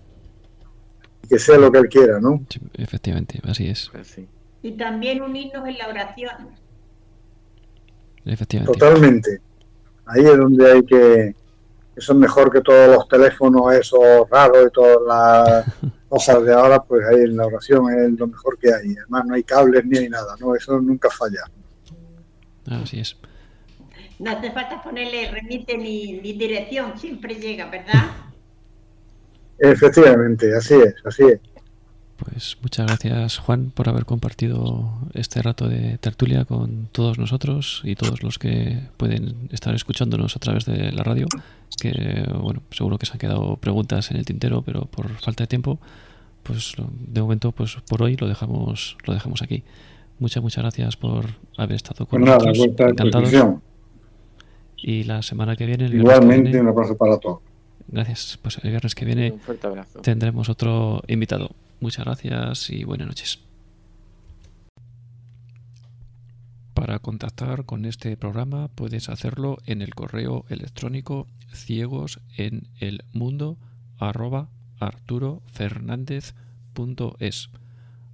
Que 1.28 1.38
sea 1.38 1.58
lo 1.58 1.70
que 1.70 1.80
Él 1.80 1.90
quiera, 1.90 2.22
¿no? 2.22 2.42
efectivamente, 2.76 3.42
así 3.44 3.68
es. 3.68 3.90
Pues 3.92 4.18
y 4.64 4.72
también 4.72 5.22
unirnos 5.22 5.68
en 5.68 5.78
la 5.78 5.88
oración. 5.88 6.50
Efectivamente. 8.26 8.80
Totalmente. 8.80 9.42
Ahí 10.08 10.26
es 10.26 10.38
donde 10.38 10.72
hay 10.72 10.84
que... 10.86 11.36
Eso 11.96 12.14
es 12.14 12.20
mejor 12.20 12.52
que 12.52 12.62
todos 12.62 12.96
los 12.96 13.08
teléfonos 13.08 13.74
esos 13.74 14.30
raros 14.30 14.68
y 14.68 14.72
todas 14.72 14.98
las 15.08 15.92
cosas 16.10 16.44
de 16.44 16.54
ahora, 16.54 16.84
pues 16.84 17.04
ahí 17.08 17.22
en 17.22 17.38
la 17.38 17.48
oración 17.48 17.92
es 17.92 18.12
lo 18.20 18.28
mejor 18.28 18.58
que 18.60 18.68
hay. 18.68 18.96
Además 18.96 19.26
no 19.26 19.34
hay 19.34 19.44
cables 19.44 19.86
ni 19.86 19.98
hay 19.98 20.10
nada, 20.10 20.36
¿no? 20.40 20.56
Eso 20.56 20.80
nunca 20.80 21.10
falla. 21.10 21.42
Así 22.70 23.00
es. 23.00 23.18
No 24.20 24.32
hace 24.32 24.52
falta 24.52 24.82
ponerle 24.82 25.32
remite 25.32 25.78
ni, 25.78 26.14
ni 26.22 26.34
dirección, 26.34 26.98
siempre 26.98 27.36
llega, 27.36 27.70
¿verdad? 27.70 28.12
Efectivamente, 29.60 30.56
así 30.56 30.76
es, 30.76 30.96
así 31.04 31.24
es. 31.24 31.40
Pues 32.18 32.58
muchas 32.62 32.88
gracias 32.88 33.38
Juan 33.38 33.72
por 33.74 33.90
haber 33.90 34.06
compartido 34.06 34.90
este 35.14 35.42
rato 35.42 35.68
de 35.68 36.00
tertulia 36.00 36.46
con 36.46 36.90
todos 36.92 37.20
nosotros 37.20 37.82
y 37.84 37.96
todos 37.96 38.24
los 38.24 38.40
que 38.40 38.80
pueden 38.98 39.50
estar 39.52 39.76
escuchándonos 39.76 40.36
a 40.36 40.40
través 40.40 40.66
de 40.66 40.92
la 40.92 41.04
radio, 41.04 41.28
que 41.80 42.26
bueno, 42.42 42.62
seguro 42.72 42.98
que 42.98 43.06
se 43.06 43.14
han 43.14 43.20
quedado 43.20 43.58
preguntas 43.58 44.10
en 44.10 44.18
el 44.18 44.26
tintero, 44.26 44.64
pero 44.64 44.86
por 44.86 45.10
falta 45.20 45.44
de 45.44 45.48
tiempo, 45.48 45.78
pues 46.42 46.74
de 46.80 47.22
momento 47.22 47.52
pues 47.52 47.78
por 47.88 48.02
hoy 48.02 48.16
lo 48.16 48.28
dejamos 48.28 48.98
lo 49.06 49.14
dejamos 49.14 49.44
aquí. 49.44 49.64
Muchas 50.20 50.42
muchas 50.42 50.64
gracias 50.64 50.98
por 50.98 51.26
haber 51.56 51.76
estado 51.76 52.08
con 52.08 52.22
pues 52.22 52.32
nosotros. 52.32 52.58
Encantados. 52.80 53.60
Y 54.78 55.04
la 55.04 55.22
semana 55.22 55.56
que 55.56 55.68
viene, 55.68 55.86
igualmente 55.86 56.60
un 56.60 56.68
abrazo 56.68 56.98
para 56.98 57.20
todos. 57.20 57.40
Gracias. 57.88 58.40
Pues 58.42 58.58
el 58.64 58.72
viernes 58.72 58.96
que 58.96 59.06
viene 59.06 59.34
tendremos 60.02 60.50
otro 60.50 61.04
invitado. 61.08 61.52
Muchas 61.80 62.06
gracias 62.06 62.72
y 62.72 62.84
buenas 62.86 63.08
noches. 63.08 63.40
Para 66.74 66.98
contactar 66.98 67.66
con 67.66 67.86
este 67.86 68.18
programa 68.18 68.68
puedes 68.70 69.10
hacerlo 69.10 69.58
en 69.68 69.84
el 69.84 69.94
correo 69.94 70.46
electrónico 70.50 71.28
ciegos 71.54 72.20
en 72.36 72.68
el 72.80 73.04
mundo 73.14 73.60
arroba 74.00 74.50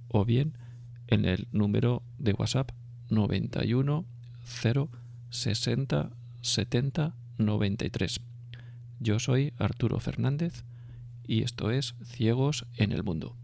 o 0.08 0.24
bien 0.26 0.58
en 1.06 1.24
el 1.24 1.48
número 1.52 2.02
de 2.18 2.32
WhatsApp 2.34 2.70
91 3.08 4.04
0 4.44 4.88
60 5.30 6.10
70 6.42 7.14
93. 7.38 8.20
Yo 9.00 9.18
soy 9.18 9.54
Arturo 9.58 10.00
Fernández 10.00 10.64
y 11.26 11.42
esto 11.42 11.70
es 11.70 11.94
Ciegos 12.04 12.66
en 12.76 12.92
el 12.92 13.02
Mundo. 13.02 13.36